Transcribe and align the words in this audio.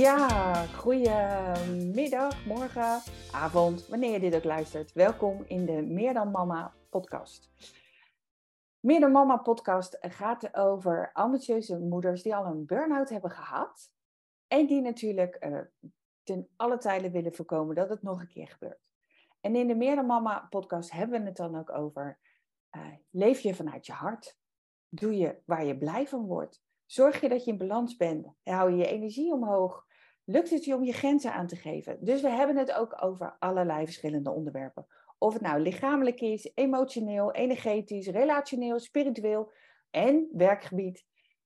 Ja, 0.00 0.66
goedemiddag, 0.66 2.46
morgen, 2.46 3.00
avond, 3.32 3.88
wanneer 3.88 4.12
je 4.12 4.20
dit 4.20 4.34
ook 4.34 4.44
luistert. 4.44 4.92
Welkom 4.92 5.44
in 5.46 5.66
de 5.66 5.82
Meer 5.82 6.14
dan 6.14 6.30
Mama 6.30 6.74
podcast. 6.90 7.50
Meer 8.80 9.00
dan 9.00 9.12
Mama 9.12 9.36
podcast 9.36 9.96
gaat 10.00 10.56
over 10.56 11.10
ambitieuze 11.12 11.78
moeders 11.78 12.22
die 12.22 12.34
al 12.34 12.46
een 12.46 12.66
burn-out 12.66 13.08
hebben 13.08 13.30
gehad. 13.30 13.92
En 14.46 14.66
die 14.66 14.80
natuurlijk 14.80 15.44
uh, 15.44 15.60
ten 16.22 16.48
alle 16.56 16.78
tijden 16.78 17.12
willen 17.12 17.34
voorkomen 17.34 17.74
dat 17.74 17.88
het 17.88 18.02
nog 18.02 18.20
een 18.20 18.28
keer 18.28 18.48
gebeurt. 18.48 18.80
En 19.40 19.56
in 19.56 19.66
de 19.66 19.74
Meer 19.74 19.96
dan 19.96 20.06
Mama 20.06 20.46
podcast 20.50 20.90
hebben 20.90 21.20
we 21.20 21.26
het 21.26 21.36
dan 21.36 21.58
ook 21.58 21.70
over, 21.70 22.18
uh, 22.76 22.86
leef 23.10 23.40
je 23.40 23.54
vanuit 23.54 23.86
je 23.86 23.92
hart? 23.92 24.38
Doe 24.88 25.16
je 25.16 25.42
waar 25.44 25.64
je 25.64 25.78
blij 25.78 26.06
van 26.06 26.26
wordt? 26.26 26.62
Zorg 26.86 27.20
je 27.20 27.28
dat 27.28 27.44
je 27.44 27.50
in 27.50 27.58
balans 27.58 27.96
bent? 27.96 28.26
Hou 28.42 28.70
je 28.70 28.76
je 28.76 28.86
energie 28.86 29.32
omhoog? 29.32 29.88
Lukt 30.30 30.50
het 30.50 30.64
je 30.64 30.74
om 30.74 30.84
je 30.84 30.92
grenzen 30.92 31.32
aan 31.32 31.46
te 31.46 31.56
geven? 31.56 32.04
Dus 32.04 32.22
we 32.22 32.28
hebben 32.28 32.56
het 32.56 32.72
ook 32.72 33.02
over 33.04 33.36
allerlei 33.38 33.84
verschillende 33.84 34.30
onderwerpen. 34.30 34.86
Of 35.18 35.32
het 35.32 35.42
nou 35.42 35.60
lichamelijk 35.60 36.20
is, 36.20 36.52
emotioneel, 36.54 37.32
energetisch, 37.32 38.06
relationeel, 38.06 38.78
spiritueel 38.78 39.52
en 39.90 40.28
werkgebied. 40.32 41.04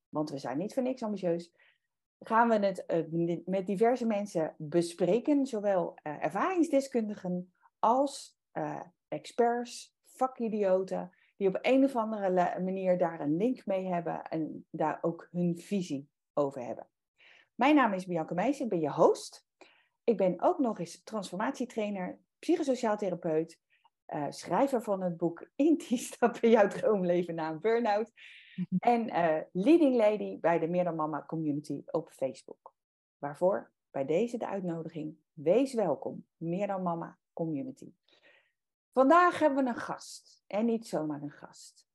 Want 0.09 0.31
we 0.31 0.39
zijn 0.39 0.59
niet 0.59 0.75
voor 0.75 0.83
niks 0.83 1.03
ambitieus. 1.03 1.53
Gaan 2.19 2.49
we 2.49 2.67
het 2.67 3.09
uh, 3.11 3.43
met 3.45 3.67
diverse 3.67 4.07
mensen 4.07 4.55
bespreken, 4.59 5.47
zowel 5.47 5.95
uh, 6.03 6.25
ervaringsdeskundigen 6.25 7.53
als 7.79 8.39
uh, 8.53 8.81
experts, 9.09 9.97
vakidioten, 10.05 11.11
die 11.37 11.49
op 11.49 11.59
een 11.61 11.85
of 11.85 11.97
andere 11.97 12.61
manier 12.61 12.99
daar 12.99 13.21
een 13.21 13.37
link 13.37 13.67
mee 13.67 13.87
hebben 13.87 14.23
en 14.23 14.67
daar 14.71 14.99
ook 15.01 15.29
hun 15.31 15.59
visie 15.59 16.09
over 16.35 16.63
hebben. 16.63 16.89
Mijn 17.55 17.75
naam 17.75 17.93
is 17.93 18.07
Bianca 18.07 18.35
Meijs, 18.35 18.61
ik 18.61 18.69
ben 18.69 18.81
je 18.81 18.93
host. 18.93 19.47
Ik 20.05 20.17
ben 20.17 20.43
ook 20.43 20.59
nog 20.59 20.79
eens 20.79 21.03
transformatietrainer, 21.03 22.19
psychosociaal 22.39 22.97
therapeut, 22.97 23.61
uh, 24.15 24.27
schrijver 24.29 24.83
van 24.83 25.03
het 25.03 25.17
boek 25.17 25.51
In 25.55 25.77
die 25.89 25.99
stappen 25.99 26.51
jouw 26.51 26.69
droomleven 26.69 27.35
na 27.35 27.51
een 27.51 27.61
burn-out 27.61 28.13
en 28.79 29.09
uh, 29.09 29.41
leading 29.53 29.97
lady 29.97 30.41
bij 30.41 30.59
de 30.59 30.67
Meer 30.67 30.85
dan 30.85 30.95
Mama 30.95 31.25
community 31.27 31.83
op 31.87 32.11
Facebook. 32.11 32.75
Waarvoor 33.19 33.73
bij 33.91 34.05
deze 34.05 34.39
de 34.39 34.47
uitnodiging, 34.47 35.17
wees 35.33 35.75
welkom, 35.75 36.27
Meer 36.37 36.67
dan 36.67 36.83
Mama 36.83 37.19
community. 37.33 37.93
Vandaag 38.93 39.39
hebben 39.39 39.65
we 39.65 39.71
een 39.71 39.77
gast. 39.77 40.45
En 40.47 40.65
niet 40.65 40.87
zomaar 40.87 41.23
een 41.23 41.31
gast. 41.31 41.87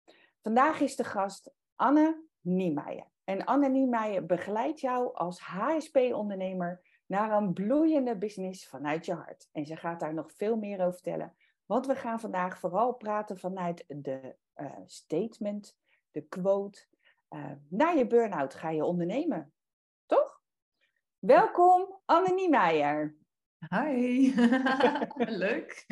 Vandaag 0.41 0.79
is 0.79 0.95
de 0.95 1.03
gast 1.03 1.51
Anne 1.75 2.23
Niemeyer. 2.41 3.07
En 3.29 3.45
Anne 3.45 3.69
Niemeyer 3.69 4.25
begeleidt 4.25 4.79
jou 4.79 5.15
als 5.15 5.39
HSP-ondernemer 5.39 6.81
naar 7.05 7.31
een 7.31 7.53
bloeiende 7.53 8.17
business 8.17 8.67
vanuit 8.67 9.05
je 9.05 9.13
hart. 9.13 9.49
En 9.51 9.65
ze 9.65 9.75
gaat 9.75 9.99
daar 9.99 10.13
nog 10.13 10.31
veel 10.31 10.55
meer 10.55 10.79
over 10.79 10.93
vertellen. 10.93 11.35
Want 11.65 11.85
we 11.85 11.95
gaan 11.95 12.19
vandaag 12.19 12.59
vooral 12.59 12.93
praten 12.93 13.37
vanuit 13.37 13.83
de 13.87 14.35
uh, 14.55 14.71
statement, 14.85 15.77
de 16.11 16.21
quote. 16.21 16.85
Uh, 17.29 17.51
na 17.67 17.89
je 17.89 18.07
burn-out 18.07 18.55
ga 18.55 18.69
je 18.69 18.85
ondernemen. 18.85 19.53
Toch? 20.05 20.41
Welkom, 21.19 21.99
Anne 22.05 22.33
Niemeyer. 22.33 23.15
Hi, 23.69 24.33
leuk. 25.43 25.85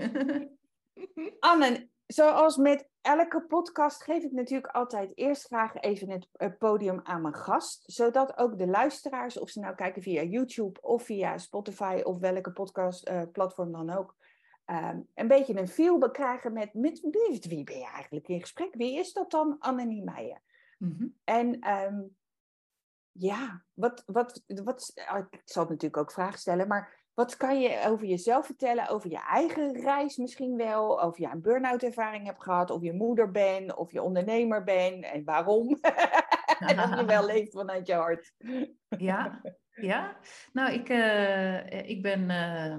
Anne, 1.39 1.89
zoals 2.07 2.57
met 2.57 2.87
elke 3.01 3.41
podcast 3.41 4.03
geef 4.03 4.23
ik 4.23 4.31
natuurlijk 4.31 4.73
altijd 4.73 5.11
eerst 5.17 5.45
graag 5.45 5.75
even 5.75 6.27
het 6.31 6.57
podium 6.57 6.99
aan 7.03 7.21
mijn 7.21 7.35
gast. 7.35 7.83
Zodat 7.85 8.37
ook 8.37 8.57
de 8.57 8.67
luisteraars, 8.67 9.39
of 9.39 9.49
ze 9.49 9.59
nou 9.59 9.75
kijken 9.75 10.01
via 10.01 10.23
YouTube 10.23 10.81
of 10.81 11.03
via 11.03 11.37
Spotify 11.37 12.01
of 12.03 12.19
welke 12.19 12.51
podcastplatform 12.51 13.69
uh, 13.69 13.73
dan 13.73 13.89
ook, 13.89 14.15
um, 14.65 15.07
een 15.13 15.27
beetje 15.27 15.59
een 15.59 15.67
feel 15.67 16.11
krijgen 16.11 16.53
met, 16.53 16.73
met, 16.73 16.99
wie 17.47 17.63
ben 17.63 17.77
je 17.77 17.87
eigenlijk 17.87 18.27
in 18.27 18.41
gesprek? 18.41 18.75
Wie 18.75 18.97
is 18.97 19.13
dat 19.13 19.31
dan? 19.31 19.55
Annemie 19.59 20.03
Meijer. 20.03 20.41
Mm 20.77 20.95
-hmm. 20.97 21.15
En 21.23 21.73
um, 21.73 22.15
ja, 23.11 23.63
wat, 23.73 24.03
wat, 24.05 24.43
wat, 24.47 24.91
ik 25.29 25.41
zal 25.45 25.63
natuurlijk 25.63 25.97
ook 25.97 26.11
vragen 26.11 26.39
stellen, 26.39 26.67
maar 26.67 27.05
wat 27.17 27.37
kan 27.37 27.59
je 27.59 27.81
over 27.85 28.05
jezelf 28.05 28.45
vertellen, 28.45 28.87
over 28.87 29.09
je 29.09 29.19
eigen 29.19 29.81
reis 29.81 30.17
misschien 30.17 30.57
wel, 30.57 30.89
of 30.89 31.17
je 31.17 31.27
een 31.27 31.41
burn-out 31.41 31.83
ervaring 31.83 32.25
hebt 32.25 32.43
gehad, 32.43 32.69
of 32.69 32.81
je 32.81 32.93
moeder 32.93 33.31
bent, 33.31 33.75
of 33.75 33.91
je 33.91 34.01
ondernemer 34.01 34.63
bent 34.63 35.03
en 35.03 35.23
waarom? 35.23 35.77
en 36.69 36.79
of 36.79 36.99
je 36.99 37.05
wel 37.05 37.25
leeft 37.33 37.51
vanuit 37.51 37.87
je 37.87 37.93
hart. 37.93 38.33
ja, 38.97 39.41
ja. 39.71 40.17
Nou, 40.53 40.73
ik, 40.73 40.89
uh, 40.89 41.89
ik 41.89 42.01
ben 42.01 42.29
uh, 42.29 42.77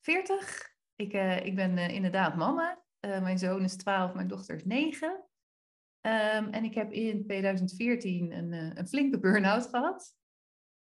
40. 0.00 0.74
Ik, 0.96 1.12
uh, 1.12 1.44
ik 1.44 1.54
ben 1.54 1.76
uh, 1.76 1.88
inderdaad 1.88 2.36
mama. 2.36 2.82
mijn 3.00 3.38
zoon 3.38 3.62
is 3.62 3.76
12, 3.76 4.14
mijn 4.14 4.28
dochter 4.28 4.54
is 4.54 4.64
9. 4.64 5.08
Um, 5.08 6.48
en 6.50 6.64
ik 6.64 6.74
heb 6.74 6.92
in 6.92 7.24
2014 7.24 8.32
een, 8.32 8.52
een 8.78 8.88
flinke 8.88 9.18
burn-out 9.18 9.66
gehad. 9.66 10.14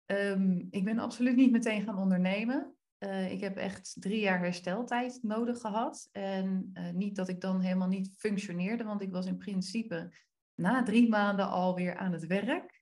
Um, 0.05 0.67
ik 0.69 0.83
ben 0.83 0.99
absoluut 0.99 1.35
niet 1.35 1.51
meteen 1.51 1.83
gaan 1.83 1.97
ondernemen. 1.97 2.75
Uh, 3.03 3.31
ik 3.31 3.39
heb 3.39 3.57
echt 3.57 3.95
drie 3.99 4.19
jaar 4.19 4.39
hersteltijd 4.39 5.19
nodig 5.21 5.59
gehad. 5.59 6.09
En 6.11 6.71
uh, 6.73 6.89
niet 6.89 7.15
dat 7.15 7.27
ik 7.27 7.41
dan 7.41 7.61
helemaal 7.61 7.87
niet 7.87 8.13
functioneerde, 8.17 8.83
want 8.83 9.01
ik 9.01 9.11
was 9.11 9.25
in 9.25 9.37
principe 9.37 10.13
na 10.55 10.83
drie 10.83 11.09
maanden 11.09 11.49
alweer 11.49 11.95
aan 11.95 12.11
het 12.11 12.27
werk. 12.27 12.81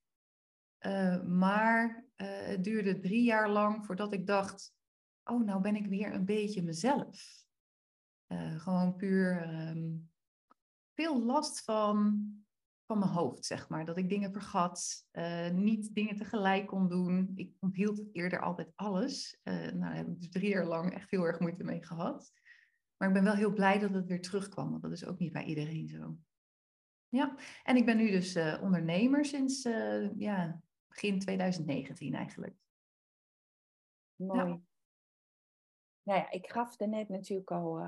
Uh, 0.86 1.24
maar 1.24 2.06
het 2.16 2.64
duurde 2.64 3.00
drie 3.00 3.24
jaar 3.24 3.50
lang 3.50 3.86
voordat 3.86 4.14
ik 4.14 4.28
dacht, 4.28 4.74
oh, 5.24 5.44
nou 5.44 5.62
ben 5.62 5.76
ik 5.76 5.86
weer 5.86 6.14
een 6.14 6.26
beetje 6.26 6.64
mezelf. 6.64 7.44
gewoon 8.58 8.96
puur 8.96 9.54
um, 9.70 10.10
veel 10.94 11.26
last 11.26 11.64
van 11.64 12.26
van 12.92 13.00
mijn 13.00 13.12
hoofd, 13.12 13.46
zeg 13.46 13.70
maar. 13.70 13.86
Dat 13.86 13.98
ik 13.98 14.10
dingen 14.10 14.32
vergat, 14.32 15.08
uh, 15.12 15.50
niet 15.50 15.96
dingen 15.96 16.16
tegelijk 16.16 16.68
kon 16.68 16.90
doen. 16.90 17.32
Ik 17.36 17.54
onthield 17.60 18.02
eerder 18.14 18.42
altijd 18.42 18.72
alles. 18.76 19.40
Uh, 19.44 19.54
nou, 19.54 19.80
daar 19.80 19.96
heb 19.96 20.08
ik 20.08 20.20
dus 20.20 20.30
drie 20.30 20.50
jaar 20.50 20.66
lang 20.66 20.94
echt 20.94 21.12
heel 21.12 21.24
erg 21.24 21.40
moeite 21.40 21.64
mee 21.64 21.84
gehad. 21.84 22.32
Maar 22.98 23.08
ik 23.08 23.14
ben 23.14 23.24
wel 23.24 23.36
heel 23.36 23.54
blij 23.54 23.80
dat 23.80 23.94
het 23.94 24.08
weer 24.08 24.22
terugkwam, 24.22 24.70
want 24.70 24.82
dat 24.82 24.92
is 24.92 25.06
ook 25.06 25.20
niet 25.20 25.32
bij 25.32 25.44
iedereen 25.44 25.88
zo. 25.88 26.18
Ja, 27.10 27.36
en 27.64 27.76
ik 27.76 27.86
ben 27.86 27.98
nu 27.98 28.12
dus 28.12 28.36
uh, 28.36 28.60
ondernemer 28.62 29.26
sinds 29.26 29.64
ja, 30.18 30.62
begin 30.88 31.20
2019 31.20 32.14
eigenlijk. 32.14 32.56
Mooi. 34.16 34.44
Nou 36.04 36.20
ja, 36.20 36.32
ik 36.32 36.50
gaf 36.50 36.80
er 36.80 36.88
net 36.88 37.10
natuurlijk 37.10 37.52
al 37.52 37.82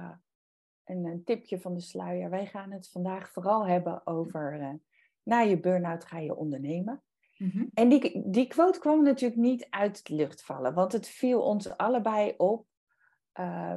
een, 0.84 1.22
tipje 1.26 1.60
van 1.60 1.74
de 1.74 1.82
sluier. 1.82 2.30
Wij 2.30 2.46
gaan 2.46 2.72
het 2.72 2.90
vandaag 2.90 3.32
vooral 3.32 3.68
hebben 3.68 4.08
over 4.08 4.80
na 5.24 5.40
je 5.40 5.60
burn-out 5.60 6.06
ga 6.06 6.20
je 6.20 6.36
ondernemen. 6.36 7.02
Mm-hmm. 7.38 7.70
En 7.74 7.90
die, 7.90 8.22
die 8.26 8.48
quote 8.48 8.80
kwam 8.80 9.04
natuurlijk 9.04 9.42
niet 9.42 9.68
uit 9.70 10.08
de 10.08 10.16
lucht 10.16 10.44
vallen, 10.44 10.74
want 10.74 10.92
het 10.92 11.08
viel 11.08 11.42
ons 11.42 11.78
allebei 11.78 12.34
op. 12.38 12.66
Uh, 13.40 13.76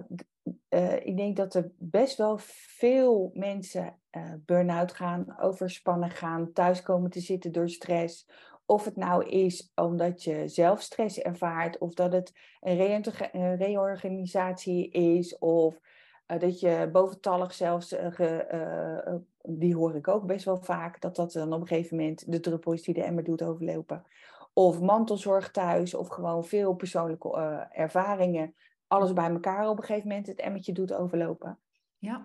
uh, 0.68 1.06
ik 1.06 1.16
denk 1.16 1.36
dat 1.36 1.54
er 1.54 1.70
best 1.78 2.16
wel 2.16 2.38
veel 2.78 3.30
mensen 3.34 3.98
uh, 4.10 4.32
burn-out 4.44 4.92
gaan, 4.92 5.40
overspannen 5.40 6.10
gaan, 6.10 6.52
thuis 6.52 6.82
komen 6.82 7.10
te 7.10 7.20
zitten 7.20 7.52
door 7.52 7.68
stress. 7.68 8.28
Of 8.66 8.84
het 8.84 8.96
nou 8.96 9.28
is 9.28 9.72
omdat 9.74 10.22
je 10.22 10.48
zelf 10.48 10.80
stress 10.80 11.18
ervaart, 11.18 11.78
of 11.78 11.94
dat 11.94 12.12
het 12.12 12.32
een 12.60 13.56
reorganisatie 13.56 14.90
is, 14.90 15.38
of 15.38 15.80
dat 16.26 16.60
je 16.60 16.88
boventallig 16.92 17.54
zelfs 17.54 17.88
ge, 18.10 19.24
die 19.48 19.74
hoor 19.74 19.94
ik 19.94 20.08
ook 20.08 20.26
best 20.26 20.44
wel 20.44 20.60
vaak, 20.62 21.00
dat 21.00 21.16
dat 21.16 21.32
dan 21.32 21.52
op 21.52 21.60
een 21.60 21.66
gegeven 21.66 21.96
moment 21.96 22.32
de 22.32 22.40
druppel 22.40 22.72
is 22.72 22.82
die 22.82 22.94
de 22.94 23.02
emmer 23.02 23.24
doet 23.24 23.42
overlopen. 23.42 24.04
Of 24.52 24.80
mantelzorg 24.80 25.50
thuis, 25.50 25.94
of 25.94 26.08
gewoon 26.08 26.44
veel 26.44 26.74
persoonlijke 26.74 27.28
uh, 27.28 27.80
ervaringen. 27.80 28.54
Alles 28.86 29.12
bij 29.12 29.30
elkaar 29.30 29.68
op 29.68 29.78
een 29.78 29.84
gegeven 29.84 30.08
moment 30.08 30.26
het 30.26 30.40
emmertje 30.40 30.72
doet 30.72 30.92
overlopen. 30.92 31.58
Ja. 31.98 32.24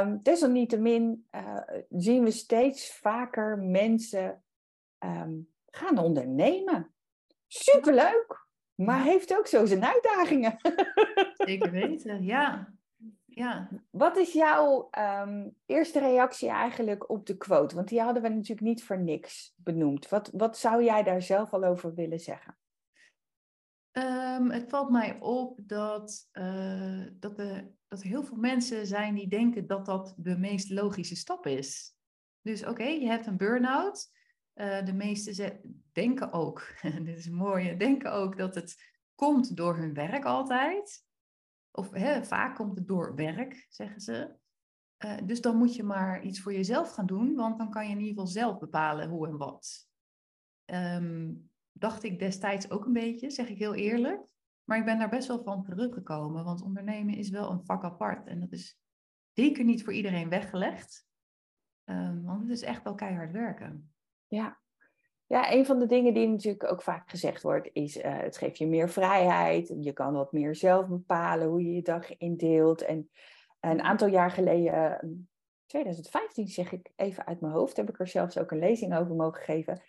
Um, 0.00 0.20
desalniettemin 0.22 1.26
uh, 1.30 1.60
zien 1.88 2.24
we 2.24 2.30
steeds 2.30 2.92
vaker 2.92 3.58
mensen 3.58 4.42
um, 4.98 5.48
gaan 5.70 5.98
ondernemen. 5.98 6.94
Superleuk, 7.46 8.46
maar 8.74 8.98
ja. 8.98 9.04
heeft 9.04 9.38
ook 9.38 9.46
zo 9.46 9.66
zijn 9.66 9.84
uitdagingen. 9.84 10.56
Zeker 11.46 11.70
weten, 11.70 12.24
ja 12.24 12.74
ja. 13.34 13.68
Wat 13.90 14.16
is 14.16 14.32
jouw 14.32 14.88
um, 14.98 15.56
eerste 15.66 15.98
reactie 15.98 16.48
eigenlijk 16.48 17.10
op 17.10 17.26
de 17.26 17.36
quote? 17.36 17.74
Want 17.74 17.88
die 17.88 18.00
hadden 18.00 18.22
we 18.22 18.28
natuurlijk 18.28 18.60
niet 18.60 18.84
voor 18.84 18.98
niks 18.98 19.54
benoemd. 19.56 20.08
Wat, 20.08 20.30
wat 20.32 20.58
zou 20.58 20.84
jij 20.84 21.02
daar 21.02 21.22
zelf 21.22 21.52
al 21.52 21.64
over 21.64 21.94
willen 21.94 22.20
zeggen? 22.20 22.56
Um, 23.92 24.50
het 24.50 24.68
valt 24.68 24.90
mij 24.90 25.18
op 25.20 25.58
dat, 25.62 26.28
uh, 26.32 27.06
dat, 27.12 27.36
dat 27.88 28.00
er 28.00 28.06
heel 28.06 28.24
veel 28.24 28.36
mensen 28.36 28.86
zijn 28.86 29.14
die 29.14 29.28
denken 29.28 29.66
dat 29.66 29.86
dat 29.86 30.14
de 30.16 30.38
meest 30.38 30.70
logische 30.70 31.16
stap 31.16 31.46
is. 31.46 31.94
Dus 32.40 32.66
oké, 32.66 32.84
je 32.84 33.06
hebt 33.06 33.26
een 33.26 33.36
burn-out. 33.36 34.12
Uh, 34.54 34.84
de 34.84 34.92
meesten 34.92 35.60
denken 35.92 36.32
ook, 36.32 36.66
dit 37.04 37.18
is 37.18 37.28
mooi, 37.28 37.76
denken 37.76 38.12
ook 38.12 38.38
dat 38.38 38.54
het 38.54 38.92
komt 39.14 39.56
door 39.56 39.76
hun 39.76 39.94
werk 39.94 40.24
altijd. 40.24 41.04
Of 41.76 41.90
hè, 41.90 42.24
vaak 42.24 42.54
komt 42.54 42.78
het 42.78 42.88
door 42.88 43.14
werk, 43.14 43.66
zeggen 43.68 44.00
ze. 44.00 44.34
Eh, 44.96 45.16
dus 45.24 45.40
dan 45.40 45.56
moet 45.56 45.74
je 45.74 45.82
maar 45.82 46.22
iets 46.22 46.40
voor 46.40 46.52
jezelf 46.52 46.92
gaan 46.92 47.06
doen, 47.06 47.34
want 47.34 47.58
dan 47.58 47.70
kan 47.70 47.84
je 47.84 47.90
in 47.90 47.98
ieder 47.98 48.12
geval 48.12 48.26
zelf 48.26 48.58
bepalen 48.58 49.08
hoe 49.08 49.26
en 49.26 49.36
wat. 49.36 49.88
Ehm, 50.64 51.32
dacht 51.72 52.02
ik 52.02 52.18
destijds 52.18 52.70
ook 52.70 52.84
een 52.84 52.92
beetje, 52.92 53.30
zeg 53.30 53.48
ik 53.48 53.58
heel 53.58 53.74
eerlijk. 53.74 54.20
Maar 54.64 54.78
ik 54.78 54.84
ben 54.84 54.98
daar 54.98 55.08
best 55.08 55.28
wel 55.28 55.42
van 55.42 55.62
teruggekomen, 55.62 56.44
want 56.44 56.62
ondernemen 56.62 57.14
is 57.14 57.30
wel 57.30 57.50
een 57.50 57.64
vak 57.64 57.84
apart. 57.84 58.26
En 58.26 58.40
dat 58.40 58.52
is 58.52 58.78
zeker 59.32 59.64
niet 59.64 59.84
voor 59.84 59.92
iedereen 59.92 60.28
weggelegd. 60.28 61.06
Um, 61.84 62.22
want 62.22 62.40
het 62.40 62.50
is 62.50 62.62
echt 62.62 62.82
wel 62.82 62.94
keihard 62.94 63.32
werken. 63.32 63.94
Ja. 64.26 64.62
Ja, 65.26 65.52
een 65.52 65.66
van 65.66 65.78
de 65.78 65.86
dingen 65.86 66.14
die 66.14 66.28
natuurlijk 66.28 66.72
ook 66.72 66.82
vaak 66.82 67.10
gezegd 67.10 67.42
wordt, 67.42 67.70
is 67.72 67.96
uh, 67.96 68.02
het 68.04 68.36
geeft 68.36 68.58
je 68.58 68.66
meer 68.66 68.88
vrijheid. 68.88 69.74
Je 69.80 69.92
kan 69.92 70.12
wat 70.12 70.32
meer 70.32 70.54
zelf 70.54 70.86
bepalen 70.86 71.48
hoe 71.48 71.64
je 71.64 71.72
je 71.72 71.82
dag 71.82 72.18
indeelt. 72.18 72.82
En 72.82 73.10
een 73.60 73.82
aantal 73.82 74.08
jaar 74.08 74.30
geleden, 74.30 75.28
2015 75.66 76.48
zeg 76.48 76.72
ik 76.72 76.92
even 76.96 77.26
uit 77.26 77.40
mijn 77.40 77.52
hoofd, 77.52 77.76
heb 77.76 77.88
ik 77.88 78.00
er 78.00 78.08
zelfs 78.08 78.38
ook 78.38 78.50
een 78.50 78.58
lezing 78.58 78.96
over 78.96 79.14
mogen 79.14 79.42
geven. 79.42 79.82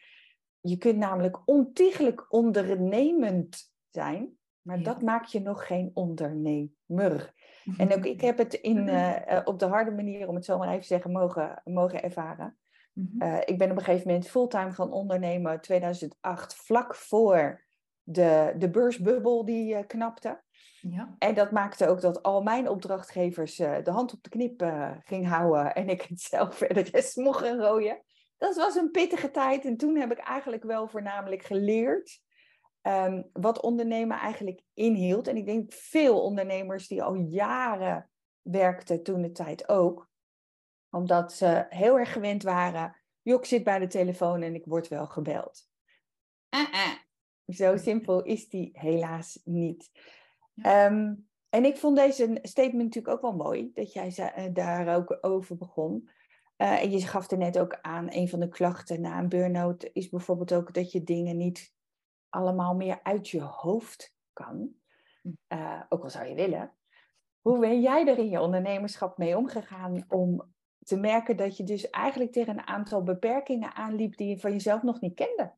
Je 0.61 0.77
kunt 0.77 0.97
namelijk 0.97 1.41
ontiegelijk 1.45 2.25
ondernemend 2.33 3.73
zijn, 3.89 4.37
maar 4.61 4.83
dat 4.83 5.01
maakt 5.01 5.31
je 5.31 5.39
nog 5.39 5.67
geen 5.67 5.91
ondernemer. 5.93 7.33
En 7.77 7.93
ook 7.93 8.05
ik 8.05 8.21
heb 8.29 8.37
het 8.37 8.53
in, 8.53 8.87
uh, 8.87 9.41
op 9.43 9.59
de 9.59 9.65
harde 9.65 9.91
manier, 9.91 10.27
om 10.27 10.35
het 10.35 10.45
zo 10.45 10.57
maar 10.57 10.67
even 10.67 10.81
te 10.81 10.87
zeggen, 10.87 11.11
mogen, 11.11 11.61
mogen 11.63 12.03
ervaren. 12.03 12.57
Uh, 13.19 13.37
ik 13.45 13.57
ben 13.57 13.71
op 13.71 13.77
een 13.77 13.83
gegeven 13.83 14.07
moment 14.07 14.27
fulltime 14.27 14.71
gaan 14.71 14.91
ondernemen 14.91 15.61
2008, 15.61 16.55
vlak 16.55 16.95
voor 16.95 17.65
de, 18.03 18.53
de 18.57 18.69
beursbubbel 18.69 19.45
die 19.45 19.73
uh, 19.73 19.79
knapte. 19.87 20.43
Ja. 20.81 21.15
En 21.19 21.33
dat 21.33 21.51
maakte 21.51 21.87
ook 21.87 22.01
dat 22.01 22.23
al 22.23 22.41
mijn 22.41 22.69
opdrachtgevers 22.69 23.59
uh, 23.59 23.77
de 23.83 23.91
hand 23.91 24.13
op 24.13 24.23
de 24.23 24.29
knip 24.29 24.71
ging 25.03 25.27
houden 25.27 25.73
en 25.73 25.89
ik 25.89 26.01
het 26.01 26.21
zelf 26.21 26.55
verder 26.57 26.89
rest 26.91 27.17
mocht 27.17 27.39
gaan 27.39 27.59
rooien. 27.59 28.01
Dat 28.37 28.55
was 28.55 28.75
een 28.75 28.91
pittige 28.91 29.31
tijd 29.31 29.65
en 29.65 29.77
toen 29.77 29.97
heb 29.97 30.11
ik 30.11 30.17
eigenlijk 30.17 30.63
wel 30.63 30.87
voornamelijk 30.87 31.43
geleerd 31.43 32.23
um, 32.87 33.29
wat 33.33 33.61
ondernemen 33.61 34.17
eigenlijk 34.17 34.61
inhield. 34.73 35.27
En 35.27 35.37
ik 35.37 35.45
denk 35.45 35.73
veel 35.73 36.21
ondernemers 36.21 36.87
die 36.87 37.03
al 37.03 37.13
jaren 37.13 38.09
werkten 38.41 39.03
toen 39.03 39.21
de 39.21 39.31
tijd 39.31 39.69
ook, 39.69 40.09
omdat 40.95 41.33
ze 41.33 41.65
heel 41.69 41.99
erg 41.99 42.11
gewend 42.11 42.43
waren. 42.43 42.95
Jok 43.21 43.45
zit 43.45 43.63
bij 43.63 43.79
de 43.79 43.87
telefoon 43.87 44.41
en 44.41 44.55
ik 44.55 44.65
word 44.65 44.87
wel 44.87 45.07
gebeld. 45.07 45.69
Uh 46.55 46.73
-uh. 46.73 46.93
Zo 47.55 47.77
simpel 47.77 48.23
is 48.23 48.49
die 48.49 48.69
helaas 48.73 49.41
niet. 49.43 49.91
Ehm, 50.61 51.13
en 51.49 51.65
ik 51.65 51.77
vond 51.77 51.97
deze 51.97 52.39
statement 52.41 52.83
natuurlijk 52.83 53.15
ook 53.15 53.21
wel 53.21 53.35
mooi, 53.35 53.71
dat 53.73 53.93
jij 53.93 54.33
uh, 54.37 54.53
daar 54.53 54.95
ook 54.95 55.17
over 55.21 55.57
begon. 55.57 56.09
Uh, 56.57 56.81
en 56.81 56.91
je 56.91 57.07
gaf 57.07 57.31
er 57.31 57.37
net 57.37 57.59
ook 57.59 57.77
aan, 57.81 58.07
een 58.09 58.29
van 58.29 58.39
de 58.39 58.49
klachten 58.49 59.01
na 59.01 59.19
een 59.19 59.29
burn-out 59.29 59.89
is 59.93 60.09
bijvoorbeeld 60.09 60.53
ook 60.53 60.73
dat 60.73 60.91
je 60.91 61.03
dingen 61.03 61.37
niet 61.37 61.73
allemaal 62.29 62.75
meer 62.75 62.99
uit 63.03 63.29
je 63.29 63.41
hoofd 63.41 64.15
kan. 64.33 64.73
Uh, 65.47 65.81
ook 65.89 66.03
al 66.03 66.09
zou 66.09 66.27
je 66.27 66.35
willen. 66.35 66.73
Hoe 67.41 67.59
ben 67.59 67.81
jij 67.81 68.07
er 68.07 68.17
in 68.17 68.29
je 68.29 68.41
ondernemerschap 68.41 69.17
mee 69.17 69.37
omgegaan 69.37 70.05
om 70.07 70.54
te 70.85 70.97
merken 70.97 71.37
dat 71.37 71.57
je 71.57 71.63
dus 71.63 71.89
eigenlijk 71.89 72.31
tegen 72.31 72.53
een 72.53 72.67
aantal 72.67 73.03
beperkingen 73.03 73.73
aanliep 73.73 74.17
die 74.17 74.27
je 74.27 74.39
van 74.39 74.51
jezelf 74.51 74.81
nog 74.81 75.01
niet 75.01 75.15
kende? 75.15 75.53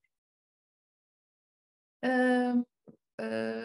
Um, 2.00 2.66
uh, 3.16 3.64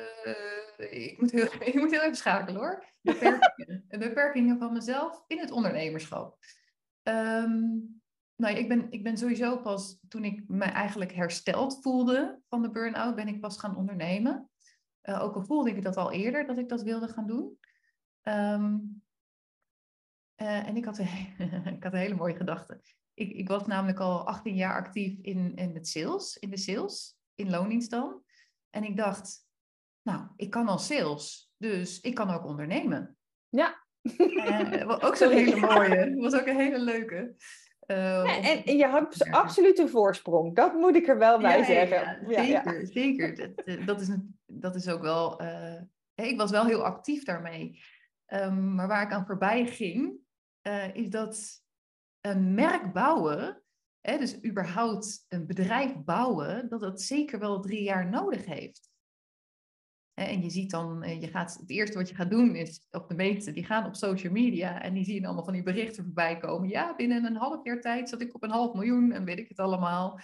ik, 0.76 1.20
moet 1.20 1.31
heel, 1.31 1.49
ik 1.69 1.75
moet 1.75 1.91
heel 1.91 2.00
even 2.00 2.17
schakelen 2.17 2.61
hoor. 2.61 2.87
Beperkingen. 3.00 3.85
beperkingen 4.09 4.59
van 4.59 4.73
mezelf 4.73 5.25
in 5.26 5.38
het 5.38 5.50
ondernemerschap. 5.50 6.38
Um, 7.03 8.00
nou, 8.37 8.56
ik 8.56 8.69
ben, 8.69 8.91
ik 8.91 9.03
ben 9.03 9.17
sowieso 9.17 9.58
pas 9.58 9.99
toen 10.08 10.25
ik 10.25 10.43
me 10.47 10.65
eigenlijk 10.65 11.12
hersteld 11.12 11.82
voelde 11.82 12.41
van 12.49 12.62
de 12.62 12.70
burn-out, 12.70 13.15
ben 13.15 13.29
ik 13.29 13.41
pas 13.41 13.58
gaan 13.58 13.76
ondernemen. 13.76 14.50
Uh, 15.03 15.23
ook 15.23 15.35
al 15.35 15.44
voelde 15.44 15.70
ik 15.70 15.82
dat 15.82 15.97
al 15.97 16.12
eerder 16.12 16.47
dat 16.47 16.58
ik 16.58 16.69
dat 16.69 16.82
wilde 16.82 17.08
gaan 17.08 17.26
doen. 17.26 17.58
Um, 18.23 19.03
uh, 20.37 20.69
en 20.69 20.76
ik 20.76 20.84
had, 20.84 20.99
ik 21.76 21.82
had 21.82 21.93
een 21.93 21.99
hele 21.99 22.14
mooie 22.14 22.37
gedachte. 22.37 22.81
Ik, 23.14 23.32
ik 23.32 23.49
was 23.49 23.67
namelijk 23.67 23.99
al 23.99 24.26
18 24.26 24.55
jaar 24.55 24.75
actief 24.75 25.19
in, 25.23 25.55
in 25.55 25.75
het 25.75 25.88
sales, 25.88 26.37
in 26.37 26.50
de 26.50 26.56
sales, 26.56 27.17
in 27.34 27.50
loondienst 27.50 27.90
dan. 27.90 28.23
En 28.70 28.84
ik 28.84 28.96
dacht, 28.96 29.46
nou, 30.02 30.26
ik 30.37 30.50
kan 30.50 30.69
al 30.69 30.79
sales, 30.79 31.52
dus 31.56 32.00
ik 32.00 32.14
kan 32.14 32.31
ook 32.31 32.44
ondernemen. 32.44 33.17
Ja. 33.49 33.81
Uh, 34.19 34.99
ook 35.00 35.17
zo'n 35.20 35.31
hele 35.31 35.56
mooie. 35.56 36.17
was 36.17 36.34
ook 36.34 36.46
een 36.46 36.56
hele 36.56 36.79
leuke. 36.79 37.34
Uh, 37.87 38.67
en, 38.67 38.76
je 38.76 38.87
had 38.87 39.31
absoluut 39.31 39.79
een 39.79 39.88
voorsprong. 39.88 40.56
Dat 40.56 40.75
moet 40.75 40.96
ik 40.96 41.08
er 41.08 41.19
wel 41.19 41.38
bij 41.38 41.64
zeggen. 41.64 42.29
Ja, 42.29 42.44
zeker, 42.44 42.87
zeker. 42.87 43.37
Dat, 43.37 43.64
eh, 43.64 43.87
dat, 43.87 44.00
is, 44.00 44.08
dat 44.46 44.75
is 44.75 44.88
ook 44.88 45.02
wel... 45.02 45.43
Uh, 45.43 45.81
ik 46.14 46.37
was 46.37 46.50
wel 46.50 46.64
heel 46.64 46.84
actief 46.84 47.25
daarmee. 47.25 47.82
Um, 48.26 48.74
maar 48.74 48.88
waar 48.88 49.02
ik 49.02 49.12
aan 49.12 49.26
voorbij 49.26 49.66
ging, 49.66 50.19
uh, 50.62 50.94
is 50.94 51.08
dat 51.08 51.62
een 52.20 52.54
merk 52.54 52.92
bouwen, 52.92 53.62
hè, 54.00 54.19
dus 54.19 54.44
überhaupt 54.44 55.24
een 55.28 55.46
bedrijf 55.46 55.94
bouwen, 56.04 56.69
dat 56.69 56.80
dat 56.80 57.02
zeker 57.02 57.38
wel 57.38 57.60
drie 57.60 57.82
jaar 57.82 58.10
nodig 58.10 58.44
heeft. 58.44 58.90
En 60.14 60.42
je 60.42 60.50
ziet 60.50 60.70
dan, 60.70 61.02
eh, 61.02 61.20
je 61.20 61.28
gaat, 61.28 61.56
het 61.60 61.70
eerste 61.70 61.98
wat 61.98 62.08
je 62.08 62.14
gaat 62.14 62.30
doen 62.30 62.56
is, 62.56 62.86
op 62.90 63.08
de 63.08 63.14
meeste, 63.14 63.52
die 63.52 63.64
gaan 63.64 63.86
op 63.86 63.96
social 63.96 64.32
media 64.32 64.82
en 64.82 64.94
die 64.94 65.04
zien 65.04 65.24
allemaal 65.24 65.44
van 65.44 65.52
die 65.52 65.62
berichten 65.62 66.04
voorbij 66.04 66.38
komen. 66.38 66.69
Ja, 66.69 66.94
binnen 66.94 67.24
een 67.24 67.36
half 67.36 67.64
jaar 67.64 67.80
tijd 67.80 68.08
zat 68.08 68.20
ik 68.20 68.34
op 68.34 68.42
een 68.42 68.50
half 68.50 68.74
miljoen 68.74 69.12
en 69.12 69.24
weet 69.24 69.38
ik 69.38 69.48
het 69.48 69.58
allemaal. 69.58 70.20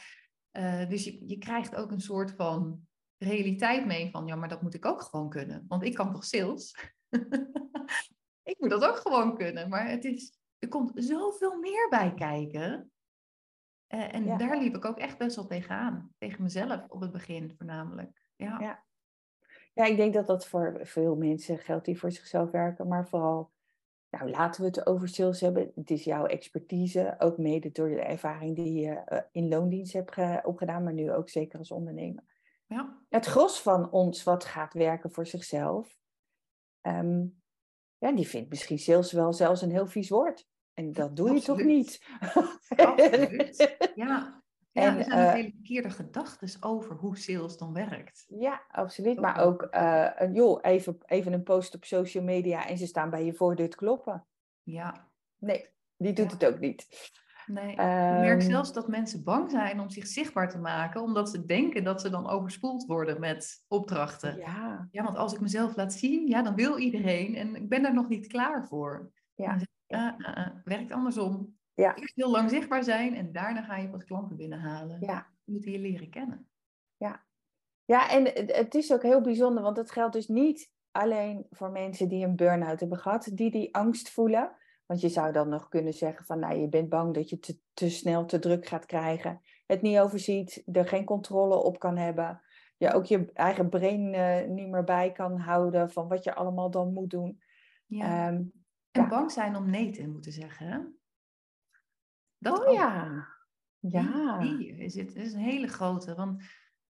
Uh, 0.52 0.88
dus 0.88 1.04
je, 1.04 1.26
je 1.26 1.38
krijgt 1.38 1.74
ook 1.74 1.90
een 1.90 2.00
soort 2.00 2.30
van 2.30 2.86
realiteit 3.18 3.86
mee 3.86 4.10
van, 4.10 4.26
ja, 4.26 4.36
maar 4.36 4.48
dat 4.48 4.62
moet 4.62 4.74
ik 4.74 4.84
ook 4.84 5.02
gewoon 5.02 5.28
kunnen. 5.28 5.64
Want 5.68 5.84
ik 5.84 5.94
kan 5.94 6.12
toch 6.12 6.24
sales? 6.24 6.74
ik 8.50 8.56
moet 8.58 8.70
dat 8.70 8.84
ook 8.84 8.96
gewoon 8.96 9.36
kunnen. 9.36 9.68
Maar 9.68 9.88
het 9.88 10.04
is, 10.04 10.38
er 10.58 10.68
komt 10.68 10.92
zoveel 10.94 11.58
meer 11.58 11.86
bij 11.88 12.14
kijken. 12.14 12.92
Uh, 13.94 14.14
en 14.14 14.38
daar 14.38 14.58
liep 14.58 14.74
ik 14.76 14.84
ook 14.84 14.98
echt 14.98 15.18
best 15.18 15.36
wel 15.36 15.46
tegenaan. 15.46 16.14
Tegen 16.18 16.42
mezelf 16.42 16.84
op 16.88 17.00
het 17.00 17.12
begin 17.12 17.54
voornamelijk. 17.56 18.22
Ja. 18.36 18.58
ja. 18.60 18.86
Ja, 19.78 19.84
ik 19.84 19.96
denk 19.96 20.14
dat 20.14 20.26
dat 20.26 20.46
voor 20.46 20.80
veel 20.82 21.16
mensen 21.16 21.58
geldt 21.58 21.84
die 21.84 21.98
voor 21.98 22.12
zichzelf 22.12 22.50
werken, 22.50 22.88
maar 22.88 23.08
vooral, 23.08 23.50
nou 24.10 24.30
laten 24.30 24.60
we 24.60 24.66
het 24.66 24.86
over 24.86 25.08
sales 25.08 25.40
hebben. 25.40 25.72
Het 25.74 25.90
is 25.90 26.04
jouw 26.04 26.26
expertise, 26.26 27.14
ook 27.18 27.38
mede 27.38 27.70
door 27.70 27.88
de 27.88 28.00
ervaring 28.00 28.56
die 28.56 28.80
je 28.80 29.02
uh, 29.08 29.18
in 29.32 29.48
loondienst 29.48 29.92
hebt 29.92 30.44
opgedaan, 30.44 30.82
maar 30.82 30.92
nu 30.92 31.12
ook 31.12 31.28
zeker 31.28 31.58
als 31.58 31.70
ondernemer. 31.70 32.24
Ja. 32.66 32.98
Het 33.08 33.26
gros 33.26 33.62
van 33.62 33.90
ons 33.90 34.22
wat 34.22 34.44
gaat 34.44 34.74
werken 34.74 35.12
voor 35.12 35.26
zichzelf, 35.26 35.98
um, 36.82 37.42
ja, 37.98 38.12
die 38.12 38.28
vindt 38.28 38.48
misschien 38.48 38.78
sales 38.78 39.12
wel 39.12 39.32
zelfs 39.32 39.62
een 39.62 39.70
heel 39.70 39.86
vies 39.86 40.08
woord. 40.08 40.46
En 40.74 40.92
dat 40.92 41.16
doe 41.16 41.34
je 41.34 41.40
toch 41.40 41.62
niet? 41.62 42.02
Absoluut. 42.76 43.76
Ja, 43.94 44.42
ja, 44.72 44.82
en, 44.82 44.98
er 44.98 45.04
zijn 45.04 45.26
uh, 45.26 45.32
hele 45.32 45.50
verkeerde 45.50 45.90
gedachten 45.90 46.62
over 46.62 46.96
hoe 46.96 47.18
sales 47.18 47.56
dan 47.56 47.72
werkt. 47.72 48.24
Ja, 48.28 48.62
absoluut. 48.70 49.20
Maar 49.20 49.40
ook, 49.40 49.68
uh, 49.70 50.10
joh, 50.32 50.58
even, 50.62 50.98
even 51.06 51.32
een 51.32 51.42
post 51.42 51.74
op 51.74 51.84
social 51.84 52.24
media 52.24 52.66
en 52.66 52.78
ze 52.78 52.86
staan 52.86 53.10
bij 53.10 53.24
je 53.24 53.34
voordeur 53.34 53.70
te 53.70 53.76
kloppen. 53.76 54.26
Ja. 54.62 55.08
Nee, 55.38 55.68
die 55.96 56.12
doet 56.12 56.30
ja. 56.30 56.32
het 56.32 56.46
ook 56.46 56.60
niet. 56.60 56.86
Nee, 57.48 57.70
ik 57.70 57.76
merk 57.76 58.42
zelfs 58.42 58.72
dat 58.72 58.88
mensen 58.88 59.24
bang 59.24 59.50
zijn 59.50 59.80
om 59.80 59.90
zich 59.90 60.06
zichtbaar 60.06 60.50
te 60.50 60.58
maken, 60.58 61.02
omdat 61.02 61.30
ze 61.30 61.44
denken 61.44 61.84
dat 61.84 62.00
ze 62.00 62.10
dan 62.10 62.28
overspoeld 62.28 62.86
worden 62.86 63.20
met 63.20 63.64
opdrachten. 63.68 64.36
Ja. 64.36 64.88
Ja, 64.90 65.04
want 65.04 65.16
als 65.16 65.32
ik 65.32 65.40
mezelf 65.40 65.76
laat 65.76 65.92
zien, 65.92 66.26
ja, 66.26 66.42
dan 66.42 66.54
wil 66.54 66.78
iedereen 66.78 67.34
en 67.34 67.54
ik 67.54 67.68
ben 67.68 67.82
daar 67.82 67.94
nog 67.94 68.08
niet 68.08 68.26
klaar 68.26 68.66
voor. 68.66 69.12
Ja. 69.34 69.56
Uh, 69.88 70.46
werkt 70.64 70.92
andersom. 70.92 71.56
Ja. 71.74 71.96
Eerst 71.96 72.16
heel 72.16 72.30
lang 72.30 72.50
zichtbaar 72.50 72.84
zijn 72.84 73.14
en 73.14 73.32
daarna 73.32 73.62
ga 73.62 73.76
je 73.76 73.88
pas 73.88 74.04
klanten 74.04 74.36
binnenhalen. 74.36 74.96
Ja. 75.00 75.26
Je 75.44 75.52
moet 75.52 75.64
je 75.64 75.78
leren 75.78 76.10
kennen. 76.10 76.48
Ja. 76.96 77.26
Ja, 77.84 78.10
en 78.10 78.46
het 78.46 78.74
is 78.74 78.92
ook 78.92 79.02
heel 79.02 79.20
bijzonder, 79.20 79.62
want 79.62 79.76
het 79.76 79.90
geldt 79.90 80.12
dus 80.12 80.28
niet 80.28 80.72
alleen 80.90 81.46
voor 81.50 81.70
mensen 81.70 82.08
die 82.08 82.24
een 82.24 82.36
burn-out 82.36 82.80
hebben 82.80 82.98
gehad, 82.98 83.30
die 83.32 83.50
die 83.50 83.74
angst 83.74 84.10
voelen. 84.10 84.56
Want 84.88 85.00
je 85.00 85.08
zou 85.08 85.32
dan 85.32 85.48
nog 85.48 85.68
kunnen 85.68 85.92
zeggen 85.92 86.24
van, 86.24 86.38
nou, 86.38 86.58
je 86.58 86.68
bent 86.68 86.88
bang 86.88 87.14
dat 87.14 87.30
je 87.30 87.38
te, 87.38 87.58
te 87.72 87.90
snel 87.90 88.24
te 88.24 88.38
druk 88.38 88.66
gaat 88.66 88.86
krijgen, 88.86 89.40
het 89.66 89.82
niet 89.82 89.98
overziet, 89.98 90.62
er 90.72 90.88
geen 90.88 91.04
controle 91.04 91.54
op 91.54 91.78
kan 91.78 91.96
hebben. 91.96 92.42
Je 92.76 92.92
ook 92.92 93.04
je 93.04 93.32
eigen 93.32 93.68
brein 93.68 94.14
uh, 94.14 94.54
niet 94.54 94.68
meer 94.68 94.84
bij 94.84 95.12
kan 95.12 95.38
houden 95.38 95.90
van 95.90 96.08
wat 96.08 96.24
je 96.24 96.34
allemaal 96.34 96.70
dan 96.70 96.92
moet 96.92 97.10
doen. 97.10 97.42
Ja. 97.86 98.28
Um, 98.28 98.52
en 98.90 99.02
ja. 99.02 99.08
bang 99.08 99.32
zijn 99.32 99.56
om 99.56 99.70
nee 99.70 99.90
te 99.90 100.08
moeten 100.08 100.32
zeggen. 100.32 100.98
Dat 102.38 102.60
oh 102.60 102.68
ook. 102.68 102.74
ja. 102.74 103.26
Ja. 103.78 104.40
Is, 104.76 104.94
het 104.94 105.14
is 105.14 105.32
een 105.32 105.40
hele 105.40 105.66
grote. 105.66 106.14
Want 106.14 106.42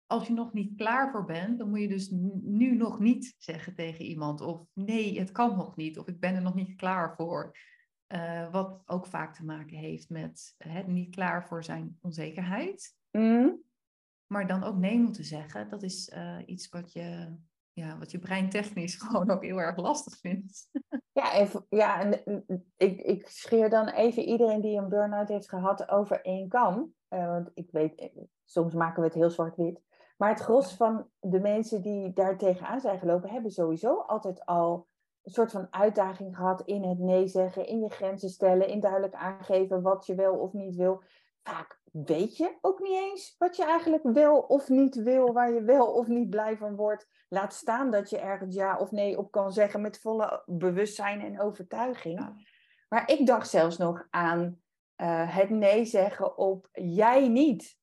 als 0.07 0.27
je 0.27 0.33
nog 0.33 0.53
niet 0.53 0.77
klaar 0.77 1.11
voor 1.11 1.25
bent, 1.25 1.59
dan 1.59 1.69
moet 1.69 1.81
je 1.81 1.89
dus 1.89 2.11
nu 2.43 2.77
nog 2.77 2.99
niet 2.99 3.35
zeggen 3.39 3.75
tegen 3.75 4.05
iemand. 4.05 4.41
Of 4.41 4.67
nee, 4.73 5.19
het 5.19 5.33
kan 5.33 5.57
nog 5.57 5.77
niet. 5.77 5.99
Of 5.99 6.07
ik 6.07 6.21
ben 6.21 6.35
er 6.35 6.43
nog 6.43 6.55
niet 6.55 6.77
klaar 6.77 7.15
voor. 7.17 7.57
Uh, 8.15 8.51
wat 8.51 8.83
ook 8.87 9.07
vaak 9.07 9.35
te 9.35 9.45
maken 9.45 9.77
heeft 9.77 10.11
met 10.11 10.55
het 10.59 10.87
niet 10.87 11.15
klaar 11.15 11.47
voor 11.47 11.65
zijn 11.65 11.99
onzekerheid. 12.01 12.97
Mm. 13.11 13.63
Maar 14.27 14.47
dan 14.47 14.65
ook 14.65 14.77
nee 14.77 14.99
moeten 14.99 15.25
zeggen, 15.25 15.69
dat 15.69 15.83
is 15.83 16.13
uh, 16.17 16.39
iets 16.47 16.69
wat 16.69 16.93
je, 16.93 17.37
ja, 17.73 17.99
wat 17.99 18.11
je 18.11 18.19
brein 18.19 18.49
technisch 18.49 18.95
gewoon 19.03 19.31
ook 19.31 19.43
heel 19.43 19.61
erg 19.61 19.77
lastig 19.77 20.19
vindt. 20.19 20.69
Ja, 21.15 21.33
en, 21.33 21.49
ja, 21.69 22.01
en 22.01 22.45
ik, 22.77 23.01
ik 23.01 23.29
scheer 23.29 23.71
dan 23.71 23.89
even 23.89 24.23
iedereen 24.23 24.61
die 24.61 24.79
een 24.79 24.89
burn-out 24.89 25.29
heeft 25.29 25.49
gehad 25.49 25.89
over 25.89 26.21
één 26.21 26.49
kam. 26.49 26.95
Uh, 27.09 27.27
want 27.27 27.51
ik 27.55 27.71
weet, 27.71 28.11
soms 28.45 28.75
maken 28.75 29.01
we 29.01 29.07
het 29.07 29.17
heel 29.17 29.31
zwart-wit. 29.31 29.83
Maar 30.17 30.29
het 30.29 30.41
gros 30.41 30.75
van 30.75 31.09
de 31.21 31.41
mensen 31.41 31.83
die 31.83 32.13
daar 32.13 32.39
tegenaan 32.39 32.81
zijn 32.81 32.99
gelopen, 32.99 33.31
hebben 33.31 33.51
sowieso 33.51 34.01
altijd 34.01 34.45
al 34.45 34.89
een 35.23 35.33
soort 35.33 35.51
van 35.51 35.67
uitdaging 35.71 36.37
gehad 36.37 36.63
in 36.63 36.85
het 36.85 36.99
nee 36.99 37.27
zeggen, 37.27 37.67
in 37.67 37.81
je 37.81 37.91
grenzen 37.91 38.31
stellen, 38.31 38.69
in 38.69 38.81
duidelijk 38.81 39.15
aangeven 39.15 39.83
wat 39.83 40.07
je 40.07 40.15
wel 40.15 40.35
of 40.35 40.53
niet 40.53 40.77
wil. 40.77 41.03
Vaak 41.43 41.81
weet 41.93 42.37
je 42.37 42.59
ook 42.61 42.81
niet 42.81 42.99
eens 42.99 43.35
wat 43.39 43.57
je 43.57 43.65
eigenlijk 43.65 44.03
wel 44.03 44.39
of 44.39 44.69
niet 44.69 44.95
wil, 44.95 45.33
waar 45.33 45.53
je 45.53 45.63
wel 45.63 45.93
of 45.93 46.07
niet 46.07 46.31
blij 46.31 46.57
van 46.57 46.77
wordt. 46.77 47.09
Laat 47.29 47.55
staan 47.55 47.91
dat 47.91 48.11
je 48.11 48.19
ergens 48.19 48.55
ja 48.55 48.79
of 48.79 48.91
nee 48.91 49.19
op 49.19 49.31
kan 49.31 49.53
zeggen 49.53 49.81
met 49.81 50.01
volle 50.01 50.43
bewustzijn 50.47 51.21
en 51.21 51.41
overtuiging. 51.41 52.45
Maar 52.89 53.11
ik 53.11 53.27
dacht 53.27 53.49
zelfs 53.49 53.77
nog 53.77 54.07
aan 54.11 54.61
uh, 54.97 55.37
het 55.37 55.51
nee 55.51 55.85
zeggen 55.85 56.39
op 56.39 56.69
jij 56.73 57.29
niet. 57.29 57.81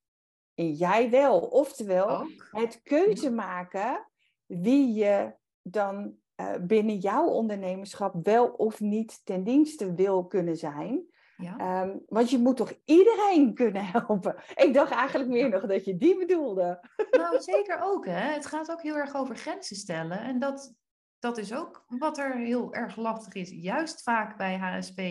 En 0.54 0.72
jij 0.72 1.10
wel. 1.10 1.40
Oftewel, 1.40 2.26
het 2.52 2.82
keuze 2.84 3.32
maken 3.32 4.08
wie 4.46 4.94
je 4.94 5.34
dan 5.62 6.18
uh, 6.40 6.56
binnen 6.62 6.98
jouw 6.98 7.28
ondernemerschap 7.28 8.26
wel 8.26 8.48
of 8.48 8.80
niet 8.80 9.22
ten 9.26 9.44
dienste 9.44 9.94
wil 9.94 10.26
kunnen 10.26 10.58
zijn. 10.58 11.04
Ja. 11.38 11.82
Um, 11.82 12.04
want 12.08 12.30
je 12.30 12.38
moet 12.38 12.58
toch 12.58 12.74
iedereen 12.86 13.54
kunnen 13.54 13.86
helpen? 13.86 14.36
Ik 14.66 14.74
dacht 14.74 14.92
eigenlijk 14.92 15.30
meer 15.30 15.50
nog 15.50 15.66
dat 15.66 15.86
je 15.86 15.98
die 15.98 16.18
bedoelde. 16.18 16.80
Nou, 17.12 17.42
zeker 17.42 17.80
ook. 17.82 18.06
Hè? 18.06 18.34
Het 18.34 18.46
gaat 18.46 18.72
ook 18.72 18.82
heel 18.82 18.96
erg 18.96 19.16
over 19.16 19.36
grenzen 19.36 19.76
stellen. 19.76 20.20
En 20.20 20.40
dat, 20.40 20.74
dat 21.20 21.38
is 21.38 21.54
ook 21.54 21.86
wat 21.88 22.18
er 22.18 22.38
heel 22.38 22.74
erg 22.74 22.96
lastig 22.96 23.34
is. 23.34 23.50
Juist 23.50 24.04
vaak 24.04 24.38
bij 24.38 24.58
HSP 24.58 25.02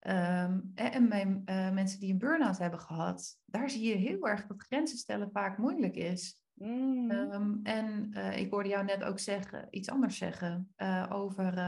Ehm, 0.00 0.60
en 0.74 1.08
bij 1.08 1.26
uh, 1.26 1.70
mensen 1.70 2.00
die 2.00 2.12
een 2.12 2.18
burn-out 2.18 2.58
hebben 2.58 2.80
gehad, 2.80 3.38
daar 3.44 3.70
zie 3.70 3.88
je 3.88 3.94
heel 3.94 4.28
erg 4.28 4.46
dat 4.46 4.62
grenzen 4.62 4.98
stellen 4.98 5.30
vaak 5.32 5.58
moeilijk 5.58 5.96
is. 5.96 6.42
Mm. 6.62 7.10
Ehm, 7.10 7.54
en 7.62 8.10
uh, 8.14 8.38
ik 8.38 8.50
hoorde 8.50 8.68
jou 8.68 8.84
net 8.84 9.04
ook 9.04 9.18
zeggen, 9.18 9.68
iets 9.70 9.88
anders 9.88 10.16
zeggen 10.16 10.72
uh, 10.76 11.06
over 11.08 11.58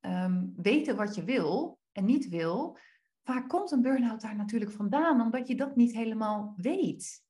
um, 0.00 0.54
weten 0.56 0.96
wat 0.96 1.14
je 1.14 1.24
wil 1.24 1.78
en 1.92 2.04
niet 2.04 2.28
wil. 2.28 2.78
Vaak 3.22 3.48
komt 3.48 3.70
een 3.70 3.82
burn-out 3.82 4.20
daar 4.20 4.36
natuurlijk 4.36 4.72
vandaan, 4.72 5.20
omdat 5.20 5.48
je 5.48 5.54
dat 5.54 5.76
niet 5.76 5.92
helemaal 5.92 6.54
weet. 6.56 7.24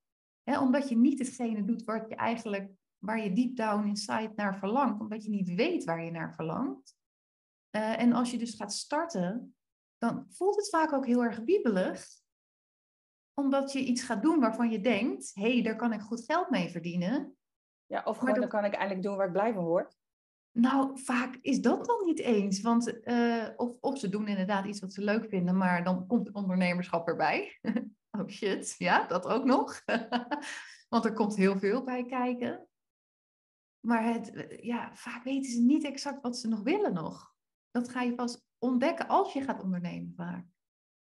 Omdat 0.45 0.89
je 0.89 0.97
niet 0.97 1.19
hetgene 1.19 1.65
doet 1.65 1.85
wat 1.85 2.09
je 2.09 2.15
eigenlijk, 2.15 2.71
waar 2.99 3.23
je 3.23 3.33
deep 3.33 3.57
down 3.57 3.87
inside 3.87 4.33
naar 4.37 4.59
verlangt, 4.59 5.01
omdat 5.01 5.25
je 5.25 5.31
niet 5.31 5.55
weet 5.55 5.85
waar 5.85 6.05
je 6.05 6.11
naar 6.11 6.35
verlangt. 6.35 6.97
Uh, 7.77 8.01
en 8.01 8.13
als 8.13 8.31
je 8.31 8.39
dus 8.39 8.55
gaat 8.55 8.73
starten, 8.73 9.55
dan 9.99 10.27
voelt 10.29 10.57
het 10.57 10.69
vaak 10.69 10.93
ook 10.93 11.07
heel 11.07 11.25
erg 11.25 11.39
wiebelig. 11.39 12.22
Omdat 13.35 13.73
je 13.73 13.85
iets 13.85 14.03
gaat 14.03 14.23
doen 14.23 14.41
waarvan 14.41 14.71
je 14.71 14.81
denkt, 14.81 15.31
hé, 15.35 15.53
hey, 15.53 15.63
daar 15.63 15.77
kan 15.77 15.93
ik 15.93 16.01
goed 16.01 16.25
geld 16.25 16.51
mee 16.51 16.71
verdienen. 16.71 17.37
Ja, 17.87 18.03
of 18.05 18.19
gewoon, 18.19 18.41
dan 18.41 18.49
kan 18.49 18.65
ik 18.65 18.75
eindelijk 18.75 19.03
doen 19.03 19.17
waar 19.17 19.27
ik 19.27 19.33
blij 19.33 19.53
van 19.53 19.65
word. 19.65 19.97
Nou, 20.51 20.99
vaak 20.99 21.39
is 21.41 21.61
dat 21.61 21.87
dan 21.87 22.05
niet 22.05 22.19
eens. 22.19 22.61
Want, 22.61 23.07
uh, 23.07 23.49
of, 23.57 23.77
of 23.81 23.99
ze 23.99 24.09
doen 24.09 24.29
inderdaad 24.29 24.67
iets 24.67 24.81
wat 24.81 24.93
ze 24.93 25.05
leuk 25.05 25.29
vinden, 25.29 25.57
maar 25.57 25.85
dan 25.85 26.07
komt 26.07 26.33
ondernemerschap 26.33 27.09
erbij. 27.09 27.59
oh 28.19 28.29
shit, 28.29 28.75
ja, 28.79 29.07
dat 29.07 29.27
ook 29.27 29.45
nog. 29.45 29.83
want 30.93 31.05
er 31.05 31.13
komt 31.13 31.37
heel 31.37 31.59
veel 31.59 31.85
bij 31.85 32.05
kijken. 32.05 32.69
Maar 33.81 34.05
het, 34.05 34.57
ja, 34.61 34.95
vaak 34.95 35.25
weten 35.25 35.53
ze 35.53 35.61
niet 35.61 35.85
exact 35.85 36.23
wat 36.23 36.39
ze 36.39 36.49
nog 36.49 36.63
willen 36.63 36.93
nog 36.93 37.33
dat 37.73 37.89
ga 37.89 38.03
je 38.03 38.15
pas 38.15 38.41
ontdekken 38.59 39.09
als 39.09 39.33
je 39.33 39.43
gaat 39.43 39.63
ondernemen 39.63 40.13
vaak. 40.17 40.47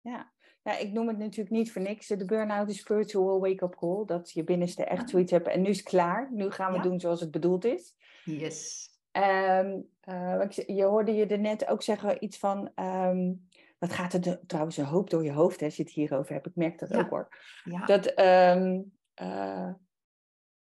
Ja. 0.02 0.34
Ja, 0.64 0.78
ik 0.78 0.92
noem 0.92 1.08
het 1.08 1.18
natuurlijk 1.18 1.56
niet 1.56 1.72
voor 1.72 1.82
niks. 1.82 2.08
De 2.08 2.26
burn-out 2.26 2.70
is 2.70 2.80
spiritual 2.80 3.40
wake-up 3.40 3.76
call. 3.76 4.06
Dat 4.06 4.32
je 4.32 4.44
binnenste 4.44 4.84
echt 4.84 5.10
zoiets 5.10 5.32
hebt 5.32 5.48
en 5.48 5.62
nu 5.62 5.70
is 5.70 5.78
het 5.78 5.88
klaar. 5.88 6.30
Nu 6.34 6.52
gaan 6.52 6.74
we 6.74 6.80
doen 6.80 7.00
zoals 7.00 7.20
het 7.20 7.32
bedoeld 7.32 7.66
is. 7.66 7.96
Yes. 8.24 8.90
Um, 9.12 9.90
uh, 10.04 10.50
je 10.50 10.84
hoorde 10.84 11.14
je 11.14 11.26
er 11.26 11.40
net 11.40 11.68
ook 11.68 11.84
zeggen 11.84 12.24
iets 12.24 12.38
van... 12.38 12.72
Um, 12.76 13.50
wat 13.78 13.94
gaat 13.94 14.14
er 14.14 14.46
trouwens 14.46 14.78
een 14.78 14.86
hoop 14.86 15.10
door 15.10 15.24
je 15.24 15.32
hoofd 15.32 15.62
als 15.62 15.76
je 15.76 15.84
het 15.84 15.92
hierover 15.92 16.34
hebt. 16.34 16.46
Ik 16.46 16.56
merk 16.56 16.80
dat 16.80 16.94
ook 16.94 17.10
hoor. 17.10 17.28
Ja. 17.64 17.86
Dat, 17.86 18.20
um, 18.20 18.98
uh, 19.22 19.74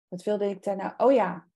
wat 0.08 0.22
wilde 0.22 0.48
ik 0.48 0.62
daar 0.62 0.76
nou? 0.76 0.92
Oh 0.96 1.12
ja, 1.12 1.48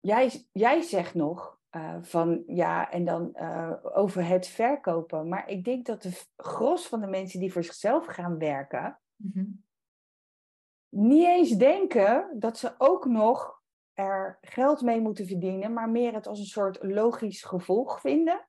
jij, 0.00 0.46
jij 0.52 0.82
zegt 0.82 1.14
nog 1.14 1.57
uh, 1.76 1.96
van 2.00 2.42
ja, 2.46 2.90
en 2.90 3.04
dan 3.04 3.30
uh, 3.34 3.72
over 3.82 4.26
het 4.26 4.46
verkopen. 4.46 5.28
Maar 5.28 5.48
ik 5.48 5.64
denk 5.64 5.86
dat 5.86 6.02
de 6.02 6.22
gros 6.36 6.86
van 6.86 7.00
de 7.00 7.06
mensen 7.06 7.40
die 7.40 7.52
voor 7.52 7.64
zichzelf 7.64 8.06
gaan 8.06 8.38
werken, 8.38 9.00
mm-hmm. 9.16 9.64
niet 10.88 11.26
eens 11.26 11.50
denken 11.50 12.36
dat 12.38 12.58
ze 12.58 12.74
ook 12.78 13.04
nog 13.06 13.62
er 13.92 14.38
geld 14.40 14.82
mee 14.82 15.00
moeten 15.00 15.26
verdienen, 15.26 15.72
maar 15.72 15.90
meer 15.90 16.14
het 16.14 16.26
als 16.26 16.38
een 16.38 16.44
soort 16.44 16.78
logisch 16.82 17.42
gevolg 17.42 18.00
vinden. 18.00 18.48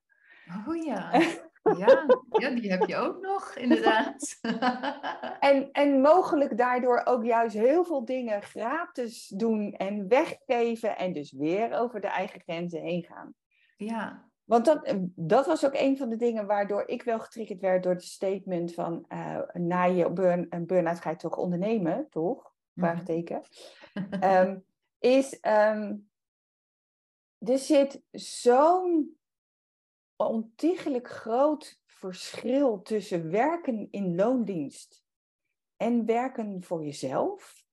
Oh 0.67 0.83
ja. 0.83 1.11
Ja, 1.61 2.05
ja, 2.29 2.49
die 2.49 2.71
heb 2.71 2.87
je 2.87 2.95
ook 2.95 3.21
nog, 3.21 3.55
inderdaad. 3.65 4.39
en, 5.39 5.71
en 5.71 6.01
mogelijk 6.01 6.57
daardoor 6.57 7.01
ook 7.05 7.23
juist 7.23 7.55
heel 7.55 7.85
veel 7.85 8.05
dingen 8.05 8.41
gratis 8.41 9.27
doen 9.27 9.73
en 9.73 10.07
weggeven 10.07 10.97
en 10.97 11.13
dus 11.13 11.31
weer 11.31 11.73
over 11.73 12.01
de 12.01 12.07
eigen 12.07 12.41
grenzen 12.41 12.81
heen 12.81 13.03
gaan. 13.03 13.33
Ja. 13.77 14.27
Want 14.43 14.65
dat, 14.65 14.95
dat 15.15 15.45
was 15.45 15.65
ook 15.65 15.73
een 15.73 15.97
van 15.97 16.09
de 16.09 16.15
dingen 16.15 16.45
waardoor 16.45 16.87
ik 16.87 17.03
wel 17.03 17.19
getriggerd 17.19 17.59
werd 17.59 17.83
door 17.83 17.93
het 17.93 18.03
statement 18.03 18.73
van 18.73 19.05
uh, 19.09 19.39
na 19.53 19.83
je 19.83 20.11
burn, 20.11 20.65
burn-out 20.65 20.99
ga 20.99 21.09
je 21.09 21.15
toch 21.15 21.37
ondernemen, 21.37 22.07
toch? 22.09 22.53
Mhm. 22.73 22.85
Vraagteken. 22.87 23.41
um, 24.23 24.63
is, 25.17 25.39
um, 25.41 26.09
er 27.37 27.57
zit 27.57 28.01
zo'n 28.11 29.18
ontiegelijk 30.27 31.07
groot 31.07 31.81
verschil 31.85 32.81
tussen 32.81 33.31
werken 33.31 33.87
in 33.91 34.15
loondienst 34.15 35.03
en 35.77 36.05
werken 36.05 36.63
voor 36.63 36.83
jezelf. 36.83 37.63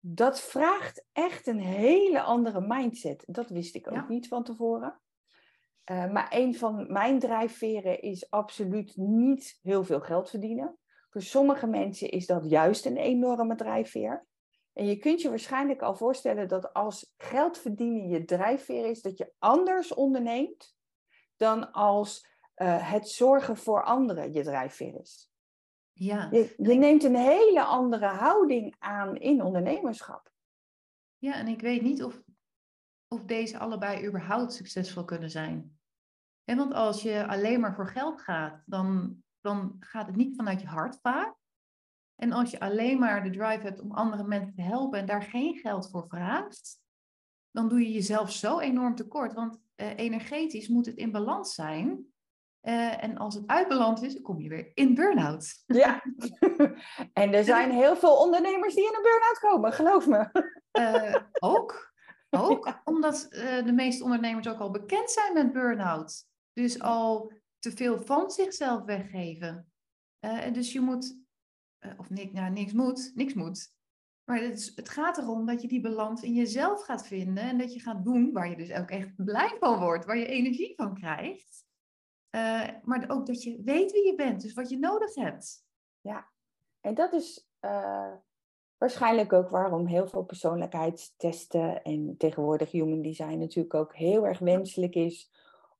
Dat 0.00 0.40
vraagt 0.40 1.06
echt 1.12 1.46
een 1.46 1.60
hele 1.60 2.20
andere 2.20 2.60
mindset. 2.60 3.24
Dat 3.26 3.48
wist 3.48 3.74
ik 3.74 3.92
ook 3.92 4.08
niet 4.08 4.28
van 4.28 4.44
tevoren. 4.44 5.00
Uh, 5.90 6.12
maar 6.12 6.26
een 6.30 6.54
van 6.54 6.92
mijn 6.92 7.18
drijfveren 7.18 8.00
is 8.00 8.30
absoluut 8.30 8.96
niet 8.96 9.58
heel 9.62 9.84
veel 9.84 10.00
geld 10.00 10.30
verdienen. 10.30 10.78
Voor 11.10 11.22
sommige 11.22 11.66
mensen 11.66 12.10
is 12.10 12.26
dat 12.26 12.50
juist 12.50 12.86
een 12.86 12.96
enorme 12.96 13.54
drijfveer. 13.54 14.26
En 14.72 14.86
je 14.86 14.96
kunt 14.96 15.22
je 15.22 15.28
waarschijnlijk 15.28 15.82
al 15.82 15.94
voorstellen 15.94 16.48
dat 16.48 16.72
als 16.72 17.14
geld 17.16 17.58
verdienen 17.58 18.08
je 18.08 18.24
drijfveer 18.24 18.86
is, 18.86 19.02
dat 19.02 19.18
je 19.18 19.32
anders 19.38 19.94
onderneemt 19.94 20.76
dan 21.38 21.72
als 21.72 22.26
uh, 22.56 22.90
het 22.90 23.08
zorgen 23.08 23.56
voor 23.56 23.84
anderen 23.84 24.32
je 24.32 24.42
drijfveer 24.42 25.00
is. 25.00 25.30
Ja. 25.92 26.28
Je, 26.30 26.54
je 26.56 26.74
neemt 26.74 27.04
een 27.04 27.16
hele 27.16 27.62
andere 27.62 28.06
houding 28.06 28.74
aan 28.78 29.16
in 29.16 29.42
ondernemerschap. 29.42 30.30
Ja, 31.16 31.34
en 31.34 31.48
ik 31.48 31.60
weet 31.60 31.82
niet 31.82 32.02
of, 32.02 32.22
of 33.08 33.24
deze 33.24 33.58
allebei 33.58 34.06
überhaupt 34.06 34.52
succesvol 34.52 35.04
kunnen 35.04 35.30
zijn. 35.30 35.78
En 36.44 36.56
want 36.56 36.74
als 36.74 37.02
je 37.02 37.26
alleen 37.26 37.60
maar 37.60 37.74
voor 37.74 37.88
geld 37.88 38.20
gaat, 38.20 38.62
dan, 38.66 39.16
dan 39.40 39.76
gaat 39.78 40.06
het 40.06 40.16
niet 40.16 40.36
vanuit 40.36 40.60
je 40.60 40.66
hart 40.66 40.98
vaak. 41.02 41.36
En 42.14 42.32
als 42.32 42.50
je 42.50 42.60
alleen 42.60 42.98
maar 42.98 43.22
de 43.22 43.30
drive 43.30 43.62
hebt 43.62 43.80
om 43.80 43.92
andere 43.92 44.24
mensen 44.24 44.54
te 44.54 44.62
helpen 44.62 44.98
en 44.98 45.06
daar 45.06 45.22
geen 45.22 45.56
geld 45.56 45.90
voor 45.90 46.06
vraagt, 46.08 46.80
dan 47.50 47.68
doe 47.68 47.80
je 47.80 47.92
jezelf 47.92 48.32
zo 48.32 48.58
enorm 48.58 48.94
tekort. 48.94 49.32
Want 49.32 49.60
uh, 49.76 49.96
energetisch 49.96 50.68
moet 50.68 50.86
het 50.86 50.96
in 50.96 51.10
balans 51.10 51.54
zijn. 51.54 52.06
Uh, 52.62 53.02
en 53.02 53.16
als 53.16 53.34
het 53.34 53.46
uitbalans 53.46 54.02
is, 54.02 54.20
kom 54.20 54.40
je 54.40 54.48
weer 54.48 54.70
in 54.74 54.94
burn-out. 54.94 55.62
Ja, 55.66 56.02
en 57.12 57.32
er 57.34 57.44
zijn 57.44 57.70
heel 57.70 57.96
veel 57.96 58.16
ondernemers 58.16 58.74
die 58.74 58.88
in 58.88 58.94
een 58.94 59.02
burn-out 59.02 59.38
komen, 59.38 59.72
geloof 59.72 60.06
me. 60.06 60.28
Uh, 60.78 61.14
ook, 61.38 61.92
ook 62.30 62.80
omdat 62.84 63.26
de 63.64 63.72
meeste 63.74 64.04
ondernemers 64.04 64.48
ook 64.48 64.60
al 64.60 64.70
bekend 64.70 65.10
zijn 65.10 65.32
met 65.32 65.52
burn-out. 65.52 66.26
Dus 66.52 66.80
al 66.80 67.32
te 67.58 67.70
veel 67.70 68.00
van 68.00 68.30
zichzelf 68.30 68.84
weggeven. 68.84 69.72
dus 70.52 70.72
je 70.72 70.80
moet, 70.80 71.16
of 71.96 72.10
niks, 72.10 72.32
nou, 72.32 72.50
niks 72.50 72.72
moet, 72.72 73.12
niks 73.14 73.34
moet. 73.34 73.76
Maar 74.28 74.40
het, 74.40 74.58
is, 74.58 74.72
het, 74.76 74.88
gaat 74.88 75.18
erom 75.18 75.46
dat 75.46 75.62
je 75.62 75.68
die 75.68 75.80
balans 75.80 76.22
in 76.22 76.34
jezelf 76.34 76.82
gaat 76.82 77.06
vinden 77.06 77.44
en 77.44 77.58
dat 77.58 77.74
je 77.74 77.80
gaat 77.80 78.04
doen 78.04 78.32
waar 78.32 78.50
je 78.50 78.56
dus 78.56 78.72
ook 78.72 78.90
echt 78.90 79.12
blij 79.16 79.56
van 79.60 79.78
wordt, 79.80 80.04
waar 80.04 80.18
je 80.18 80.26
energie 80.26 80.74
van 80.76 80.94
krijgt. 80.94 81.66
Uh, 82.30 82.68
maar 82.82 83.04
ook 83.08 83.26
dat 83.26 83.42
je 83.42 83.62
weet 83.64 83.92
wie 83.92 84.06
je 84.06 84.14
bent, 84.14 84.42
dus 84.42 84.52
wat 84.52 84.70
je 84.70 84.78
nodig 84.78 85.14
hebt. 85.14 85.64
Ja, 86.00 86.28
en 86.80 86.94
dat 86.94 87.12
is 87.12 87.48
uh, 87.60 88.12
waarschijnlijk 88.76 89.32
ook 89.32 89.50
waarom 89.50 89.86
heel 89.86 90.08
veel 90.08 90.24
persoonlijkheidstesten 90.24 91.82
en 91.82 92.14
tegenwoordig 92.18 92.70
human 92.70 93.02
design 93.02 93.38
natuurlijk 93.38 93.74
ook 93.74 93.94
heel 93.94 94.26
erg 94.26 94.38
wenselijk 94.38 94.94
is 94.94 95.30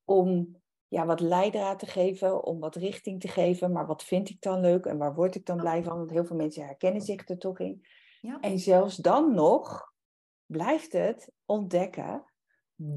om 0.04 0.56
ja, 0.86 1.06
wat 1.06 1.20
leidraad 1.20 1.78
te 1.78 1.86
geven, 1.86 2.44
om 2.44 2.58
wat 2.58 2.76
richting 2.76 3.20
te 3.20 3.28
geven. 3.28 3.72
Maar 3.72 3.86
wat 3.86 4.04
vind 4.04 4.28
ik 4.28 4.40
dan 4.40 4.60
leuk 4.60 4.84
en 4.84 4.98
waar 4.98 5.14
word 5.14 5.34
ik 5.34 5.46
dan 5.46 5.56
blij 5.56 5.82
van? 5.82 5.96
Want 5.96 6.10
heel 6.10 6.24
veel 6.24 6.36
mensen 6.36 6.64
herkennen 6.64 7.02
zich 7.02 7.28
er 7.28 7.38
toch 7.38 7.58
in. 7.58 7.84
Ja. 8.20 8.40
En 8.40 8.58
zelfs 8.58 8.96
dan 8.96 9.34
nog 9.34 9.92
blijft 10.46 10.92
het 10.92 11.32
ontdekken 11.44 12.24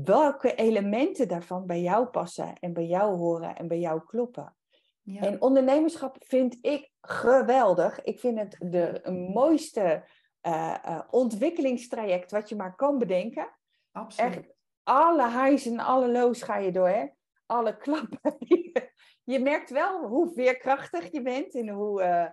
welke 0.04 0.56
elementen 0.56 1.28
daarvan 1.28 1.66
bij 1.66 1.82
jou 1.82 2.08
passen 2.08 2.60
en 2.60 2.74
bij 2.74 2.86
jou 2.86 3.18
horen 3.18 3.56
en 3.56 3.68
bij 3.68 3.80
jou 3.80 4.01
kloppen. 4.06 4.56
Ja. 5.01 5.22
En 5.22 5.42
ondernemerschap 5.42 6.16
vind 6.20 6.58
ik 6.62 6.92
geweldig. 7.01 8.01
Ik 8.01 8.20
vind 8.20 8.40
het 8.40 8.56
de 8.60 9.12
mooiste 9.34 10.04
uh, 10.48 11.00
ontwikkelingstraject 11.10 12.32
wat 12.32 12.50
je 12.50 12.56
maar 12.56 12.75
kan 12.75 12.98
bedenken. 12.98 13.50
Absoluut. 13.92 14.36
Echt, 14.36 14.54
alle 14.84 15.30
highs 15.30 15.66
en 15.66 15.80
alle 15.80 16.12
lows 16.12 16.42
ga 16.42 16.58
je 16.58 16.72
door. 16.72 16.88
Hè? 16.88 17.06
Alle 17.46 17.78
klappen. 17.78 18.38
je 19.34 19.40
merkt 19.40 19.70
wel 19.70 20.08
hoe 20.08 20.32
veerkrachtig 20.34 21.12
je 21.12 21.22
bent 21.22 21.56
en 21.56 21.70
hoe 21.70 22.01
uh, 22.01 22.25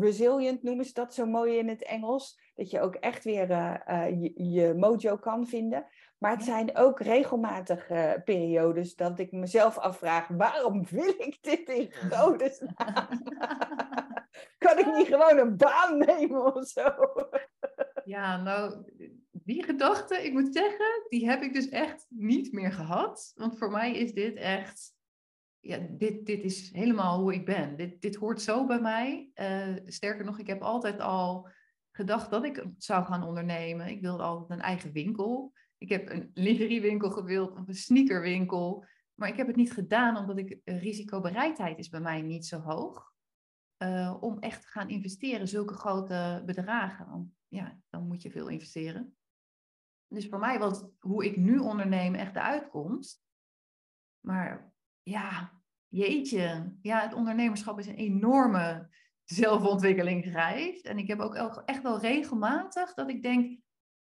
resilient 0.00 0.62
noemen 0.62 0.84
ze 0.84 0.92
dat 0.92 1.14
zo 1.14 1.26
mooi 1.26 1.58
in 1.58 1.68
het 1.68 1.82
Engels. 1.82 2.40
Dat 2.54 2.70
je 2.70 2.80
ook 2.80 2.94
echt 2.94 3.24
weer 3.24 3.48
je, 3.48 4.32
je, 4.34 4.74
mojo 4.74 5.16
kan 5.16 5.46
vinden. 5.46 5.86
Maar 6.18 6.30
het 6.30 6.44
zijn 6.44 6.76
ook 6.76 7.00
regelmatig 7.00 7.86
periodes 8.24 8.94
dat 8.94 9.18
ik 9.18 9.32
mezelf 9.32 9.78
afvraag: 9.78 10.28
waarom 10.28 10.86
wil 10.90 11.14
ik 11.18 11.38
dit 11.40 11.68
in 11.68 11.92
godesnaam? 12.10 13.22
kan 14.64 14.78
ik 14.78 14.96
niet 14.96 15.06
gewoon 15.06 15.38
een 15.38 15.56
baan 15.56 15.98
nemen 15.98 16.54
of 16.54 16.66
zo? 16.66 16.94
ja, 18.06 18.42
nou, 18.42 18.84
die 19.32 19.62
gedachte, 19.62 20.24
ik 20.24 20.32
moet 20.32 20.54
zeggen, 20.54 21.06
die 21.08 21.28
heb 21.28 21.42
ik 21.42 21.52
dus 21.52 21.68
echt 21.68 22.06
niet 22.08 22.52
meer 22.52 22.72
gehad. 22.72 23.32
Want 23.34 23.58
voor 23.58 23.70
mij 23.70 23.96
is 23.96 24.12
dit 24.12 24.36
echt, 24.36 24.94
ja, 25.66 25.86
dit, 25.90 26.26
dit 26.26 26.44
is 26.44 26.72
helemaal 26.72 27.20
hoe 27.20 27.34
ik 27.34 27.44
ben. 27.44 27.76
Dit, 27.76 28.00
dit 28.00 28.16
hoort 28.16 28.42
zo 28.42 28.66
bij 28.66 28.80
mij. 28.80 29.30
Uh, 29.34 29.76
sterker 29.84 30.24
nog, 30.24 30.38
ik 30.38 30.46
heb 30.46 30.62
altijd 30.62 31.00
al 31.00 31.48
gedacht 31.90 32.30
dat 32.30 32.44
ik 32.44 32.64
zou 32.78 33.04
gaan 33.04 33.22
ondernemen. 33.22 33.88
Ik 33.88 34.00
wilde 34.00 34.22
altijd 34.22 34.58
een 34.58 34.64
eigen 34.64 34.92
winkel. 34.92 35.52
Ik 35.78 35.88
heb 35.88 36.10
een 36.10 36.30
lingeriewinkel 36.34 37.10
gewild 37.10 37.56
of 37.56 37.68
een 37.68 37.74
sneakerwinkel. 37.74 38.84
Maar 39.14 39.28
ik 39.28 39.36
heb 39.36 39.46
het 39.46 39.56
niet 39.56 39.72
gedaan 39.72 40.16
omdat 40.16 40.38
ik 40.38 40.60
risicobereidheid 40.64 41.78
is 41.78 41.88
bij 41.88 42.00
mij 42.00 42.22
niet 42.22 42.46
zo 42.46 42.58
hoog. 42.58 43.14
Uh, 43.78 44.16
om 44.20 44.38
echt 44.38 44.62
te 44.62 44.68
gaan 44.68 44.88
investeren, 44.88 45.48
zulke 45.48 45.74
grote 45.74 46.42
bedragen. 46.46 47.36
Ja, 47.48 47.78
dan 47.90 48.06
moet 48.06 48.22
je 48.22 48.30
veel 48.30 48.48
investeren. 48.48 49.16
Dus 50.08 50.28
voor 50.28 50.38
mij 50.38 50.58
was 50.58 50.84
hoe 50.98 51.24
ik 51.24 51.36
nu 51.36 51.58
onderneem 51.58 52.14
echt 52.14 52.34
de 52.34 52.40
uitkomst. 52.40 53.24
Maar 54.20 54.72
ja, 55.02 55.55
jeetje. 55.88 56.76
Ja, 56.82 57.00
het 57.00 57.14
ondernemerschap 57.14 57.78
is 57.78 57.86
een 57.86 57.94
enorme 57.94 58.88
zelfontwikkeling 59.24 60.24
gereisd. 60.24 60.84
En 60.84 60.98
ik 60.98 61.06
heb 61.06 61.20
ook 61.20 61.62
echt 61.64 61.82
wel 61.82 62.00
regelmatig 62.00 62.94
dat 62.94 63.08
ik 63.08 63.22
denk, 63.22 63.60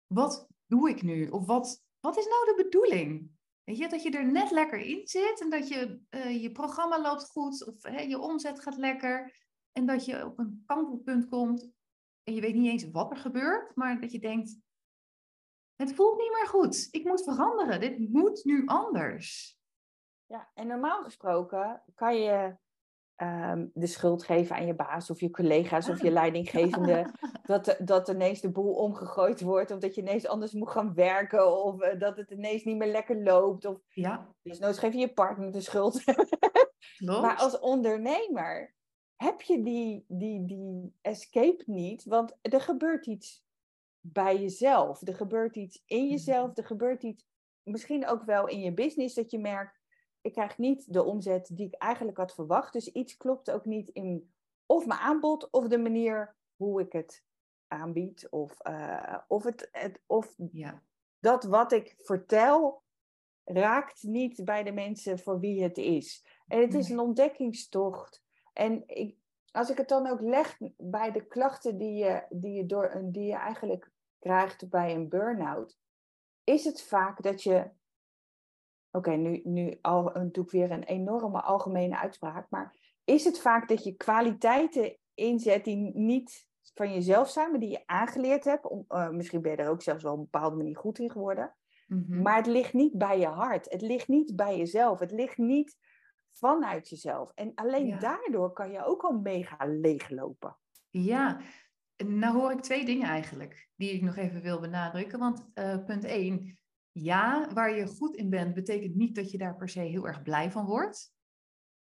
wat 0.06 0.48
doe 0.66 0.90
ik 0.90 1.02
nu? 1.02 1.28
Of 1.28 1.46
wat, 1.46 1.84
wat 2.00 2.18
is 2.18 2.26
nou 2.26 2.44
de 2.44 2.62
bedoeling? 2.62 3.30
Weet 3.64 3.78
je, 3.78 3.88
dat 3.88 4.02
je 4.02 4.10
er 4.10 4.32
net 4.32 4.50
lekker 4.50 4.78
in 4.78 5.06
zit 5.06 5.40
en 5.40 5.50
dat 5.50 5.68
je, 5.68 6.00
uh, 6.10 6.42
je 6.42 6.52
programma 6.52 7.00
loopt 7.00 7.30
goed 7.30 7.66
of 7.66 7.82
hè, 7.82 8.00
je 8.00 8.18
omzet 8.18 8.60
gaat 8.60 8.76
lekker. 8.76 9.40
En 9.72 9.86
dat 9.86 10.04
je 10.04 10.26
op 10.26 10.38
een 10.38 10.62
kantelpunt 10.66 11.28
komt 11.28 11.70
en 12.22 12.34
je 12.34 12.40
weet 12.40 12.54
niet 12.54 12.70
eens 12.70 12.90
wat 12.90 13.10
er 13.10 13.16
gebeurt, 13.16 13.76
maar 13.76 14.00
dat 14.00 14.12
je 14.12 14.18
denkt, 14.18 14.56
het 15.76 15.94
voelt 15.94 16.18
niet 16.18 16.32
meer 16.32 16.46
goed. 16.46 16.88
Ik 16.90 17.04
moet 17.04 17.22
veranderen. 17.22 17.80
Dit 17.80 17.98
moet 17.98 18.44
nu 18.44 18.66
anders. 18.66 19.58
Ja, 20.32 20.50
en 20.54 20.66
normaal 20.66 21.02
gesproken 21.02 21.82
kan 21.94 22.16
je 22.16 22.56
um, 23.16 23.70
de 23.74 23.86
schuld 23.86 24.24
geven 24.24 24.56
aan 24.56 24.66
je 24.66 24.74
baas 24.74 25.10
of 25.10 25.20
je 25.20 25.30
collega's 25.30 25.88
of 25.88 26.02
je 26.02 26.10
leidinggevende. 26.20 27.10
dat, 27.42 27.76
dat 27.78 28.08
ineens 28.08 28.40
de 28.40 28.50
boel 28.50 28.74
omgegooid 28.74 29.40
wordt. 29.40 29.70
Of 29.70 29.78
dat 29.78 29.94
je 29.94 30.00
ineens 30.00 30.26
anders 30.26 30.52
moet 30.52 30.70
gaan 30.70 30.94
werken. 30.94 31.62
Of 31.64 31.82
uh, 31.82 31.98
dat 32.00 32.16
het 32.16 32.30
ineens 32.30 32.64
niet 32.64 32.76
meer 32.76 32.90
lekker 32.90 33.22
loopt. 33.22 33.64
Of 33.64 33.80
ja. 33.88 34.34
dus 34.42 34.58
nooit 34.58 34.78
geef 34.78 34.92
je 34.92 34.98
je 34.98 35.12
partner 35.12 35.52
de 35.52 35.60
schuld. 35.60 36.02
maar 37.20 37.36
als 37.36 37.58
ondernemer 37.58 38.74
heb 39.16 39.40
je 39.40 39.62
die, 39.62 40.04
die, 40.08 40.44
die 40.44 40.94
escape 41.00 41.62
niet. 41.66 42.04
Want 42.04 42.38
er 42.40 42.60
gebeurt 42.60 43.06
iets 43.06 43.44
bij 44.00 44.40
jezelf. 44.40 45.06
Er 45.06 45.14
gebeurt 45.14 45.56
iets 45.56 45.82
in 45.86 46.08
jezelf. 46.08 46.50
Mhm. 46.50 46.60
Er 46.60 46.66
gebeurt 46.66 47.02
iets 47.02 47.26
misschien 47.62 48.06
ook 48.06 48.24
wel 48.24 48.48
in 48.48 48.60
je 48.60 48.74
business 48.74 49.14
dat 49.14 49.30
je 49.30 49.38
merkt 49.38 49.81
ik 50.22 50.32
krijg 50.32 50.58
niet 50.58 50.92
de 50.92 51.02
omzet 51.02 51.50
die 51.52 51.66
ik 51.66 51.74
eigenlijk 51.74 52.16
had 52.16 52.34
verwacht. 52.34 52.72
Dus 52.72 52.88
iets 52.88 53.16
klopt 53.16 53.50
ook 53.50 53.64
niet 53.64 53.88
in 53.88 54.32
of 54.66 54.86
mijn 54.86 55.00
aanbod 55.00 55.50
of 55.50 55.68
de 55.68 55.78
manier 55.78 56.36
hoe 56.56 56.80
ik 56.80 56.92
het 56.92 57.24
aanbied. 57.66 58.28
Of, 58.30 58.56
uh, 58.68 59.18
of, 59.28 59.44
het, 59.44 59.68
het, 59.72 60.00
of 60.06 60.34
ja. 60.52 60.82
dat 61.20 61.44
wat 61.44 61.72
ik 61.72 61.94
vertel 61.98 62.82
raakt 63.44 64.02
niet 64.02 64.44
bij 64.44 64.62
de 64.62 64.72
mensen 64.72 65.18
voor 65.18 65.40
wie 65.40 65.62
het 65.62 65.78
is. 65.78 66.26
En 66.46 66.60
het 66.60 66.74
is 66.74 66.88
een 66.88 66.98
ontdekkingstocht. 66.98 68.22
En 68.52 68.82
ik, 68.86 69.16
als 69.50 69.70
ik 69.70 69.76
het 69.76 69.88
dan 69.88 70.06
ook 70.06 70.20
leg 70.20 70.58
bij 70.76 71.12
de 71.12 71.26
klachten 71.26 71.78
die 71.78 71.94
je, 71.94 72.26
die 72.30 72.52
je, 72.52 72.66
door, 72.66 73.00
die 73.04 73.26
je 73.26 73.36
eigenlijk 73.36 73.90
krijgt 74.18 74.68
bij 74.68 74.94
een 74.94 75.08
burn-out, 75.08 75.78
is 76.44 76.64
het 76.64 76.82
vaak 76.82 77.22
dat 77.22 77.42
je 77.42 77.70
Oké, 78.92 79.10
nu, 79.10 79.40
nu 79.44 79.78
al, 79.80 80.16
ik 80.16 80.50
weer 80.50 80.70
een 80.70 80.84
enorme 80.84 81.40
algemene 81.40 81.98
uitspraak. 81.98 82.46
Maar 82.50 82.76
is 83.04 83.24
het 83.24 83.40
vaak 83.40 83.68
dat 83.68 83.84
je 83.84 83.96
kwaliteiten 83.96 84.98
inzet 85.14 85.64
die 85.64 85.90
niet 85.94 86.46
van 86.74 86.92
jezelf 86.92 87.30
zijn, 87.30 87.50
maar 87.50 87.60
die 87.60 87.70
je 87.70 87.86
aangeleerd 87.86 88.44
hebt? 88.44 88.68
Om, 88.68 88.84
uh, 88.88 89.08
misschien 89.08 89.42
ben 89.42 89.50
je 89.50 89.56
er 89.56 89.68
ook 89.68 89.82
zelfs 89.82 90.02
wel 90.02 90.12
op 90.12 90.18
een 90.18 90.28
bepaalde 90.30 90.56
manier 90.56 90.76
goed 90.76 90.98
in 90.98 91.10
geworden. 91.10 91.56
Mhm. 91.86 92.22
Maar 92.22 92.36
het 92.36 92.46
ligt 92.46 92.72
niet 92.72 92.98
bij 92.98 93.18
je 93.18 93.26
hart. 93.26 93.70
Het 93.70 93.82
ligt 93.82 94.08
niet 94.08 94.36
bij 94.36 94.58
jezelf. 94.58 94.98
Het 94.98 95.10
ligt 95.10 95.38
niet 95.38 95.76
vanuit 96.32 96.88
jezelf. 96.88 97.32
En 97.34 97.52
alleen 97.54 97.98
daardoor 97.98 98.52
kan 98.52 98.70
je 98.70 98.84
ook 98.84 99.02
al 99.02 99.12
mega 99.12 99.56
leeglopen. 99.66 100.56
Ja, 100.90 101.40
nou 101.96 102.38
hoor 102.38 102.52
ik 102.52 102.60
twee 102.60 102.84
dingen 102.84 103.08
eigenlijk 103.08 103.68
die 103.76 103.92
ik 103.92 104.02
nog 104.02 104.16
even 104.16 104.42
wil 104.42 104.60
benadrukken. 104.60 105.18
Want 105.18 105.50
uh, 105.54 105.84
punt 105.84 106.04
1, 106.04 106.58
ja, 106.92 107.52
waar 107.52 107.76
je 107.76 107.86
goed 107.86 108.16
in 108.16 108.30
bent, 108.30 108.54
betekent 108.54 108.94
niet 108.94 109.14
dat 109.14 109.30
je 109.30 109.38
daar 109.38 109.56
per 109.56 109.68
se 109.68 109.80
heel 109.80 110.06
erg 110.06 110.22
blij 110.22 110.50
van 110.50 110.66
wordt. 110.66 111.14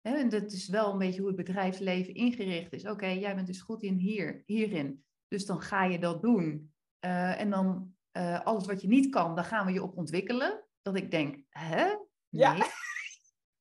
En 0.02 0.30
dat 0.30 0.52
is 0.52 0.68
wel 0.68 0.92
een 0.92 0.98
beetje 0.98 1.20
hoe 1.20 1.28
het 1.28 1.38
bedrijfsleven 1.38 2.14
ingericht 2.14 2.74
is. 2.74 2.86
Oké, 2.86 3.08
jij 3.08 3.36
bent 3.36 3.48
dus 3.48 3.62
goed 3.62 3.84
in 3.84 3.96
hier, 3.96 4.44
hierin. 4.46 5.04
Dus 5.28 5.46
dan 5.46 5.62
ga 5.62 5.84
je 5.84 6.00
dat 6.00 6.22
doen. 6.22 6.74
Uh, 7.06 7.40
en 7.40 7.50
dan 7.50 7.96
uh, 8.18 8.46
alles 8.46 8.66
wat 8.66 8.82
je 8.82 8.88
niet 8.88 9.10
kan, 9.10 9.36
daar 9.36 9.46
gaan 9.46 9.66
we 9.66 9.72
je 9.72 9.84
op 9.84 9.98
ontwikkelen. 9.98 10.64
Dat 10.82 10.96
ik 10.96 11.12
denk, 11.12 11.44
hè? 11.50 11.86
Nee. 11.86 11.96
Ja. 12.30 12.58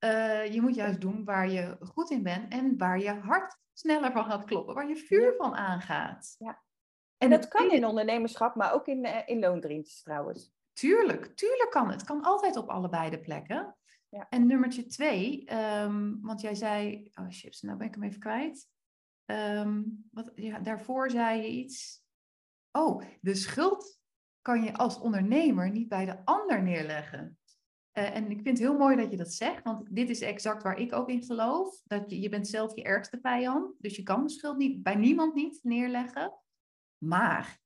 Uh, 0.04 0.52
je 0.52 0.61
moet 0.61 0.74
juist 0.74 1.00
doen 1.00 1.24
waar 1.24 1.50
je 1.50 1.76
goed 1.80 2.11
in 2.11 2.22
bent 2.22 2.52
en 2.52 2.76
waar 2.76 3.00
je 3.00 3.11
hart 3.11 3.58
sneller 3.72 4.12
van 4.12 4.24
gaat 4.24 4.44
kloppen, 4.44 4.74
waar 4.74 4.88
je 4.88 4.96
vuur 4.96 5.34
van 5.37 5.54
aangaat. 5.54 6.34
Ja. 6.38 6.48
En, 6.48 6.56
en 7.16 7.30
dat 7.30 7.48
kan 7.48 7.70
in 7.70 7.84
ondernemerschap, 7.84 8.54
maar 8.54 8.72
ook 8.72 8.87
in, 8.87 9.26
in 9.26 9.38
loondienst 9.38 10.04
trouwens. 10.04 10.52
Tuurlijk, 10.79 11.37
tuurlijk 11.37 11.71
kan 11.71 11.91
het. 11.91 12.05
kan 12.05 12.23
altijd 12.23 12.57
op 12.57 12.69
allebei 12.69 13.11
de 13.11 13.21
plekken. 13.21 13.77
Ja. 14.09 14.27
En 14.29 14.47
nummertje 14.47 14.87
twee, 14.87 15.45
ehm, 15.45 16.21
want 16.21 16.41
jij 16.41 16.55
zei, 16.55 17.11
oh 17.14 17.27
chips, 17.29 17.61
nou 17.61 17.79
ben 17.79 17.87
ik 17.87 17.95
hem 17.95 18.03
even 18.03 18.21
kwijt. 18.21 18.69
Um, 19.27 20.09
wat, 20.11 20.33
ja, 20.35 20.59
daarvoor 20.59 21.11
zei 21.11 21.43
je 21.43 21.49
iets. 21.49 22.03
Oh, 22.71 23.03
de 23.21 23.35
schuld 23.35 24.01
kan 24.43 24.62
je 24.62 24.75
als 24.75 24.99
ondernemer 24.99 25.71
niet 25.71 25.88
bij 25.88 26.05
de 26.05 26.25
ander 26.25 26.62
neerleggen. 26.62 27.38
Uh, 27.99 28.17
en 28.17 28.31
ik 28.31 28.41
vind 28.43 28.59
het 28.59 28.69
heel 28.69 28.79
mooi 28.79 28.97
dat 28.97 29.11
je 29.11 29.17
dat 29.17 29.33
zegt, 29.33 29.64
want 29.64 29.95
dit 29.95 30.11
is 30.11 30.21
exact 30.21 30.62
waar 30.62 30.79
ik 30.79 30.93
ook 30.93 31.09
in 31.09 31.23
geloof. 31.23 31.81
Dat 31.85 32.11
je, 32.11 32.21
je 32.21 32.29
bent 32.29 32.49
zelf 32.49 32.75
je 32.75 32.83
ergste 32.83 33.19
vijand, 33.21 33.75
dus 33.79 33.97
je 33.97 34.03
kan 34.03 34.23
de 34.23 34.31
schuld 34.31 34.57
niet, 34.57 34.83
bij 34.83 34.95
niemand 34.95 35.35
niet 35.35 35.59
neerleggen. 35.62 36.33
Maar 36.99 37.61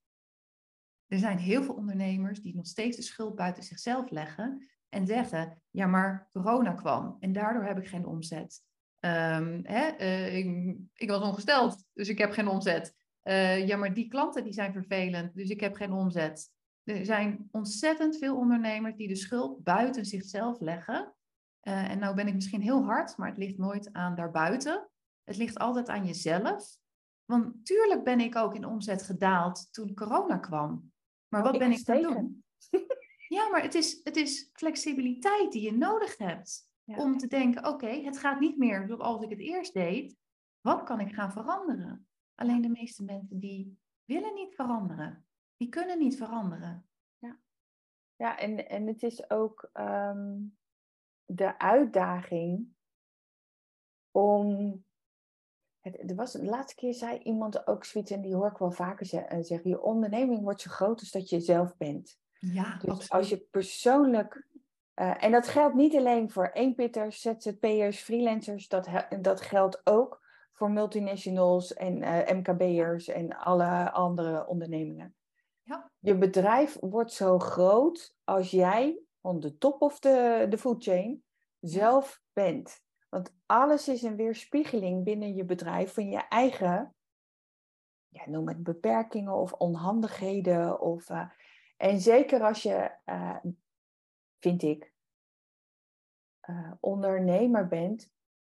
er 1.12 1.18
zijn 1.18 1.38
heel 1.38 1.62
veel 1.62 1.74
ondernemers 1.74 2.40
die 2.40 2.54
nog 2.54 2.66
steeds 2.66 2.96
de 2.96 3.02
schuld 3.02 3.34
buiten 3.34 3.62
zichzelf 3.62 4.10
leggen 4.10 4.68
en 4.88 5.06
zeggen, 5.06 5.62
ja 5.70 5.86
maar 5.86 6.28
corona 6.32 6.72
kwam 6.72 7.16
en 7.20 7.32
daardoor 7.32 7.64
heb 7.64 7.78
ik 7.78 7.88
geen 7.88 8.06
omzet. 8.06 8.62
Um, 9.00 9.60
hè, 9.64 10.00
uh, 10.00 10.36
ik, 10.36 10.76
ik, 10.94 11.08
was 11.08 11.22
ongesteld, 11.22 11.84
dus 11.92 12.08
ik 12.08 12.18
heb 12.18 12.32
geen 12.32 12.48
omzet. 12.48 12.94
Uh, 13.24 13.66
ja, 13.66 13.76
maar 13.76 13.94
die 13.94 14.08
klanten 14.08 14.44
die 14.44 14.52
zijn 14.52 14.72
vervelend, 14.72 15.34
dus 15.34 15.48
ik 15.48 15.60
heb 15.60 15.74
geen 15.74 15.92
omzet. 15.92 16.50
Er 16.84 17.04
zijn 17.04 17.48
ontzettend 17.50 18.18
veel 18.18 18.36
ondernemers 18.36 18.96
die 18.96 19.08
de 19.08 19.16
schuld 19.16 19.62
buiten 19.62 20.04
zichzelf 20.04 20.60
leggen. 20.60 21.14
Uh, 21.62 21.90
en 21.90 21.98
nou 21.98 22.14
ben 22.14 22.26
ik 22.26 22.34
misschien 22.34 22.62
heel 22.62 22.84
hard, 22.84 23.16
maar 23.16 23.28
het 23.28 23.38
ligt 23.38 23.58
nooit 23.58 23.92
aan 23.92 24.14
daarbuiten. 24.14 24.88
Het 25.24 25.36
ligt 25.36 25.58
altijd 25.58 25.88
aan 25.88 26.06
jezelf. 26.06 26.76
Want 27.24 27.66
tuurlijk 27.66 28.04
ben 28.04 28.20
ik 28.20 28.36
ook 28.36 28.54
in 28.54 28.66
omzet 28.66 29.02
gedaald 29.02 29.72
toen 29.72 29.94
corona 29.94 30.36
kwam. 30.36 30.91
Maar 31.32 31.42
wat 31.42 31.58
ben 31.58 31.72
ik 31.72 31.88
aan 31.88 32.02
doen? 32.02 32.44
Ja, 33.28 33.48
maar 33.48 33.62
het 33.62 33.74
is, 33.74 34.00
het 34.04 34.16
is 34.16 34.50
flexibiliteit 34.52 35.52
die 35.52 35.62
je 35.62 35.76
nodig 35.76 36.18
hebt. 36.18 36.70
Om 36.84 37.18
te 37.18 37.26
denken, 37.26 37.66
oké, 37.66 37.86
het 37.86 38.18
gaat 38.18 38.40
niet 38.40 38.58
meer 38.58 38.86
zoals 38.86 39.22
ik 39.22 39.30
het 39.30 39.38
eerst 39.38 39.74
deed. 39.74 40.16
Wat 40.60 40.82
kan 40.82 41.00
ik 41.00 41.14
gaan 41.14 41.32
veranderen? 41.32 42.08
Alleen 42.34 42.60
de 42.60 42.68
meeste 42.68 43.04
mensen 43.04 43.38
die 43.38 43.78
willen 44.04 44.34
niet 44.34 44.54
veranderen. 44.54 45.26
Die 45.56 45.68
kunnen 45.68 45.98
niet 45.98 46.16
veranderen. 46.16 46.88
Ja, 47.18 47.40
ja 48.16 48.38
en, 48.38 48.68
en 48.68 48.86
het 48.86 49.02
is 49.02 49.30
ook 49.30 49.70
ehm, 49.72 50.40
de 51.24 51.58
uitdaging 51.58 52.68
om 54.10 54.84
het, 55.82 56.10
er 56.10 56.16
was, 56.16 56.32
de 56.32 56.44
laatste 56.44 56.74
keer 56.74 56.94
zei 56.94 57.18
iemand 57.18 57.66
ook 57.66 57.84
zoiets, 57.84 58.10
en 58.10 58.20
die 58.20 58.34
hoor 58.34 58.50
ik 58.50 58.56
wel 58.56 58.70
vaker 58.70 59.14
eh, 59.14 59.38
zeggen, 59.42 59.70
je 59.70 59.82
onderneming 59.82 60.42
wordt 60.42 60.60
zo 60.60 60.70
groot 60.70 61.00
als 61.00 61.10
dat 61.10 61.28
je 61.28 61.40
zelf 61.40 61.76
bent. 61.76 62.18
Ja, 62.38 62.78
dus 62.82 63.10
als 63.10 63.28
je 63.28 63.46
persoonlijk, 63.50 64.46
uh, 64.94 65.24
en 65.24 65.32
dat 65.32 65.48
geldt 65.48 65.74
niet 65.74 65.94
alleen 65.94 66.30
voor 66.30 66.50
eenpitters, 66.52 67.20
ZZP'ers, 67.20 68.00
freelancers, 68.00 68.68
dat, 68.68 68.88
dat 69.20 69.40
geldt 69.40 69.80
ook 69.84 70.22
voor 70.52 70.70
multinationals 70.70 71.74
en 71.74 71.96
uh, 71.96 72.30
eh, 72.30 72.36
MKB'ers 72.36 73.08
en 73.08 73.36
alle 73.36 73.90
andere 73.90 74.46
ondernemingen. 74.46 75.14
Ja. 75.62 75.90
Je 75.98 76.18
bedrijf 76.18 76.76
wordt 76.80 77.12
zo 77.12 77.38
groot 77.38 78.14
als 78.24 78.50
jij 78.50 78.98
on 79.20 79.40
de 79.40 79.58
top 79.58 79.82
of 79.82 79.98
de, 79.98 80.46
de 80.48 80.58
food 80.58 80.82
chain 80.82 81.22
zelf 81.60 82.20
bent. 82.32 82.80
Want 83.12 83.34
alles 83.46 83.88
is 83.88 84.02
een 84.02 84.16
weerspiegeling 84.16 85.04
binnen 85.04 85.34
je 85.34 85.44
bedrijf 85.44 85.94
van 85.94 86.10
je 86.10 86.28
eigen, 86.28 86.94
ja, 88.08 88.28
noem 88.28 88.48
het 88.48 88.62
beperkingen 88.62 89.34
of 89.34 89.52
onhandigheden. 89.52 90.80
Of, 90.80 91.08
uh, 91.10 91.30
en 91.76 92.00
zeker 92.00 92.42
als 92.42 92.62
je, 92.62 92.90
uh, 93.06 93.36
vind 94.38 94.62
ik, 94.62 94.92
uh, 96.50 96.72
ondernemer 96.80 97.66
bent, 97.66 98.12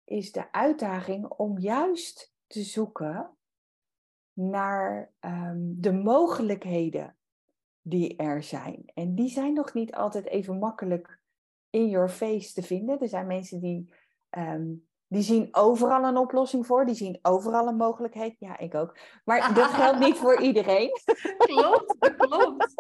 is 0.05 0.33
de 0.33 0.53
uitdaging 0.53 1.27
om 1.29 1.59
juist 1.59 2.35
te 2.47 2.63
zoeken 2.63 3.37
naar 4.33 5.13
um, 5.21 5.81
de 5.81 5.93
mogelijkheden 5.93 7.17
die 7.81 8.17
er 8.17 8.43
zijn. 8.43 8.91
En 8.95 9.15
die 9.15 9.29
zijn 9.29 9.53
nog 9.53 9.75
niet 9.75 9.95
altijd 9.95 10.27
even 10.27 10.59
makkelijk 10.59 11.21
in 11.71 11.89
your 11.89 12.09
face 12.09 12.53
te 12.53 12.63
vinden. 12.63 13.01
Er 13.01 13.09
zijn 13.09 13.27
mensen 13.27 13.61
die 13.61 13.93
Um, 14.39 14.87
die 15.15 15.23
zien 15.23 15.49
overal 15.53 16.05
een 16.05 16.17
oplossing 16.17 16.67
voor, 16.67 16.87
die 16.87 16.95
zien 16.95 17.19
overal 17.23 17.69
een 17.69 17.77
mogelijkheid. 17.77 18.37
Ja, 18.39 18.59
ik 18.59 18.75
ook. 18.75 18.99
Maar 19.25 19.55
dat 19.55 19.71
geldt 19.71 19.99
niet 19.99 20.17
voor 20.17 20.41
iedereen. 20.41 20.91
Klopt, 21.39 21.97
dat 21.99 22.17
klopt. 22.17 22.75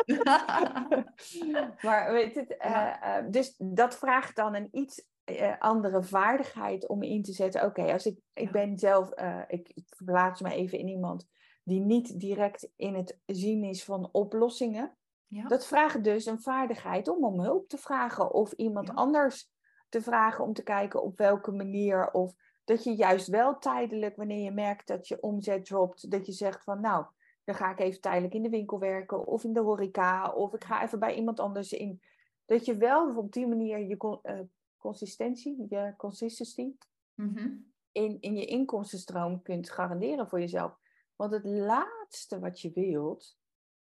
maar 1.86 2.12
weet 2.12 2.34
het, 2.34 2.56
uh, 2.66 3.18
dus 3.30 3.54
dat 3.58 3.96
vraagt 3.96 4.36
dan 4.36 4.54
een 4.54 4.68
iets 4.72 5.06
uh, 5.30 5.58
andere 5.58 6.02
vaardigheid 6.02 6.88
om 6.88 7.02
in 7.02 7.22
te 7.22 7.32
zetten. 7.32 7.64
Oké, 7.64 7.92
als 7.92 8.06
ik, 8.06 8.18
ik 8.32 8.50
ben 8.50 8.78
zelf, 8.78 9.20
uh, 9.20 9.42
ik 9.46 9.72
verplaats 9.88 10.40
me 10.40 10.54
even 10.54 10.78
in 10.78 10.88
iemand 10.88 11.26
die 11.64 11.80
niet 11.80 12.20
direct 12.20 12.70
in 12.76 12.94
het 12.94 13.18
zien 13.26 13.64
is 13.64 13.84
van 13.84 14.08
oplossingen. 14.12 14.96
Ja. 15.26 15.48
Dat 15.48 15.66
vraagt 15.66 16.04
dus 16.04 16.26
een 16.26 16.40
vaardigheid 16.40 17.08
om 17.08 17.24
om 17.24 17.40
hulp 17.40 17.68
te 17.68 17.78
vragen 17.78 18.32
of 18.32 18.52
iemand 18.52 18.88
ja. 18.88 18.94
anders 18.94 19.52
te 19.94 20.02
vragen 20.02 20.44
om 20.44 20.52
te 20.52 20.62
kijken 20.62 21.02
op 21.02 21.18
welke 21.18 21.52
manier. 21.52 22.10
Of 22.10 22.34
dat 22.64 22.84
je 22.84 22.94
juist 22.94 23.26
wel 23.26 23.58
tijdelijk, 23.58 24.16
wanneer 24.16 24.42
je 24.42 24.50
merkt 24.50 24.86
dat 24.86 25.08
je 25.08 25.22
omzet 25.22 25.64
dropt, 25.64 26.10
dat 26.10 26.26
je 26.26 26.32
zegt 26.32 26.64
van 26.64 26.80
nou, 26.80 27.06
dan 27.44 27.54
ga 27.54 27.70
ik 27.70 27.78
even 27.78 28.00
tijdelijk 28.00 28.34
in 28.34 28.42
de 28.42 28.48
winkel 28.48 28.78
werken 28.78 29.26
of 29.26 29.44
in 29.44 29.52
de 29.52 29.60
horeca 29.60 30.32
of 30.32 30.54
ik 30.54 30.64
ga 30.64 30.82
even 30.82 30.98
bij 30.98 31.14
iemand 31.14 31.40
anders 31.40 31.72
in. 31.72 32.02
Dat 32.44 32.64
je 32.64 32.76
wel 32.76 33.16
op 33.16 33.32
die 33.32 33.46
manier 33.46 33.78
je 33.78 34.18
uh, 34.22 34.40
consistentie, 34.76 35.66
je 35.68 35.94
consistency 35.96 36.74
mm 37.14 37.72
in, 37.94 38.20
in 38.20 38.36
je 38.36 38.44
inkomstenstroom 38.44 39.42
kunt 39.42 39.70
garanderen 39.70 40.28
voor 40.28 40.40
jezelf. 40.40 40.78
Want 41.16 41.32
het 41.32 41.44
laatste 41.44 42.38
wat 42.38 42.60
je 42.60 42.70
wilt, 42.72 43.38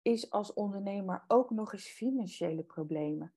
is 0.01 0.29
als 0.29 0.53
ondernemer 0.53 1.23
ook 1.27 1.49
nog 1.49 1.73
eens 1.73 1.88
financiële 1.88 2.63
problemen. 2.63 3.34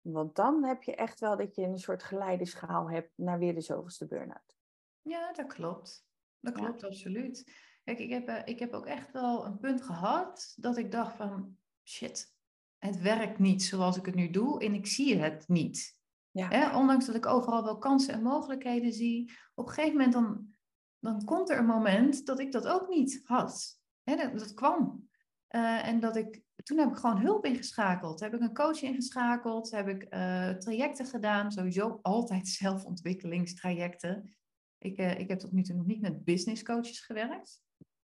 Want 0.00 0.36
dan 0.36 0.64
heb 0.64 0.82
je 0.82 0.94
echt 0.94 1.20
wel 1.20 1.36
dat 1.36 1.54
je 1.54 1.62
een 1.62 1.78
soort 1.78 2.02
geleideschaal 2.02 2.90
hebt 2.90 3.12
naar 3.14 3.38
weer 3.38 3.54
de 3.54 3.60
zoveelste 3.60 4.06
burn-out. 4.06 4.58
Ja, 5.02 5.32
dat 5.32 5.46
klopt. 5.46 6.06
Dat 6.40 6.54
klopt 6.54 6.84
absoluut. 6.84 7.52
Kijk, 7.84 7.98
ik 7.98 8.10
heb, 8.10 8.28
eh, 8.28 8.42
ik 8.44 8.58
heb 8.58 8.72
ook 8.72 8.86
echt 8.86 9.12
wel 9.12 9.46
een 9.46 9.58
punt 9.58 9.82
gehad 9.82 10.54
dat 10.56 10.76
ik 10.76 10.92
dacht 10.92 11.16
van 11.16 11.56
shit, 11.84 12.34
het 12.78 13.00
werkt 13.00 13.38
niet 13.38 13.62
zoals 13.62 13.96
ik 13.96 14.06
het 14.06 14.14
nu 14.14 14.30
doe 14.30 14.60
en 14.60 14.74
ik 14.74 14.86
zie 14.86 15.16
het 15.16 15.48
niet. 15.48 15.98
Ja. 16.30 16.78
ondanks 16.78 17.06
dat 17.06 17.14
ik 17.14 17.26
overal 17.26 17.64
wel 17.64 17.78
kansen 17.78 18.14
en 18.14 18.22
mogelijkheden 18.22 18.92
zie, 18.92 19.32
op 19.54 19.66
een 19.66 19.72
gegeven 19.72 19.96
moment 19.96 20.12
dan, 20.12 20.54
dan 20.98 21.24
komt 21.24 21.50
er 21.50 21.58
een 21.58 21.66
moment 21.66 22.26
dat 22.26 22.40
ik 22.40 22.52
dat 22.52 22.66
ook 22.66 22.88
niet 22.88 23.20
had. 23.24 23.80
dat, 24.04 24.38
dat 24.38 24.54
kwam. 24.54 25.08
Uh, 25.50 25.86
en 25.86 26.00
dat 26.00 26.16
ik 26.16 26.42
toen 26.62 26.78
heb 26.78 26.90
ik 26.90 26.96
gewoon 26.96 27.20
hulp 27.20 27.44
ingeschakeld. 27.44 28.20
Heb 28.20 28.34
ik 28.34 28.40
een 28.40 28.54
coach 28.54 28.82
ingeschakeld. 28.82 29.70
Heb 29.70 29.88
ik 29.88 30.14
uh, 30.14 30.50
trajecten 30.50 31.06
gedaan. 31.06 31.52
Sowieso 31.52 31.98
altijd 32.02 32.48
zelfontwikkelingstrajecten. 32.62 34.34
Ik, 34.78 34.98
uh, 34.98 35.18
ik 35.18 35.28
heb 35.28 35.38
tot 35.38 35.52
nu 35.52 35.62
toe 35.62 35.76
nog 35.76 35.86
niet 35.86 36.00
met 36.00 36.24
business 36.24 36.62
coaches 36.62 37.00
gewerkt. 37.00 37.62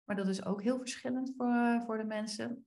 Maar 0.03 0.15
dat 0.15 0.27
is 0.27 0.45
ook 0.45 0.61
heel 0.61 0.77
verschillend 0.77 1.33
voor, 1.37 1.47
uh, 1.47 1.85
voor 1.85 1.97
de 1.97 2.03
mensen. 2.03 2.65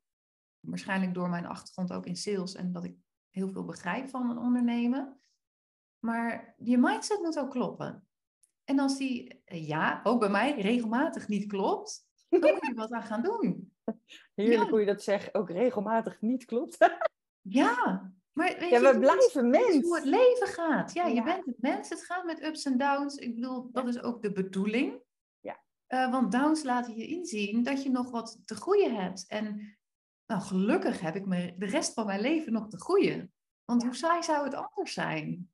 Waarschijnlijk 0.60 1.14
door 1.14 1.28
mijn 1.28 1.46
achtergrond 1.46 1.92
ook 1.92 2.06
in 2.06 2.16
sales 2.16 2.54
en 2.54 2.72
dat 2.72 2.84
ik 2.84 2.96
heel 3.30 3.50
veel 3.50 3.64
begrijp 3.64 4.08
van 4.08 4.30
een 4.30 4.38
ondernemen. 4.38 5.20
Maar 5.98 6.54
je 6.58 6.78
mindset 6.78 7.20
moet 7.20 7.38
ook 7.38 7.50
kloppen. 7.50 8.06
En 8.64 8.78
als 8.78 8.98
die, 8.98 9.42
ja, 9.44 10.00
ook 10.02 10.20
bij 10.20 10.28
mij 10.28 10.60
regelmatig 10.60 11.28
niet 11.28 11.46
klopt, 11.46 12.08
dan 12.28 12.40
moet 12.40 12.66
je 12.66 12.74
wat 12.74 12.92
aan 12.92 13.02
gaan 13.02 13.22
doen. 13.22 13.73
Heerlijk 14.34 14.62
ja. 14.62 14.68
hoe 14.68 14.80
je 14.80 14.86
dat 14.86 15.02
zegt, 15.02 15.34
ook 15.34 15.50
regelmatig 15.50 16.20
niet 16.20 16.44
klopt. 16.44 16.76
ja, 17.60 18.12
maar 18.32 18.56
weet 18.58 18.70
ja, 18.70 18.92
we 18.92 18.98
blijven 18.98 19.50
mens. 19.50 19.82
Hoe 19.82 19.96
het 19.96 20.04
leven 20.04 20.46
gaat. 20.46 20.92
Ja, 20.92 21.06
je 21.06 21.22
bent 21.22 21.46
het 21.46 21.60
mens. 21.60 21.88
Het 21.88 22.04
gaat 22.04 22.24
met 22.24 22.42
ups 22.42 22.64
en 22.64 22.78
downs. 22.78 23.16
Ik 23.16 23.34
bedoel, 23.34 23.68
dat 23.72 23.88
is 23.88 24.02
ook 24.02 24.22
de 24.22 24.32
bedoeling. 24.32 25.02
Ja. 25.40 25.62
Uh, 25.88 26.10
want 26.10 26.32
downs 26.32 26.62
laten 26.62 26.96
je 26.96 27.06
inzien 27.06 27.62
dat 27.62 27.82
je 27.82 27.90
nog 27.90 28.10
wat 28.10 28.38
te 28.44 28.54
groeien 28.54 28.94
hebt. 28.94 29.26
En 29.28 29.76
nou, 30.26 30.42
gelukkig 30.42 31.00
heb 31.00 31.16
ik 31.16 31.26
me 31.26 31.54
de 31.58 31.66
rest 31.66 31.92
van 31.92 32.06
mijn 32.06 32.20
leven 32.20 32.52
nog 32.52 32.68
te 32.68 32.80
groeien. 32.80 33.32
Want 33.64 33.82
hoe 33.82 33.94
saai 33.94 34.22
zou 34.22 34.44
het 34.44 34.54
anders 34.54 34.92
zijn? 34.92 35.53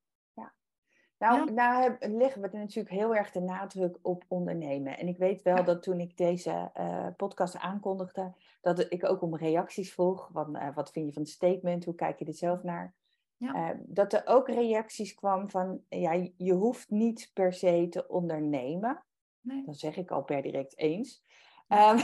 Nou, 1.20 1.52
nou 1.52 1.96
leggen 2.00 2.42
we 2.42 2.48
er 2.48 2.58
natuurlijk 2.58 2.94
heel 2.94 3.14
erg 3.14 3.30
de 3.30 3.40
nadruk 3.40 3.98
op 4.02 4.24
ondernemen. 4.28 4.98
En 4.98 5.08
ik 5.08 5.18
weet 5.18 5.42
wel 5.42 5.64
dat 5.64 5.82
toen 5.82 6.00
ik 6.00 6.16
deze 6.16 6.70
uh, 6.78 7.06
podcast 7.16 7.56
aankondigde, 7.56 8.32
dat 8.60 8.92
ik 8.92 9.04
ook 9.04 9.22
om 9.22 9.36
reacties 9.36 9.92
vroeg. 9.92 10.28
Van, 10.32 10.56
uh, 10.56 10.74
wat 10.74 10.90
vind 10.90 11.06
je 11.06 11.12
van 11.12 11.22
het 11.22 11.30
statement? 11.30 11.84
Hoe 11.84 11.94
kijk 11.94 12.18
je 12.18 12.24
er 12.24 12.34
zelf 12.34 12.62
naar? 12.62 12.94
Ja. 13.36 13.70
Uh, 13.70 13.80
dat 13.86 14.12
er 14.12 14.22
ook 14.24 14.48
reacties 14.48 15.14
kwam 15.14 15.50
van, 15.50 15.80
ja, 15.88 16.30
je 16.36 16.52
hoeft 16.52 16.90
niet 16.90 17.30
per 17.34 17.52
se 17.52 17.86
te 17.90 18.08
ondernemen. 18.08 19.04
Nee. 19.40 19.64
Dan 19.64 19.74
zeg 19.74 19.96
ik 19.96 20.10
al 20.10 20.22
per 20.22 20.42
direct 20.42 20.78
eens. 20.78 21.24
Ja. 21.68 21.96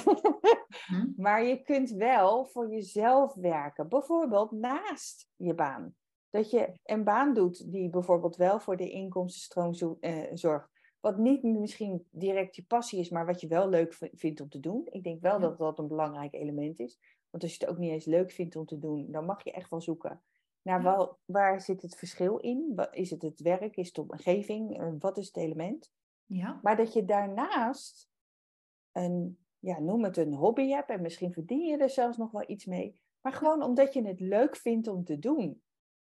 hm. 0.87 1.07
Maar 1.23 1.45
je 1.45 1.63
kunt 1.63 1.91
wel 1.91 2.45
voor 2.45 2.71
jezelf 2.71 3.35
werken. 3.35 3.89
Bijvoorbeeld 3.89 4.51
naast 4.51 5.29
je 5.37 5.55
baan. 5.55 5.95
Dat 6.37 6.51
je 6.51 6.73
een 6.85 7.05
baan 7.05 7.35
doet 7.35 7.73
die 7.73 7.91
bijvoorbeeld 7.91 8.37
wel 8.37 8.61
voor 8.61 8.77
de 8.77 8.91
inkomstenstroom 8.91 9.75
zo, 9.75 9.97
uh, 10.01 10.25
zorgt. 10.33 10.71
Wat 11.01 11.19
niet 11.19 11.43
misschien 11.43 12.07
direct 12.11 12.57
je 12.57 12.65
passie 12.65 12.99
is, 12.99 13.11
maar 13.11 13.27
wat 13.27 13.41
je 13.41 13.47
wel 13.47 13.69
leuk 13.69 13.99
vindt 14.13 14.41
om 14.41 14.49
te 14.49 14.61
doen. 14.61 14.87
Ik 14.91 15.03
denk 15.03 15.21
wel 15.21 15.41
dat 15.41 15.59
dat 15.59 15.79
een 15.79 15.89
belangrijk 15.89 16.35
element 16.35 16.79
is. 16.79 16.99
Want 17.31 17.43
als 17.43 17.53
je 17.53 17.65
het 17.65 17.69
ook 17.75 17.79
niet 17.79 17.91
eens 17.91 18.05
leuk 18.05 18.31
vindt 18.31 18.57
om 18.57 18.67
te 18.67 18.79
doen, 18.79 19.11
dan 19.11 19.25
mag 19.25 19.45
je 19.45 19.53
echt 19.53 19.71
wel 19.71 19.81
zoeken 19.81 20.23
naar 20.67 20.83
wel, 20.83 21.19
waar 21.25 21.61
zit 21.61 21.83
het 21.83 21.97
verschil 21.97 22.37
in? 22.37 22.89
Is 22.91 23.11
het 23.11 23.23
het 23.23 23.41
werk? 23.41 23.77
Is 23.77 23.87
het 23.87 23.95
de 23.95 24.01
omgeving? 24.01 24.79
Eh, 24.79 24.93
wat 24.99 25.19
is 25.19 25.27
het 25.27 25.37
element? 25.37 25.93
Ja. 26.25 26.61
Maar 26.63 26.77
dat 26.77 26.93
je 26.93 27.05
daarnaast 27.05 28.09
een, 28.93 29.39
ja, 29.59 29.81
noem 29.81 30.05
het 30.05 30.17
een 30.17 30.35
hobby 30.35 30.69
hebt 30.69 30.91
en 30.91 31.03
misschien 31.03 31.33
verdien 31.33 31.67
je 31.67 31.77
er 31.77 31.91
zelfs 31.91 32.17
nog 32.17 32.31
wel 32.31 32.45
iets 32.47 32.65
mee. 32.65 32.99
Maar 33.21 33.33
gewoon 33.33 33.63
omdat 33.63 33.93
je 33.93 34.07
het 34.07 34.21
leuk 34.21 34.57
vindt 34.57 34.89
om 34.89 35.05
te 35.05 35.19
doen. 35.19 35.63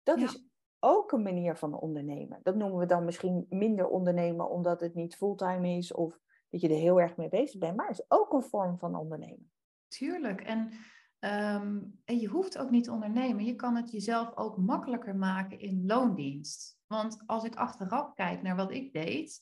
Dat 0.07 0.21
is 0.21 0.47
ook 0.79 1.11
een 1.11 1.21
manier 1.21 1.55
van 1.55 1.79
ondernemen. 1.79 2.39
Dat 2.43 2.55
noemen 2.55 2.79
we 2.79 2.85
dan 2.85 3.05
misschien 3.05 3.45
minder 3.49 3.87
ondernemen 3.87 4.49
omdat 4.49 4.79
het 4.79 4.93
niet 4.93 5.15
fulltime 5.15 5.77
is 5.77 5.93
of 5.93 6.19
dat 6.49 6.61
je 6.61 6.69
er 6.69 6.75
heel 6.75 7.01
erg 7.01 7.17
mee 7.17 7.29
bezig 7.29 7.59
bent, 7.59 7.75
maar 7.75 7.87
het 7.87 7.99
is 7.99 8.05
ook 8.07 8.33
een 8.33 8.43
vorm 8.43 8.77
van 8.79 8.95
ondernemen. 8.95 9.51
Tuurlijk. 9.87 10.41
En, 10.41 10.71
ehm, 11.19 11.79
en 12.05 12.19
je 12.19 12.27
hoeft 12.27 12.57
ook 12.57 12.69
niet 12.69 12.83
te 12.83 12.91
ondernemen. 12.91 13.45
Je 13.45 13.55
kan 13.55 13.75
het 13.75 13.91
jezelf 13.91 14.35
ook 14.35 14.57
makkelijker 14.57 15.15
maken 15.15 15.59
in 15.59 15.85
loondienst. 15.85 16.79
Want 16.85 17.23
als 17.25 17.43
ik 17.43 17.55
achteraf 17.55 18.13
kijk 18.13 18.41
naar 18.41 18.55
wat 18.55 18.71
ik 18.71 18.93
deed, 18.93 19.41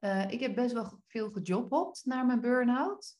uh, 0.00 0.30
ik 0.30 0.40
heb 0.40 0.54
best 0.54 0.72
wel 0.72 1.00
veel 1.06 1.30
gejobhopt 1.30 2.04
naar 2.04 2.26
mijn 2.26 2.40
burn-out. 2.40 3.18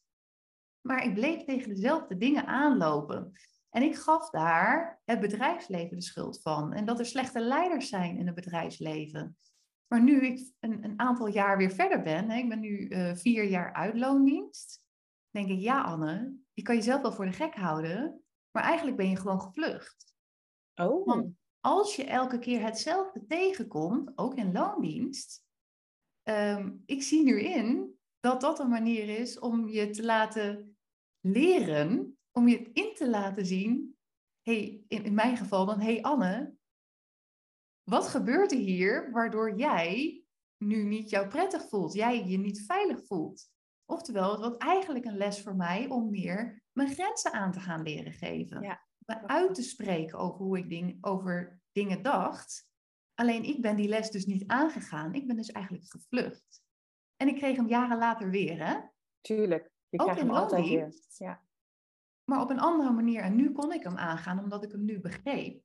Maar 0.80 1.04
ik 1.04 1.14
bleef 1.14 1.44
tegen 1.44 1.68
dezelfde 1.68 2.16
dingen 2.16 2.46
aanlopen. 2.46 3.32
En 3.72 3.82
ik 3.82 3.96
gaf 3.96 4.30
daar 4.30 5.00
het 5.04 5.20
bedrijfsleven 5.20 5.96
de 5.96 6.02
schuld 6.02 6.40
van. 6.42 6.72
En 6.72 6.84
dat 6.84 6.98
er 6.98 7.06
slechte 7.06 7.40
leiders 7.40 7.88
zijn 7.88 8.16
in 8.16 8.26
het 8.26 8.34
bedrijfsleven. 8.34 9.36
Maar 9.86 10.02
nu 10.02 10.20
ik 10.20 10.52
een, 10.60 10.84
een 10.84 11.00
aantal 11.00 11.26
jaar 11.26 11.56
weer 11.56 11.70
verder 11.70 12.02
ben, 12.02 12.30
hè, 12.30 12.36
ik 12.36 12.48
ben 12.48 12.60
nu 12.60 12.88
uh, 12.88 13.14
vier 13.14 13.44
jaar 13.44 13.72
uitloondienst, 13.72 14.84
denk 15.30 15.48
ik, 15.48 15.58
ja 15.58 15.82
Anne, 15.82 16.34
je 16.52 16.62
kan 16.62 16.74
jezelf 16.74 17.02
wel 17.02 17.12
voor 17.12 17.24
de 17.24 17.32
gek 17.32 17.54
houden, 17.54 18.22
maar 18.50 18.62
eigenlijk 18.62 18.96
ben 18.96 19.08
je 19.08 19.16
gewoon 19.16 19.40
gevlucht. 19.40 20.14
Oh. 20.74 21.06
Want 21.06 21.34
als 21.60 21.96
je 21.96 22.04
elke 22.04 22.38
keer 22.38 22.62
hetzelfde 22.62 23.26
tegenkomt, 23.26 24.12
ook 24.14 24.34
in 24.34 24.52
loondienst, 24.52 25.44
um, 26.22 26.82
ik 26.86 27.02
zie 27.02 27.22
nu 27.22 27.40
in 27.40 27.98
dat 28.20 28.40
dat 28.40 28.58
een 28.58 28.68
manier 28.68 29.18
is 29.18 29.38
om 29.38 29.68
je 29.68 29.90
te 29.90 30.04
laten 30.04 30.76
leren, 31.20 32.11
om 32.32 32.48
je 32.48 32.72
in 32.72 32.94
te 32.94 33.10
laten 33.10 33.46
zien, 33.46 33.96
hey, 34.42 34.84
in, 34.88 35.04
in 35.04 35.14
mijn 35.14 35.36
geval 35.36 35.66
dan, 35.66 35.80
hey 35.80 36.02
Anne, 36.02 36.54
wat 37.82 38.08
gebeurt 38.08 38.52
er 38.52 38.58
hier 38.58 39.10
waardoor 39.10 39.56
jij 39.56 40.22
nu 40.56 40.82
niet 40.82 41.10
jou 41.10 41.28
prettig 41.28 41.68
voelt, 41.68 41.92
jij 41.92 42.26
je 42.26 42.38
niet 42.38 42.64
veilig 42.66 43.06
voelt? 43.06 43.50
Oftewel, 43.84 44.30
het 44.30 44.40
was 44.40 44.56
eigenlijk 44.56 45.04
een 45.04 45.16
les 45.16 45.42
voor 45.42 45.56
mij 45.56 45.88
om 45.88 46.10
meer 46.10 46.62
mijn 46.72 46.92
grenzen 46.94 47.32
aan 47.32 47.52
te 47.52 47.60
gaan 47.60 47.82
leren 47.82 48.12
geven. 48.12 48.62
Ja. 48.62 48.86
Me 49.06 49.26
uit 49.26 49.54
te 49.54 49.62
spreken 49.62 50.18
over 50.18 50.44
hoe 50.44 50.58
ik 50.58 50.68
ding, 50.68 50.98
over 51.00 51.60
dingen 51.72 52.02
dacht. 52.02 52.70
Alleen 53.14 53.44
ik 53.44 53.62
ben 53.62 53.76
die 53.76 53.88
les 53.88 54.10
dus 54.10 54.26
niet 54.26 54.46
aangegaan. 54.46 55.14
Ik 55.14 55.26
ben 55.26 55.36
dus 55.36 55.50
eigenlijk 55.50 55.90
gevlucht. 55.90 56.62
En 57.16 57.28
ik 57.28 57.36
kreeg 57.36 57.56
hem 57.56 57.68
jaren 57.68 57.98
later 57.98 58.30
weer, 58.30 58.66
hè? 58.66 58.80
Tuurlijk. 59.20 59.70
Je 59.88 59.98
Ook 59.98 60.06
krijgt 60.06 60.22
hem 60.22 60.30
altijd 60.30 60.68
weer. 60.68 60.92
Ja. 61.16 61.42
Maar 62.24 62.40
op 62.40 62.50
een 62.50 62.60
andere 62.60 62.90
manier. 62.90 63.22
En 63.22 63.36
nu 63.36 63.52
kon 63.52 63.72
ik 63.72 63.82
hem 63.82 63.96
aangaan 63.96 64.38
omdat 64.38 64.64
ik 64.64 64.72
hem 64.72 64.84
nu 64.84 65.00
begreep. 65.00 65.62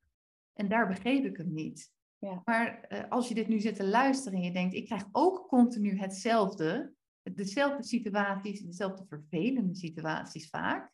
En 0.53 0.67
daar 0.67 0.87
begreep 0.87 1.25
ik 1.25 1.37
hem 1.37 1.53
niet. 1.53 1.95
Ja. 2.19 2.41
Maar 2.45 2.85
uh, 2.89 3.03
als 3.09 3.27
je 3.27 3.33
dit 3.33 3.47
nu 3.47 3.59
zit 3.59 3.75
te 3.75 3.87
luisteren 3.87 4.37
en 4.37 4.43
je 4.43 4.51
denkt, 4.51 4.73
ik 4.73 4.85
krijg 4.85 5.03
ook 5.11 5.47
continu 5.47 5.99
hetzelfde, 5.99 6.93
dezelfde 7.23 7.83
situaties, 7.83 8.61
dezelfde 8.61 9.05
vervelende 9.07 9.75
situaties 9.75 10.49
vaak. 10.49 10.91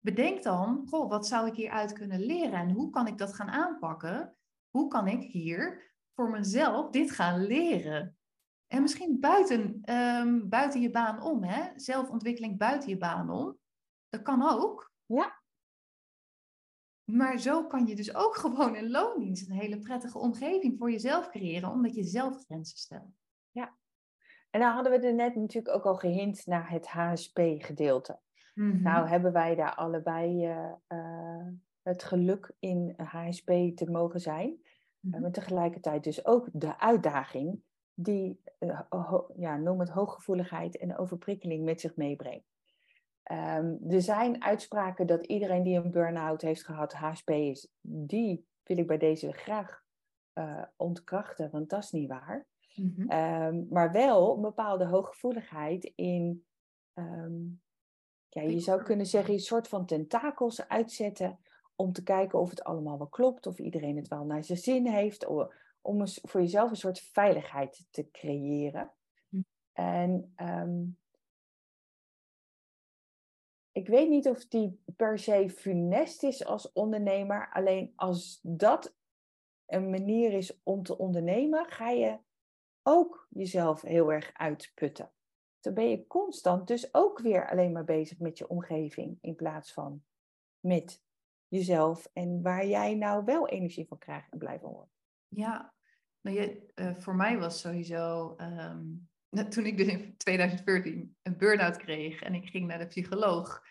Bedenk 0.00 0.42
dan, 0.42 0.86
goh, 0.88 1.08
wat 1.08 1.26
zou 1.26 1.46
ik 1.46 1.54
hieruit 1.54 1.92
kunnen 1.92 2.20
leren 2.20 2.58
en 2.58 2.70
hoe 2.70 2.90
kan 2.90 3.06
ik 3.06 3.18
dat 3.18 3.34
gaan 3.34 3.48
aanpakken? 3.48 4.36
Hoe 4.70 4.88
kan 4.88 5.06
ik 5.06 5.22
hier 5.22 5.92
voor 6.14 6.30
mezelf 6.30 6.90
dit 6.90 7.10
gaan 7.10 7.46
leren? 7.46 8.16
En 8.66 8.82
misschien 8.82 9.20
buiten, 9.20 9.80
um, 9.94 10.48
buiten 10.48 10.80
je 10.80 10.90
baan 10.90 11.22
om, 11.22 11.42
hè? 11.42 11.68
zelfontwikkeling 11.76 12.58
buiten 12.58 12.88
je 12.88 12.98
baan 12.98 13.30
om. 13.30 13.58
Dat 14.08 14.22
kan 14.22 14.42
ook. 14.42 14.92
Ja. 15.06 15.42
Maar 17.04 17.38
zo 17.38 17.66
kan 17.66 17.86
je 17.86 17.96
dus 17.96 18.14
ook 18.14 18.36
gewoon 18.44 18.76
in 18.76 18.90
loondienst 18.90 19.48
een 19.48 19.56
hele 19.56 19.78
prettige 19.78 20.18
omgeving 20.18 20.78
voor 20.78 20.90
jezelf 20.90 21.28
creëren, 21.28 21.70
omdat 21.70 21.94
je 21.94 22.04
zelf 22.04 22.44
grenzen 22.44 22.78
stelt. 22.78 23.16
Ja. 23.50 23.76
En 24.50 24.60
dan 24.60 24.72
hadden 24.72 24.92
we 24.92 25.06
er 25.06 25.14
net 25.14 25.34
natuurlijk 25.34 25.74
ook 25.74 25.86
al 25.86 25.96
gehint 25.96 26.46
naar 26.46 26.70
het 26.70 26.88
HSP-gedeelte. 26.88 28.18
Mhm. 28.54 28.82
Nou 28.82 29.08
hebben 29.08 29.32
wij 29.32 29.54
daar 29.54 29.74
allebei 29.74 30.48
uh, 30.48 30.72
uh, 30.88 31.46
het 31.82 32.02
geluk 32.02 32.52
in 32.58 32.94
HSP 32.96 33.50
te 33.74 33.90
mogen 33.90 34.20
zijn. 34.20 34.62
Mhm. 35.00 35.20
Maar 35.20 35.32
tegelijkertijd 35.32 36.04
dus 36.04 36.24
ook 36.26 36.48
de 36.52 36.78
uitdaging 36.78 37.62
die, 37.94 38.40
uh, 38.58 38.80
ja, 39.36 39.56
noem 39.56 39.80
het 39.80 39.90
hooggevoeligheid 39.90 40.76
en 40.76 40.98
overprikkeling 40.98 41.64
met 41.64 41.80
zich 41.80 41.96
meebrengt. 41.96 42.46
Um, 43.32 43.78
er 43.88 44.02
zijn 44.02 44.42
uitspraken 44.42 45.06
dat 45.06 45.26
iedereen 45.26 45.62
die 45.62 45.76
een 45.76 45.90
burn-out 45.90 46.42
heeft 46.42 46.64
gehad 46.64 46.92
HSP 46.92 47.30
is. 47.30 47.68
Die 47.80 48.46
wil 48.62 48.78
ik 48.78 48.86
bij 48.86 48.98
deze 48.98 49.32
graag 49.32 49.82
uh, 50.34 50.62
ontkrachten, 50.76 51.50
want 51.50 51.70
dat 51.70 51.82
is 51.82 51.90
niet 51.90 52.08
waar. 52.08 52.46
Mm 52.74 52.94
-hmm. 52.96 53.10
um, 53.10 53.66
maar 53.70 53.92
wel 53.92 54.34
een 54.34 54.40
bepaalde 54.40 54.86
hooggevoeligheid 54.86 55.92
in, 55.94 56.44
um, 56.94 57.60
ja, 58.28 58.42
je 58.42 58.60
zou 58.60 58.82
kunnen 58.82 59.06
zeggen, 59.06 59.34
een 59.34 59.40
soort 59.40 59.68
van 59.68 59.86
tentakels 59.86 60.68
uitzetten 60.68 61.38
om 61.74 61.92
te 61.92 62.02
kijken 62.02 62.38
of 62.38 62.50
het 62.50 62.64
allemaal 62.64 62.98
wel 62.98 63.08
klopt, 63.08 63.46
of 63.46 63.58
iedereen 63.58 63.96
het 63.96 64.08
wel 64.08 64.24
naar 64.24 64.44
zijn 64.44 64.58
zin 64.58 64.86
heeft, 64.86 65.26
om, 65.26 65.52
om 65.80 66.02
voor 66.06 66.40
jezelf 66.40 66.70
een 66.70 66.76
soort 66.76 67.00
veiligheid 67.00 67.86
te 67.90 68.10
creëren. 68.10 68.90
Mm. 69.28 69.44
En 69.72 70.32
ik 73.78 73.88
weet 73.88 74.08
niet 74.08 74.28
of 74.28 74.46
die 74.46 74.80
per 74.96 75.18
se 75.18 75.50
funest 75.50 76.22
is 76.22 76.44
als 76.44 76.72
ondernemer. 76.72 77.50
Alleen 77.52 77.92
als 77.96 78.40
dat 78.42 78.96
een 79.66 79.90
manier 79.90 80.32
is 80.32 80.60
om 80.62 80.82
te 80.82 80.98
ondernemen, 80.98 81.66
ga 81.66 81.90
je 81.90 82.18
ook 82.82 83.26
jezelf 83.30 83.82
heel 83.82 84.12
erg 84.12 84.30
uitputten. 84.32 85.12
Dan 85.60 85.74
ben 85.74 85.88
je 85.88 86.06
constant 86.06 86.66
dus 86.66 86.94
ook 86.94 87.18
weer 87.18 87.50
alleen 87.50 87.72
maar 87.72 87.84
bezig 87.84 88.18
met 88.18 88.38
je 88.38 88.48
omgeving 88.48 89.18
in 89.20 89.34
plaats 89.34 89.72
van 89.72 90.04
met 90.60 91.02
jezelf 91.48 92.10
en 92.12 92.42
waar 92.42 92.66
jij 92.66 92.94
nou 92.94 93.24
wel 93.24 93.48
energie 93.48 93.86
van 93.86 93.98
krijgt 93.98 94.32
en 94.32 94.38
blij 94.38 94.58
van 94.58 94.72
wordt. 94.72 94.98
Ja, 95.28 95.74
nou 96.20 96.36
je, 96.36 96.72
uh, 96.74 96.94
voor 96.94 97.14
mij 97.14 97.38
was 97.38 97.60
sowieso 97.60 98.36
um, 98.40 99.08
toen 99.50 99.66
ik 99.66 99.76
dus 99.76 99.86
in 99.86 100.16
2014 100.16 101.16
een 101.22 101.36
burn-out 101.36 101.76
kreeg 101.76 102.22
en 102.22 102.34
ik 102.34 102.48
ging 102.48 102.66
naar 102.66 102.78
de 102.78 102.86
psycholoog, 102.86 103.62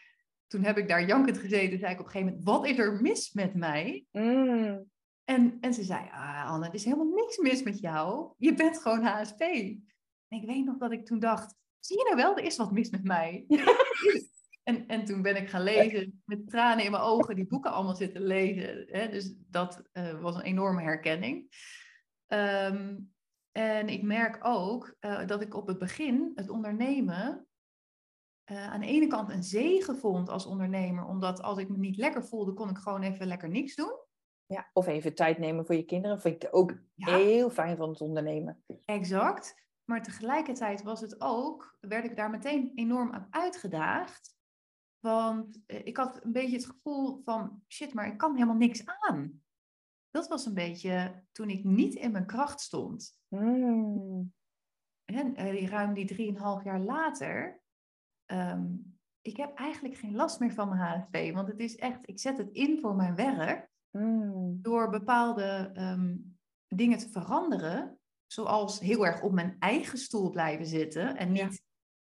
toen 0.47 0.63
heb 0.63 0.77
ik 0.77 0.87
daar 0.87 1.05
jankend 1.05 1.37
gezeten, 1.37 1.79
zei 1.79 1.93
ik 1.93 1.99
op 1.99 2.05
een 2.05 2.11
gegeven 2.11 2.35
moment, 2.35 2.49
wat 2.49 2.67
is 2.67 2.77
er 2.77 3.01
mis 3.01 3.33
met 3.33 3.53
mij? 3.53 4.05
Mm. 4.11 4.89
En, 5.23 5.57
en 5.61 5.73
ze 5.73 5.83
zei, 5.83 6.07
ah, 6.11 6.49
Anne, 6.49 6.67
er 6.67 6.73
is 6.73 6.83
helemaal 6.83 7.13
niks 7.13 7.37
mis 7.37 7.63
met 7.63 7.79
jou. 7.79 8.33
Je 8.37 8.53
bent 8.53 8.81
gewoon 8.81 9.03
HSP. 9.03 9.39
En 9.39 9.81
ik 10.27 10.45
weet 10.45 10.65
nog 10.65 10.77
dat 10.77 10.91
ik 10.91 11.05
toen 11.05 11.19
dacht, 11.19 11.55
zie 11.79 11.97
je 11.97 12.03
nou 12.03 12.15
wel, 12.15 12.37
er 12.37 12.43
is 12.43 12.57
wat 12.57 12.71
mis 12.71 12.89
met 12.89 13.03
mij. 13.03 13.45
en, 14.63 14.87
en 14.87 15.05
toen 15.05 15.21
ben 15.21 15.35
ik 15.35 15.49
gaan 15.49 15.63
lezen, 15.63 16.21
met 16.25 16.49
tranen 16.49 16.85
in 16.85 16.91
mijn 16.91 17.03
ogen, 17.03 17.35
die 17.35 17.47
boeken 17.47 17.71
allemaal 17.71 17.95
zitten 17.95 18.21
lezen. 18.21 18.85
Hè? 18.87 19.09
Dus 19.09 19.33
dat 19.37 19.81
uh, 19.93 20.21
was 20.21 20.35
een 20.35 20.41
enorme 20.41 20.81
herkenning. 20.81 21.49
Um, 22.27 23.13
en 23.57 23.89
ik 23.89 24.03
merk 24.03 24.45
ook 24.45 24.95
uh, 24.99 25.25
dat 25.25 25.41
ik 25.41 25.55
op 25.55 25.67
het 25.67 25.77
begin 25.77 26.31
het 26.35 26.49
ondernemen 26.49 27.47
uh, 28.51 28.71
aan 28.71 28.79
de 28.79 28.87
ene 28.87 29.07
kant 29.07 29.29
een 29.29 29.43
zegen 29.43 29.97
vond 29.97 30.29
als 30.29 30.45
ondernemer, 30.45 31.05
omdat 31.05 31.41
als 31.41 31.57
ik 31.57 31.69
me 31.69 31.77
niet 31.77 31.97
lekker 31.97 32.25
voelde, 32.25 32.53
kon 32.53 32.69
ik 32.69 32.77
gewoon 32.77 33.01
even 33.01 33.27
lekker 33.27 33.49
niks 33.49 33.75
doen. 33.75 33.99
Ja, 34.45 34.69
of 34.73 34.87
even 34.87 35.15
tijd 35.15 35.37
nemen 35.37 35.65
voor 35.65 35.75
je 35.75 35.85
kinderen, 35.85 36.21
vind 36.21 36.43
ik 36.43 36.55
ook 36.55 36.73
ja. 36.93 37.15
heel 37.15 37.49
fijn 37.49 37.77
van 37.77 37.89
het 37.89 38.01
ondernemen. 38.01 38.63
Exact. 38.85 39.65
Maar 39.83 40.03
tegelijkertijd 40.03 40.83
was 40.83 41.01
het 41.01 41.21
ook, 41.21 41.77
werd 41.79 42.05
ik 42.05 42.15
daar 42.15 42.29
meteen 42.29 42.71
enorm 42.75 43.11
aan 43.11 43.27
uitgedaagd. 43.29 44.35
Want 44.99 45.59
uh, 45.67 45.85
ik 45.85 45.97
had 45.97 46.23
een 46.23 46.31
beetje 46.31 46.55
het 46.55 46.65
gevoel 46.65 47.21
van, 47.23 47.63
shit, 47.67 47.93
maar 47.93 48.07
ik 48.07 48.17
kan 48.17 48.33
helemaal 48.33 48.55
niks 48.55 48.85
aan. 48.85 49.41
Dat 50.17 50.27
was 50.27 50.45
een 50.45 50.53
beetje 50.53 51.23
toen 51.31 51.49
ik 51.49 51.63
niet 51.63 51.93
in 51.93 52.11
mijn 52.11 52.25
kracht 52.25 52.61
stond. 52.61 53.19
Mm. 53.27 54.33
En 55.05 55.41
uh, 55.41 55.67
ruim 55.67 55.93
die 55.93 56.05
drieënhalf 56.05 56.63
jaar 56.63 56.79
later, 56.79 57.61
um, 58.25 58.97
ik 59.21 59.37
heb 59.37 59.57
eigenlijk 59.57 59.95
geen 59.95 60.15
last 60.15 60.39
meer 60.39 60.53
van 60.53 60.69
mijn 60.69 60.81
HSP. 60.81 61.33
Want 61.33 61.47
het 61.47 61.59
is 61.59 61.75
echt, 61.75 61.99
ik 62.09 62.19
zet 62.19 62.37
het 62.37 62.49
in 62.51 62.79
voor 62.79 62.95
mijn 62.95 63.15
werk. 63.15 63.69
Mm. 63.91 64.59
Door 64.61 64.89
bepaalde 64.89 65.71
um, 65.77 66.37
dingen 66.67 66.97
te 66.97 67.09
veranderen. 67.09 67.99
Zoals 68.25 68.79
heel 68.79 69.05
erg 69.05 69.21
op 69.21 69.31
mijn 69.31 69.55
eigen 69.59 69.97
stoel 69.97 70.29
blijven 70.29 70.65
zitten. 70.65 71.15
En 71.15 71.31
niet 71.31 71.41
ja. 71.41 71.59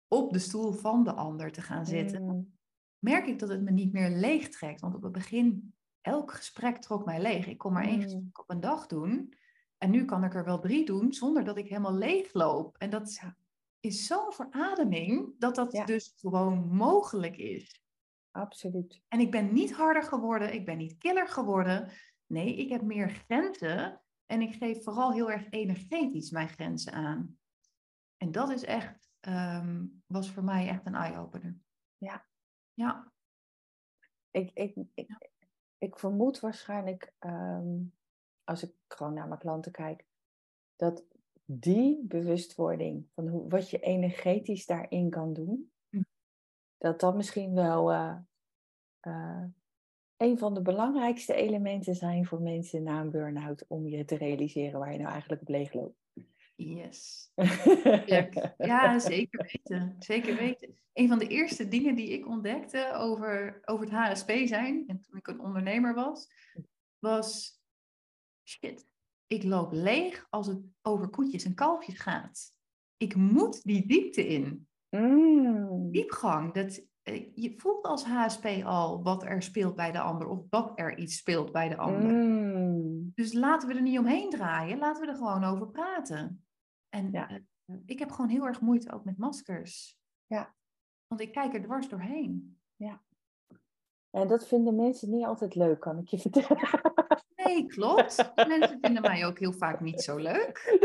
op 0.08 0.32
de 0.32 0.38
stoel 0.38 0.72
van 0.72 1.04
de 1.04 1.12
ander 1.12 1.52
te 1.52 1.62
gaan 1.62 1.86
zitten. 1.86 2.22
Mm. 2.22 2.56
Merk 2.98 3.26
ik 3.26 3.38
dat 3.38 3.48
het 3.48 3.62
me 3.62 3.70
niet 3.70 3.92
meer 3.92 4.10
leeg 4.10 4.48
trekt. 4.48 4.80
Want 4.80 4.94
op 4.94 5.02
het 5.02 5.12
begin, 5.12 5.74
elk 6.04 6.32
gesprek 6.32 6.76
trok 6.76 7.04
mij 7.04 7.20
leeg. 7.20 7.46
Ik 7.46 7.58
kon 7.58 7.72
maar 7.72 7.84
één 7.84 8.02
gesprek 8.02 8.38
op 8.40 8.50
een 8.50 8.60
dag 8.60 8.86
doen. 8.86 9.34
En 9.78 9.90
nu 9.90 10.04
kan 10.04 10.24
ik 10.24 10.34
er 10.34 10.44
wel 10.44 10.60
drie 10.60 10.84
doen 10.84 11.12
zonder 11.12 11.44
dat 11.44 11.56
ik 11.56 11.68
helemaal 11.68 11.94
leeg 11.94 12.32
loop. 12.32 12.76
En 12.78 12.90
dat 12.90 13.20
is 13.80 14.06
zo'n 14.06 14.32
verademing 14.32 15.34
dat 15.38 15.54
dat 15.54 15.72
Ja. 15.72 15.84
dus 15.84 16.12
gewoon 16.16 16.68
mogelijk 16.68 17.36
is. 17.36 17.82
Absoluut. 18.30 19.00
En 19.08 19.20
ik 19.20 19.30
ben 19.30 19.52
niet 19.52 19.72
harder 19.72 20.02
geworden, 20.02 20.54
ik 20.54 20.64
ben 20.64 20.76
niet 20.76 20.98
killer 20.98 21.28
geworden. 21.28 21.90
Nee, 22.26 22.56
ik 22.56 22.68
heb 22.68 22.82
meer 22.82 23.10
grenzen 23.10 24.02
en 24.26 24.40
ik 24.40 24.54
geef 24.54 24.82
vooral 24.82 25.12
heel 25.12 25.30
erg 25.30 25.50
energetisch 25.50 26.30
mijn 26.30 26.48
grenzen 26.48 26.92
aan. 26.92 27.38
En 28.16 28.32
dat 28.32 28.50
is 28.50 28.64
echt 28.64 29.10
ehm, 29.20 29.86
was 30.06 30.30
voor 30.30 30.44
mij 30.44 30.68
echt 30.68 30.86
een 30.86 30.94
eye-opener. 30.94 31.56
Ja. 31.96 32.26
Ja. 32.72 33.12
Ik, 34.30 34.50
ik, 34.54 34.76
ik, 34.94 35.32
ik 35.78 35.98
vermoed 35.98 36.40
waarschijnlijk, 36.40 37.12
ehm, 37.18 37.78
als 38.44 38.62
ik 38.62 38.72
gewoon 38.88 39.14
naar 39.14 39.28
mijn 39.28 39.40
klanten 39.40 39.72
kijk, 39.72 40.04
dat 40.76 41.04
die 41.44 42.04
bewustwording 42.04 43.06
van 43.14 43.28
hoe, 43.28 43.48
wat 43.48 43.70
je 43.70 43.78
energetisch 43.78 44.66
daarin 44.66 45.10
kan 45.10 45.32
doen, 45.32 45.72
Hm. 45.88 46.02
dat 46.78 47.00
dat 47.00 47.16
misschien 47.16 47.54
wel 47.54 47.92
eh, 47.92 48.16
eh, 49.00 49.44
een 50.16 50.38
van 50.38 50.54
de 50.54 50.62
belangrijkste 50.62 51.34
elementen 51.34 51.94
zijn 51.94 52.26
voor 52.26 52.40
mensen 52.40 52.82
na 52.82 53.00
een 53.00 53.10
burn-out 53.10 53.64
om 53.68 53.88
je 53.88 54.04
te 54.04 54.16
realiseren 54.16 54.78
waar 54.78 54.92
je 54.92 54.98
nou 54.98 55.10
eigenlijk 55.10 55.40
op 55.40 55.48
leeg 55.48 55.72
loopt. 55.72 56.03
Yes. 56.54 57.32
Ja, 58.56 58.98
zeker 58.98 59.50
weten. 59.52 59.96
Zeker 59.98 60.36
weten. 60.36 60.78
Een 60.92 61.08
van 61.08 61.18
de 61.18 61.26
eerste 61.26 61.68
dingen 61.68 61.94
die 61.94 62.08
ik 62.08 62.26
ontdekte 62.26 62.92
over, 62.92 63.60
over 63.64 63.84
het 63.84 63.94
HSP 63.94 64.30
zijn, 64.44 64.84
en 64.86 65.00
toen 65.00 65.18
ik 65.18 65.26
een 65.26 65.40
ondernemer 65.40 65.94
was, 65.94 66.28
was 66.98 67.60
shit, 68.48 68.86
ik 69.26 69.42
loop 69.42 69.72
leeg 69.72 70.26
als 70.30 70.46
het 70.46 70.58
over 70.82 71.08
koetjes 71.08 71.44
en 71.44 71.54
kalfjes 71.54 71.98
gaat. 71.98 72.52
Ik 72.96 73.14
moet 73.14 73.62
die 73.62 73.86
diepte 73.86 74.26
in. 74.26 74.68
Mm. 74.90 75.90
Diepgang. 75.90 76.52
Dat, 76.52 76.86
eh, 77.02 77.26
je 77.34 77.52
voelt 77.56 77.84
als 77.84 78.04
HSP 78.04 78.46
al 78.64 79.02
wat 79.02 79.22
er 79.22 79.42
speelt 79.42 79.74
bij 79.74 79.92
de 79.92 80.00
ander 80.00 80.28
of 80.28 80.40
dat 80.48 80.72
er 80.74 80.98
iets 80.98 81.16
speelt 81.16 81.52
bij 81.52 81.68
de 81.68 81.76
ander. 81.76 82.12
Mm. 82.12 83.12
Dus 83.14 83.32
laten 83.32 83.68
we 83.68 83.74
er 83.74 83.82
niet 83.82 83.98
omheen 83.98 84.30
draaien, 84.30 84.78
laten 84.78 85.02
we 85.02 85.08
er 85.08 85.16
gewoon 85.16 85.44
over 85.44 85.68
praten. 85.68 86.43
En 86.94 87.08
Ja. 87.12 87.28
eh, 87.28 87.36
ik 87.86 87.98
heb 87.98 88.10
gewoon 88.10 88.30
heel 88.30 88.46
erg 88.46 88.60
moeite 88.60 88.92
ook 88.92 89.04
met 89.04 89.18
maskers. 89.18 89.98
Ja. 90.26 90.54
Want 91.06 91.20
ik 91.20 91.32
kijk 91.32 91.54
er 91.54 91.62
dwars 91.62 91.88
doorheen. 91.88 92.58
En 94.10 94.28
dat 94.28 94.46
vinden 94.46 94.76
mensen 94.76 95.10
niet 95.10 95.24
altijd 95.24 95.54
leuk, 95.54 95.80
kan 95.80 95.98
ik 95.98 96.08
je 96.08 96.18
vertellen. 96.28 96.68
Nee, 97.36 97.66
klopt. 97.66 98.32
Mensen 98.34 98.78
vinden 98.80 99.02
mij 99.02 99.26
ook 99.26 99.38
heel 99.38 99.52
vaak 99.52 99.80
niet 99.80 100.02
zo 100.02 100.16
leuk. 100.16 100.78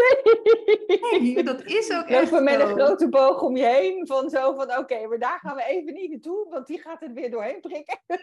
Nee. 1.12 1.22
Nee, 1.22 1.44
dat 1.44 1.66
is 1.66 1.92
ook 1.92 2.06
echt 2.06 2.32
Lopen 2.32 2.44
met 2.44 2.60
een 2.60 2.68
grote 2.68 3.10
boog 3.10 3.42
om 3.42 3.56
je 3.56 3.66
heen. 3.66 4.08
Van 4.08 4.30
zo 4.30 4.56
van, 4.56 4.78
oké, 4.78 5.08
maar 5.08 5.20
daar 5.20 5.40
gaan 5.40 5.56
we 5.56 5.64
even 5.64 5.94
niet 5.94 6.10
naartoe. 6.12 6.48
Want 6.50 6.68
die 6.68 6.82
gaat 6.82 7.00
het 7.00 7.14
weer 7.14 7.32
doorheen 7.32 7.60
prikken. 7.62 8.00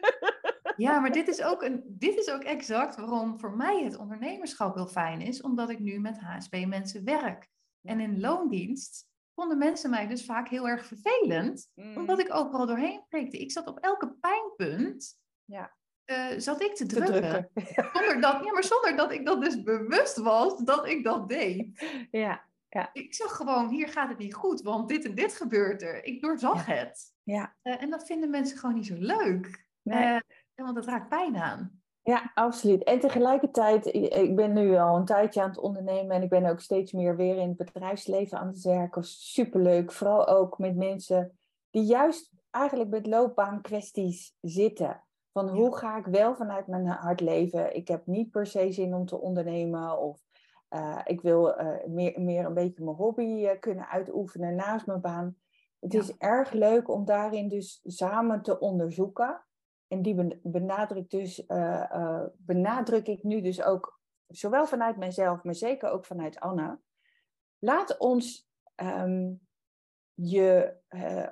Ja, 0.77 1.01
maar 1.01 1.13
dit 1.13 1.29
is, 1.29 1.43
ook 1.43 1.63
een, 1.63 1.85
dit 1.87 2.17
is 2.17 2.31
ook 2.31 2.43
exact 2.43 2.97
waarom 2.97 3.39
voor 3.39 3.57
mij 3.57 3.85
het 3.85 3.97
ondernemerschap 3.99 4.75
heel 4.75 4.87
fijn 4.87 5.21
is. 5.21 5.43
Omdat 5.43 5.71
ik 5.71 5.79
nu 5.79 5.99
met 6.01 6.19
HSP-mensen 6.19 7.05
werk. 7.05 7.49
En 7.87 8.01
in 8.01 8.21
loondienst 8.21 9.07
vonden 9.35 9.59
mensen 9.59 9.91
mij 9.91 10.07
dus 10.07 10.25
vaak 10.25 10.49
heel 10.49 10.69
erg 10.69 10.87
vervelend. 10.87 11.71
Mm. 11.75 11.97
Omdat 11.97 12.19
ik 12.19 12.35
overal 12.35 12.67
doorheen 12.67 13.05
prikte. 13.09 13.39
Ik 13.39 13.51
zat 13.53 13.67
op 13.67 13.79
elke 13.79 14.15
pijnpunt. 14.21 15.19
Ja. 15.45 15.75
eh, 16.05 16.27
zat 16.37 16.63
ik 16.63 16.75
te 16.75 16.87
te 16.87 16.95
drukken. 16.95 17.51
drukken. 17.55 17.85
Zonder 17.93 18.21
dat, 18.21 18.45
ja, 18.45 18.53
maar 18.53 18.65
zonder 18.65 18.97
dat 18.97 19.13
ik 19.13 19.27
dat 19.27 19.41
dus 19.43 19.63
bewust 19.63 20.17
was 20.17 20.59
dat 20.59 20.87
ik 20.87 21.05
dat 21.05 21.29
deed. 21.29 21.87
Ja, 22.11 22.45
Ik 22.93 23.15
zag 23.15 23.37
gewoon, 23.37 23.69
hier 23.69 23.89
gaat 23.89 24.09
het 24.09 24.19
niet 24.19 24.35
goed, 24.35 24.63
want 24.63 24.89
dit 24.89 25.05
en 25.05 25.15
dit 25.15 25.37
gebeurt 25.37 25.83
er. 25.83 26.05
Ik 26.05 26.21
doorzag 26.23 26.67
het. 26.67 27.13
ja, 27.23 27.57
Eh, 27.63 27.83
en 27.83 27.91
dat 27.91 28.07
vinden 28.07 28.31
mensen 28.31 28.59
gewoon 28.59 28.75
niet 28.75 28.87
zo 28.87 28.97
leuk. 28.99 29.67
nee. 29.83 30.05
Eh, 30.05 30.21
want 30.55 30.77
het 30.77 30.85
raakt 30.87 31.09
pijn 31.09 31.37
aan. 31.37 31.83
Ja, 32.07 32.31
absoluut. 32.35 32.85
En 32.85 33.01
tegelijkertijd, 33.01 33.87
ik 33.95 34.37
ben 34.37 34.53
nu 34.53 34.77
al 34.77 34.97
een 34.97 35.05
tijdje 35.05 35.43
aan 35.43 35.49
het 35.49 35.59
ondernemen 35.59 36.17
en 36.17 36.23
ik 36.23 36.29
ben 36.29 36.47
ook 36.47 36.61
steeds 36.61 36.93
meer 36.93 37.17
weer 37.17 37.37
in 37.37 37.49
het 37.49 37.57
bedrijfsleven 37.57 38.39
aan 38.39 38.47
het 38.47 38.63
werken. 38.63 39.05
Superleuk, 39.05 39.93
vooral 39.93 40.27
ook 40.27 40.59
met 40.59 40.77
mensen 40.77 41.39
die 41.71 41.83
juist 41.83 42.33
eigenlijk 42.51 42.91
met 42.91 43.07
loopbaankwesties 43.07 44.37
zitten. 44.41 45.03
Van 45.33 45.49
hoe 45.49 45.77
ga 45.77 45.97
ik 45.99 46.07
wel 46.07 46.35
vanuit 46.35 46.67
mijn 46.67 46.87
hart 46.87 47.21
leven? 47.21 47.77
Ik 47.77 47.89
heb 47.89 48.07
niet 48.07 48.31
per 48.31 48.47
se 48.47 48.73
zin 48.73 48.95
om 48.95 49.07
te 49.07 49.21
ondernemen 49.21 49.99
of 49.99 50.21
eh, 50.69 50.99
ik 51.05 51.21
wil 51.21 51.55
eh, 51.57 51.87
meer, 51.87 52.21
meer 52.21 52.47
een 52.47 52.55
beetje 52.55 52.85
mijn 52.85 52.97
hobby 52.97 53.47
eh, 53.47 53.59
kunnen 53.61 53.89
uitoefenen 53.89 54.55
naast 54.55 54.87
mijn 54.87 55.01
baan. 55.01 55.37
Het 55.81 55.93
Ja. 55.93 56.01
is 56.01 56.17
erg 56.17 56.53
leuk 56.53 56.89
om 56.89 57.05
daarin 57.05 57.49
dus 57.49 57.81
samen 57.85 58.43
te 58.43 58.59
onderzoeken. 58.59 59.46
En 59.89 60.03
die 60.03 60.15
ben- 60.15 60.41
benadruk, 60.43 61.11
dus, 61.11 61.47
eh, 61.47 62.25
benadruk 62.37 63.07
ik 63.07 63.23
nu 63.23 63.41
dus 63.41 63.63
ook, 63.63 64.01
zowel 64.27 64.67
vanuit 64.67 64.97
mijzelf, 64.97 65.43
maar 65.43 65.55
zeker 65.55 65.91
ook 65.91 66.05
vanuit 66.05 66.41
Anna. 66.41 66.81
Laat 67.59 67.99
ons 67.99 68.49
ehm, 68.75 69.33
je, 70.15 70.77
eh, 70.89 71.27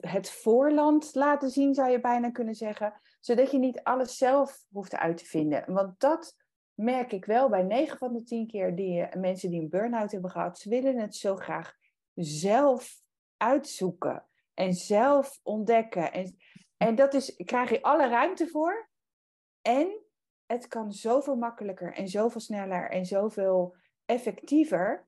het 0.00 0.30
voorland 0.30 1.14
laten 1.14 1.50
zien, 1.50 1.74
zou 1.74 1.90
je 1.90 2.00
bijna 2.00 2.30
kunnen 2.30 2.54
zeggen. 2.54 3.00
Zodat 3.20 3.50
je 3.50 3.58
niet 3.58 3.82
alles 3.82 4.16
zelf 4.16 4.64
hoeft 4.70 4.96
uit 4.96 5.16
te 5.16 5.24
vinden. 5.24 5.72
Want 5.72 6.00
dat 6.00 6.36
merk 6.74 7.12
ik 7.12 7.24
wel 7.24 7.48
bij 7.48 7.62
9 7.62 7.98
van 7.98 8.12
de 8.12 8.22
10 8.22 8.46
keer 8.46 8.76
die 8.76 9.16
mensen 9.18 9.50
die 9.50 9.60
een 9.60 9.68
burn-out 9.68 10.12
hebben 10.12 10.30
gehad. 10.30 10.58
Ze 10.58 10.68
willen 10.68 10.98
het 10.98 11.16
zo 11.16 11.36
graag 11.36 11.74
zelf 12.14 13.00
uitzoeken 13.36 14.26
en 14.54 14.74
zelf 14.74 15.40
ontdekken. 15.42 16.12
En, 16.12 16.36
en 16.76 16.94
dat 16.94 17.14
is, 17.14 17.36
krijg 17.36 17.70
je 17.70 17.82
alle 17.82 18.08
ruimte 18.08 18.48
voor. 18.48 18.88
En 19.62 20.04
het 20.46 20.68
kan 20.68 20.92
zoveel 20.92 21.36
makkelijker 21.36 21.94
en 21.94 22.08
zoveel 22.08 22.40
sneller 22.40 22.90
en 22.90 23.06
zoveel 23.06 23.76
effectiever 24.04 25.06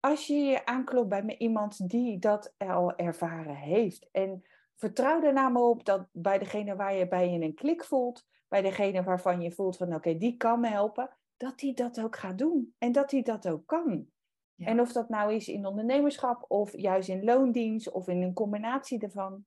als 0.00 0.26
je 0.26 0.34
je 0.34 0.66
aanklopt 0.66 1.08
bij 1.08 1.36
iemand 1.38 1.88
die 1.88 2.18
dat 2.18 2.54
al 2.58 2.96
ervaren 2.96 3.56
heeft. 3.56 4.08
En 4.12 4.42
vertrouw 4.76 5.22
er 5.22 5.32
nou 5.32 5.52
maar 5.52 5.62
op 5.62 5.84
dat 5.84 6.08
bij 6.12 6.38
degene 6.38 6.76
waar 6.76 6.94
je 6.94 7.08
bij 7.08 7.30
je 7.30 7.40
een 7.40 7.54
klik 7.54 7.84
voelt, 7.84 8.26
bij 8.48 8.62
degene 8.62 9.02
waarvan 9.02 9.40
je 9.40 9.52
voelt 9.52 9.76
van 9.76 9.94
oké, 9.94 10.16
die 10.16 10.36
kan 10.36 10.60
me 10.60 10.68
helpen, 10.68 11.16
dat 11.36 11.58
die 11.58 11.74
dat 11.74 12.00
ook 12.00 12.16
gaat 12.16 12.38
doen. 12.38 12.74
En 12.78 12.92
dat 12.92 13.10
hij 13.10 13.22
dat 13.22 13.48
ook 13.48 13.66
kan. 13.66 14.06
Ja. 14.54 14.66
En 14.66 14.80
of 14.80 14.92
dat 14.92 15.08
nou 15.08 15.34
is 15.34 15.48
in 15.48 15.66
ondernemerschap 15.66 16.44
of 16.48 16.76
juist 16.76 17.08
in 17.08 17.24
loondienst 17.24 17.90
of 17.90 18.08
in 18.08 18.22
een 18.22 18.34
combinatie 18.34 19.00
ervan. 19.00 19.44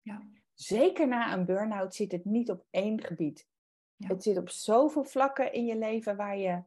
Ja. 0.00 0.22
Zeker 0.60 1.08
na 1.08 1.32
een 1.32 1.44
burn-out 1.44 1.94
zit 1.94 2.12
het 2.12 2.24
niet 2.24 2.50
op 2.50 2.64
één 2.70 3.04
gebied. 3.04 3.48
Ja. 3.96 4.08
Het 4.08 4.22
zit 4.22 4.38
op 4.38 4.48
zoveel 4.48 5.04
vlakken 5.04 5.52
in 5.52 5.64
je 5.64 5.78
leven 5.78 6.16
waar 6.16 6.38
je 6.38 6.62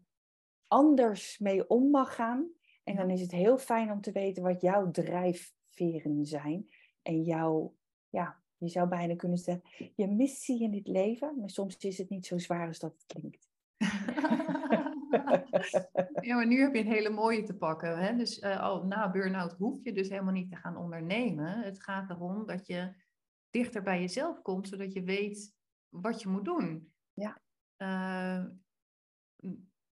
anders 0.68 1.40
mee 1.40 1.70
om 1.70 1.90
mag 1.90 2.16
gaan. 2.16 2.50
En 2.84 2.96
dan 2.96 3.10
is 3.10 3.22
het 3.22 3.32
heel 3.32 3.58
fijn 3.58 3.92
om 3.92 4.02
te 4.02 4.12
weten 4.12 4.44
wat 4.44 4.62
jouw 4.62 4.92
drijfveren 4.92 6.26
zijn. 6.26 6.70
En 7.02 7.24
jouw, 7.24 7.76
ja, 8.10 8.42
je 8.58 8.68
zou 8.68 8.88
bijna 8.88 9.16
kunnen 9.16 9.38
zeggen, 9.38 9.92
je 9.96 10.08
missie 10.08 10.64
in 10.64 10.72
dit 10.72 10.88
leven. 10.88 11.40
Maar 11.40 11.50
soms 11.50 11.78
is 11.78 11.98
het 11.98 12.10
niet 12.10 12.26
zo 12.26 12.38
zwaar 12.38 12.68
als 12.68 12.80
dat 12.80 12.92
het 12.92 13.06
klinkt. 13.06 13.50
ja, 16.28 16.36
maar 16.36 16.48
nu 16.48 16.62
heb 16.62 16.74
je 16.74 16.80
een 16.80 16.92
hele 16.92 17.10
mooie 17.10 17.44
te 17.44 17.56
pakken. 17.56 17.98
Hè? 17.98 18.16
Dus 18.16 18.40
eh, 18.40 18.62
al 18.62 18.84
na 18.84 19.12
burn-out 19.12 19.54
hoef 19.54 19.84
je 19.84 19.94
dus 19.94 20.10
helemaal 20.10 20.34
niet 20.34 20.50
te 20.50 20.58
gaan 20.58 20.78
ondernemen. 20.78 21.60
Het 21.60 21.84
gaat 21.84 22.10
erom 22.10 22.46
dat 22.46 22.68
je 22.68 23.10
dichter 23.52 23.84
bij 23.84 24.00
jezelf 24.00 24.42
komt, 24.42 24.68
zodat 24.68 24.94
je 24.94 25.04
weet 25.04 25.56
wat 25.90 26.22
je 26.22 26.30
moet 26.30 26.46
doen. 26.46 26.94
Ja. 27.14 27.42
Eh, 27.76 28.46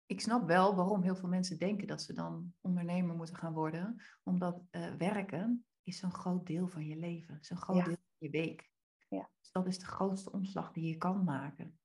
ik 0.06 0.20
snap 0.20 0.46
wel 0.46 0.74
waarom 0.74 1.02
heel 1.02 1.16
veel 1.16 1.28
mensen 1.28 1.58
denken 1.58 1.86
dat 1.86 2.02
ze 2.02 2.12
dan 2.12 2.54
ondernemer 2.60 3.16
moeten 3.16 3.36
gaan 3.36 3.52
worden. 3.52 4.02
Omdat 4.22 4.62
eh, 4.70 4.94
werken 4.94 5.66
is 5.82 5.98
zo'n 5.98 6.14
groot 6.14 6.46
deel 6.46 6.68
van 6.68 6.86
je 6.86 6.96
leven. 6.96 7.38
Zo'n 7.40 7.56
groot 7.56 7.76
Ja. 7.76 7.84
deel 7.84 7.94
van 7.96 8.16
je 8.18 8.30
week. 8.30 8.70
Ja. 9.08 9.30
Dus 9.40 9.50
dat 9.50 9.66
is 9.66 9.78
de 9.78 9.86
grootste 9.86 10.32
omslag 10.32 10.72
die 10.72 10.88
je 10.88 10.96
kan 10.96 11.24
maken. 11.24 11.78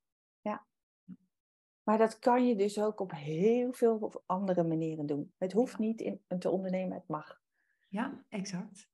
Maar 1.83 1.97
dat 1.97 2.19
kan 2.19 2.47
je 2.47 2.55
dus 2.55 2.79
ook 2.79 2.99
op 2.99 3.11
heel 3.11 3.73
veel 3.73 4.23
andere 4.25 4.63
manieren 4.63 5.05
doen. 5.05 5.33
Het 5.37 5.51
hoeft 5.51 5.77
Ja. 5.77 5.79
niet 5.85 6.01
in, 6.01 6.21
te 6.39 6.49
ondernemen, 6.49 6.97
het 6.97 7.07
mag. 7.07 7.41
Ja, 7.87 8.25
exact. 8.29 8.89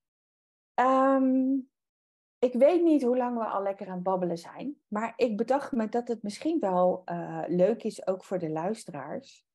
Ehm, 0.74 1.58
ik 2.40 2.54
weet 2.54 2.84
niet 2.84 3.04
hoe 3.04 3.18
lang 3.18 3.38
we 3.38 3.46
al 3.46 3.62
lekker 3.64 3.88
aan 3.88 3.94
het 3.94 4.04
babbelen 4.04 4.38
zijn. 4.38 4.78
Maar 4.88 5.14
ik 5.16 5.38
bedacht 5.38 5.72
me 5.72 5.90
dat 5.90 6.08
het 6.08 6.24
misschien 6.24 6.60
wel 6.60 7.02
eh, 7.06 7.44
leuk 7.48 7.84
is, 7.84 8.08
ook 8.08 8.24
voor 8.24 8.40
de 8.40 8.50
luisteraars. 8.50 9.46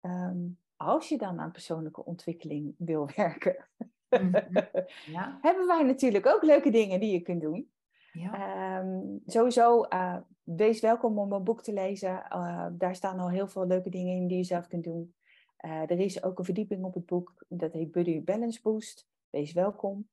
Ehm, 0.00 0.38
als 0.76 1.08
je 1.08 1.18
dan 1.18 1.40
aan 1.40 1.50
persoonlijke 1.50 2.04
ontwikkeling 2.04 2.74
wil 2.78 3.08
werken. 3.16 3.68
Mhm. 4.08 4.64
Ja, 5.06 5.38
Hebben 5.40 5.66
wij 5.66 5.82
natuurlijk 5.82 6.26
ook 6.26 6.42
leuke 6.42 6.70
dingen 6.70 7.00
die 7.00 7.12
je 7.12 7.20
kunt 7.20 7.40
doen. 7.40 7.70
ja. 8.12 8.32
Ehm, 8.34 9.00
sowieso, 9.26 9.82
eh, 9.82 10.16
wees 10.42 10.80
welkom 10.80 11.18
om 11.18 11.28
mijn 11.28 11.44
boek 11.44 11.62
te 11.62 11.72
lezen. 11.72 12.24
Eh, 12.28 12.66
daar 12.72 12.94
staan 12.94 13.18
al 13.18 13.30
heel 13.30 13.48
veel 13.48 13.66
leuke 13.66 13.90
dingen 13.90 14.16
in 14.16 14.26
die 14.26 14.36
je 14.36 14.44
zelf 14.44 14.66
kunt 14.66 14.84
doen. 14.84 15.14
Er 15.62 15.98
is 16.00 16.22
ook 16.22 16.38
een 16.38 16.44
verdieping 16.44 16.84
op 16.84 16.94
het 16.94 17.06
boek. 17.06 17.44
Dat 17.48 17.72
heet 17.72 17.90
Buddy 17.92 18.22
Balance 18.24 18.60
Boost. 18.62 19.08
Wees 19.30 19.52
welkom. 19.52 20.08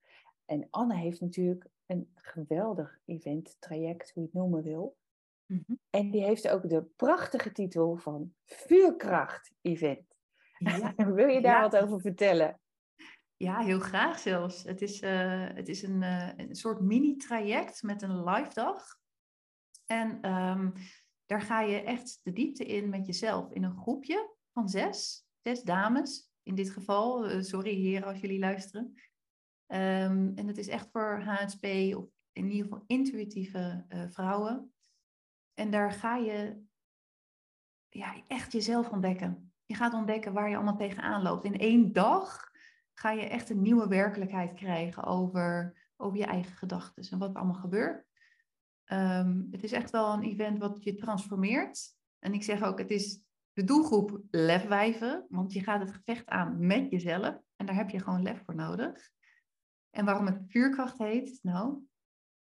En 0.45 0.68
Anne 0.70 0.95
heeft 0.95 1.22
natuurlijk 1.22 1.66
een 1.90 2.10
geweldig 2.16 3.00
event, 3.06 3.56
traject, 3.60 4.12
hoe 4.12 4.24
je 4.24 4.30
het 4.30 4.40
noemen 4.40 4.64
wil. 4.64 4.98
Mhm. 5.46 5.74
En 5.90 6.12
die 6.12 6.24
heeft 6.24 6.48
ook 6.48 6.70
de 6.70 6.84
prachtige 6.84 7.52
titel 7.52 7.98
van 7.98 8.34
Vuurkracht 8.46 9.52
Event. 9.62 10.16
Ja. 10.58 10.94
wil 11.14 11.28
je 11.28 11.42
daar 11.42 11.62
Ja. 11.62 11.70
wat 11.70 11.78
over 11.78 12.02
vertellen? 12.02 12.60
Ja, 13.38 13.60
heel 13.60 13.80
graag 13.80 14.20
zelfs. 14.20 14.64
Het 14.64 14.82
is, 14.82 15.02
uh, 15.02 15.48
het 15.54 15.70
is 15.70 15.82
een, 15.84 16.02
uh, 16.02 16.30
een 16.36 16.56
soort 16.56 16.82
mini-traject 16.82 17.84
met 17.84 18.02
een 18.02 18.24
live 18.24 18.54
dag. 18.54 19.00
En 19.86 20.34
um, 20.34 20.74
daar 21.26 21.42
ga 21.42 21.62
je 21.62 21.82
echt 21.82 22.20
de 22.24 22.32
diepte 22.34 22.66
in 22.66 22.90
met 22.90 23.06
jezelf 23.06 23.52
in 23.52 23.64
een 23.64 23.78
groepje 23.78 24.36
van 24.54 24.70
zes, 24.70 25.26
zes 25.42 25.62
dames 25.62 26.30
in 26.44 26.56
dit 26.56 26.70
geval. 26.70 27.30
Uh, 27.32 27.42
sorry 27.42 27.74
heren 27.76 28.08
als 28.08 28.20
jullie 28.20 28.40
luisteren. 28.40 28.94
Um, 29.72 30.32
en 30.36 30.47
het 30.47 30.57
is 30.57 30.67
echt 30.67 30.89
voor 30.91 31.22
HSP 31.22 31.65
of 31.95 32.05
in 32.32 32.51
ieder 32.51 32.63
geval 32.63 32.84
intuïtieve 32.88 33.86
vrouwen. 34.09 34.74
En 35.53 35.72
daar 35.72 35.91
ga 35.91 36.15
je 36.15 36.63
ja, 37.89 38.15
echt 38.28 38.51
jezelf 38.51 38.89
ontdekken. 38.89 39.51
Je 39.65 39.76
gaat 39.76 39.93
ontdekken 39.93 40.34
waar 40.34 40.49
je 40.49 40.55
allemaal 40.55 40.78
tegenaan 40.78 41.22
loopt. 41.22 41.45
In 41.45 41.59
één 41.59 41.93
dag 41.93 42.51
ga 42.93 43.11
je 43.11 43.28
echt 43.28 43.49
een 43.49 43.61
nieuwe 43.61 43.88
werkelijkheid 43.88 44.53
krijgen 44.53 45.03
over, 45.03 45.78
over 45.97 46.17
je 46.17 46.26
eigen 46.26 46.55
gedachten 46.55 47.03
en 47.09 47.20
wat 47.20 47.30
er 47.30 47.36
allemaal 47.36 47.61
gebeurt. 47.61 48.07
Um, 48.86 49.47
het 49.51 49.63
is 49.63 49.72
echt 49.72 49.89
wel 49.89 50.13
een 50.13 50.24
event 50.24 50.59
wat 50.59 50.84
je 50.84 50.95
transformeert. 50.95 51.97
En 52.20 52.34
ik 52.34 52.43
zeg 52.43 52.63
ook, 52.63 52.80
het 52.80 52.89
is 52.89 53.22
de 53.53 53.63
doelgroep 53.63 54.22
lefwijven, 54.32 55.26
want 55.30 55.53
je 55.53 55.63
gaat 55.63 55.80
het 55.80 55.91
gevecht 55.91 56.28
aan 56.28 56.65
met 56.65 56.91
jezelf. 56.91 57.39
En 57.55 57.65
daar 57.65 57.76
heb 57.76 57.89
je 57.89 57.99
gewoon 57.99 58.24
lef 58.24 58.43
voor 58.45 58.55
nodig. 58.55 59.11
En 59.90 60.06
waarom 60.06 60.26
het 60.26 60.42
vuurkracht 60.48 60.98
heet? 60.98 61.40
Nou, 61.42 61.88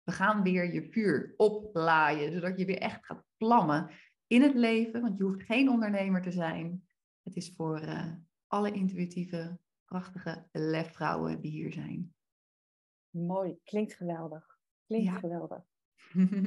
we 0.02 0.12
gaan 0.12 0.42
weer 0.42 0.72
je 0.74 0.82
vuur 0.90 1.34
oplaaien, 1.36 2.32
zodat 2.32 2.58
je 2.58 2.64
weer 2.64 2.78
echt 2.78 3.06
gaat 3.06 3.24
vlammen 3.36 3.90
in 4.26 4.42
het 4.42 4.54
leven. 4.54 5.00
Want 5.00 5.18
je 5.18 5.24
hoeft 5.24 5.42
geen 5.42 5.68
ondernemer 5.68 6.22
te 6.22 6.32
zijn. 6.32 6.88
Het 7.22 7.36
is 7.36 7.54
voor 7.56 7.82
uh, 7.82 8.12
alle 8.46 8.72
intuïtieve 8.72 9.58
prachtige 9.84 10.48
lefvrouwen 10.52 11.40
die 11.40 11.50
hier 11.50 11.72
zijn. 11.72 12.14
Mooi, 13.10 13.58
klinkt 13.64 13.94
geweldig. 13.94 14.58
Klinkt 14.86 15.06
ja. 15.06 15.18
geweldig. 15.18 15.64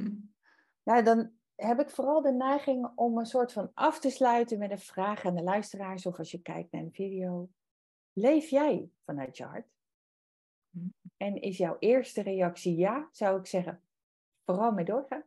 nou, 0.88 1.02
dan 1.02 1.32
heb 1.54 1.80
ik 1.80 1.90
vooral 1.90 2.22
de 2.22 2.32
neiging 2.32 2.90
om 2.94 3.18
een 3.18 3.26
soort 3.26 3.52
van 3.52 3.70
af 3.74 4.00
te 4.00 4.10
sluiten 4.10 4.58
met 4.58 4.70
een 4.70 4.78
vraag 4.78 5.24
aan 5.24 5.34
de 5.34 5.42
luisteraars 5.42 6.06
of 6.06 6.18
als 6.18 6.30
je 6.30 6.42
kijkt 6.42 6.72
naar 6.72 6.82
een 6.82 6.92
video. 6.92 7.50
Leef 8.12 8.48
jij 8.48 8.90
vanuit 9.04 9.36
je 9.36 9.44
hart? 9.44 9.77
En 11.18 11.40
is 11.40 11.56
jouw 11.56 11.76
eerste 11.78 12.22
reactie 12.22 12.76
ja, 12.76 13.08
zou 13.12 13.38
ik 13.38 13.46
zeggen, 13.46 13.82
vooral 14.44 14.72
mee 14.72 14.84
doorgaan. 14.84 15.24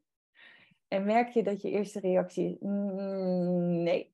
En 0.87 1.05
merk 1.05 1.29
je 1.29 1.43
dat 1.43 1.61
je 1.61 1.69
eerste 1.69 1.99
reactie 1.99 2.49
is, 2.49 2.57
mm, 2.59 3.83
nee, 3.83 4.11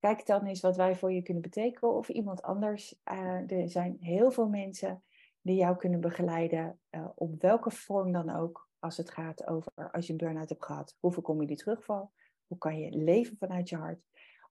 Kijk 0.00 0.26
dan 0.26 0.44
eens 0.44 0.60
wat 0.60 0.76
wij 0.76 0.96
voor 0.96 1.12
je 1.12 1.22
kunnen 1.22 1.42
betekenen 1.42 1.94
of 1.94 2.08
iemand 2.08 2.42
anders. 2.42 3.00
Uh, 3.12 3.50
er 3.50 3.68
zijn 3.68 3.96
heel 4.00 4.30
veel 4.30 4.48
mensen 4.48 5.02
die 5.40 5.56
jou 5.56 5.76
kunnen 5.76 6.00
begeleiden, 6.00 6.78
uh, 6.90 7.08
op 7.14 7.40
welke 7.40 7.70
vorm 7.70 8.12
dan 8.12 8.30
ook, 8.30 8.68
als 8.78 8.96
het 8.96 9.10
gaat 9.10 9.46
over 9.46 9.90
als 9.92 10.06
je 10.06 10.12
een 10.12 10.18
burn-out 10.18 10.48
hebt 10.48 10.64
gehad. 10.64 10.96
Hoe 11.00 11.12
voorkom 11.12 11.40
je 11.40 11.46
die 11.46 11.56
terugval? 11.56 12.12
Hoe 12.46 12.58
kan 12.58 12.78
je 12.78 12.90
leven 12.90 13.36
vanuit 13.36 13.68
je 13.68 13.76
hart? 13.76 14.00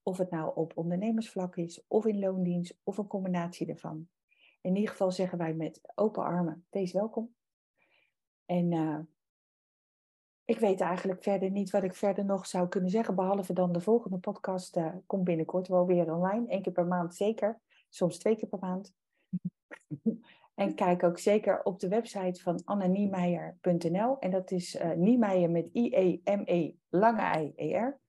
Of 0.03 0.17
het 0.17 0.29
nou 0.29 0.55
op 0.55 0.77
ondernemersvlak 0.77 1.55
is, 1.55 1.85
of 1.87 2.05
in 2.05 2.19
loondienst, 2.19 2.79
of 2.83 2.97
een 2.97 3.07
combinatie 3.07 3.67
daarvan. 3.67 4.07
In 4.61 4.75
ieder 4.75 4.89
geval 4.89 5.11
zeggen 5.11 5.37
wij 5.37 5.53
met 5.53 5.81
open 5.95 6.23
armen, 6.23 6.65
wees 6.69 6.91
welkom. 6.91 7.35
En 8.45 8.71
uh, 8.71 8.99
ik 10.45 10.59
weet 10.59 10.81
eigenlijk 10.81 11.23
verder 11.23 11.51
niet 11.51 11.69
wat 11.69 11.83
ik 11.83 11.95
verder 11.95 12.25
nog 12.25 12.47
zou 12.47 12.67
kunnen 12.67 12.89
zeggen, 12.89 13.15
behalve 13.15 13.53
dan 13.53 13.71
de 13.71 13.81
volgende 13.81 14.17
podcast 14.17 14.77
uh, 14.77 14.95
komt 15.05 15.23
binnenkort 15.23 15.67
wel 15.67 15.85
weer 15.85 16.13
online. 16.13 16.45
Eén 16.47 16.61
keer 16.61 16.73
per 16.73 16.85
maand 16.85 17.15
zeker, 17.15 17.59
soms 17.89 18.17
twee 18.17 18.35
keer 18.35 18.49
per 18.49 18.59
maand. 18.59 18.93
en 20.55 20.75
kijk 20.75 21.03
ook 21.03 21.19
zeker 21.19 21.63
op 21.63 21.79
de 21.79 21.87
website 21.87 22.41
van 22.41 22.61
annaniemeyer.nl. 22.65 24.19
En 24.19 24.31
dat 24.31 24.51
is 24.51 24.75
uh, 24.75 24.91
Niemeyer 24.91 25.49
met 25.49 25.69
I-E-M-E, 25.73 26.73
lange 26.89 27.53
I-E-R. 27.55 27.99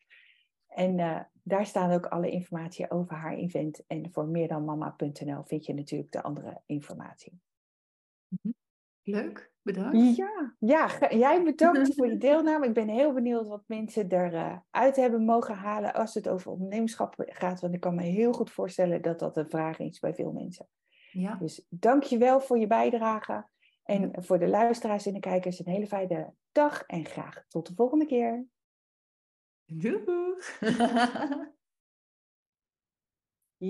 En 0.67 0.99
uh, 0.99 1.21
daar 1.43 1.67
staan 1.67 1.93
ook 1.93 2.07
alle 2.07 2.31
informatie 2.31 2.91
over 2.91 3.17
haar 3.17 3.35
event. 3.35 3.87
En 3.87 4.13
voor 4.13 4.29
meerdanmama.nl 4.29 5.43
vind 5.45 5.67
je 5.67 5.75
natuurlijk 5.75 6.13
de 6.13 6.23
andere 6.23 6.61
informatie. 6.67 7.41
Mhm. 8.29 8.53
Leuk. 9.03 9.51
Bedankt. 9.63 10.17
Ja, 10.17 10.55
ja 10.59 10.91
jij 11.11 11.43
bedankt 11.43 11.95
voor 11.95 12.07
je 12.07 12.17
deelname. 12.17 12.67
Ik 12.67 12.73
ben 12.73 12.89
heel 12.89 13.13
benieuwd 13.13 13.47
wat 13.47 13.63
mensen 13.67 14.13
eruit 14.13 14.97
uh, 14.97 15.03
hebben 15.03 15.25
mogen 15.25 15.55
halen 15.55 15.95
als 15.95 16.15
het 16.15 16.29
over 16.29 16.51
ondernemerschap 16.51 17.15
gaat. 17.17 17.61
Want 17.61 17.75
ik 17.75 17.81
kan 17.81 17.95
me 17.95 18.03
heel 18.03 18.33
goed 18.33 18.51
voorstellen 18.51 19.03
dat 19.03 19.19
dat 19.19 19.37
een 19.37 19.51
vraag 19.51 19.79
is 19.79 19.99
bij 19.99 20.15
veel 20.15 20.33
mensen. 20.33 20.69
Ja. 21.11 21.35
Dus 21.35 21.67
dank 21.69 22.03
je 22.03 22.19
wel 22.19 22.41
voor 22.41 22.59
je 22.59 22.67
bijdrage. 22.67 23.49
En 23.85 24.13
voor 24.23 24.39
de 24.39 24.49
luisteraars 24.49 25.07
en 25.07 25.13
de 25.13 25.21
kijkers 25.21 25.59
een 25.59 25.73
hele 25.73 25.87
fijne 25.87 26.35
dag. 26.53 26.83
En 26.83 27.07
graag 27.07 27.45
tot 27.49 27.67
de 27.67 27.75
volgende 27.75 28.07
keer. 28.07 28.47
Doei. 29.73 30.35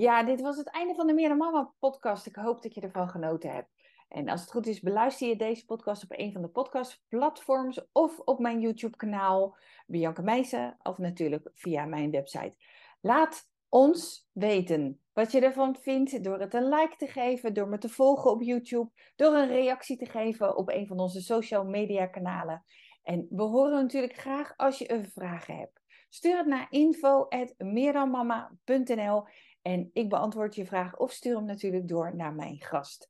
ja, 0.05 0.23
dit 0.23 0.41
was 0.41 0.57
het 0.57 0.67
einde 0.67 0.95
van 0.95 1.07
de 1.07 1.13
Meer 1.13 1.37
Mama 1.37 1.73
podcast. 1.79 2.25
Ik 2.25 2.35
hoop 2.35 2.61
dat 2.61 2.75
je 2.75 2.81
ervan 2.81 3.09
genoten 3.09 3.51
hebt. 3.51 3.69
En 4.07 4.29
als 4.29 4.41
het 4.41 4.51
goed 4.51 4.67
is, 4.67 4.79
beluister 4.79 5.27
je 5.27 5.35
deze 5.35 5.65
podcast 5.65 6.03
op 6.03 6.11
een 6.11 6.31
van 6.33 6.41
de 6.41 6.47
podcastplatforms 6.47 7.81
of 7.91 8.19
op 8.19 8.39
mijn 8.39 8.59
YouTube-kanaal 8.59 9.57
Bianca 9.85 10.21
Meijsen 10.21 10.77
of 10.83 10.97
natuurlijk 10.97 11.51
via 11.53 11.85
mijn 11.85 12.11
website. 12.11 12.55
Laat 13.01 13.49
ons 13.69 14.29
weten 14.31 15.01
wat 15.13 15.31
je 15.31 15.41
ervan 15.41 15.75
vindt 15.75 16.23
door 16.23 16.39
het 16.39 16.53
een 16.53 16.69
like 16.69 16.95
te 16.97 17.07
geven, 17.07 17.53
door 17.53 17.67
me 17.67 17.77
te 17.77 17.89
volgen 17.89 18.31
op 18.31 18.41
YouTube, 18.41 18.89
door 19.15 19.33
een 19.33 19.47
reactie 19.47 19.97
te 19.97 20.05
geven 20.05 20.57
op 20.57 20.69
een 20.69 20.87
van 20.87 20.99
onze 20.99 21.21
social 21.21 21.65
media 21.65 22.05
kanalen. 22.07 22.65
En 23.03 23.27
we 23.29 23.43
horen 23.43 23.81
natuurlijk 23.81 24.15
graag 24.15 24.53
als 24.57 24.77
je 24.77 24.91
een 24.91 25.05
vraag 25.05 25.47
hebt. 25.47 25.80
Stuur 26.13 26.37
het 26.37 26.47
naar 26.47 26.67
info.meerdanmama.nl 26.69 29.23
en 29.61 29.89
ik 29.93 30.09
beantwoord 30.09 30.55
je 30.55 30.65
vraag 30.65 30.97
of 30.97 31.11
stuur 31.11 31.35
hem 31.35 31.45
natuurlijk 31.45 31.87
door 31.87 32.15
naar 32.15 32.33
mijn 32.33 32.61
gast. 32.61 33.09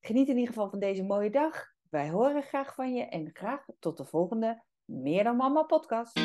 Geniet 0.00 0.28
in 0.28 0.36
ieder 0.36 0.54
geval 0.54 0.70
van 0.70 0.78
deze 0.78 1.02
mooie 1.02 1.30
dag. 1.30 1.64
Wij 1.90 2.10
horen 2.10 2.42
graag 2.42 2.74
van 2.74 2.94
je 2.94 3.04
en 3.04 3.30
graag 3.32 3.64
tot 3.78 3.96
de 3.96 4.04
volgende 4.04 4.62
Meer 4.84 5.24
dan 5.24 5.36
Mama 5.36 5.62
podcast. 5.62 6.20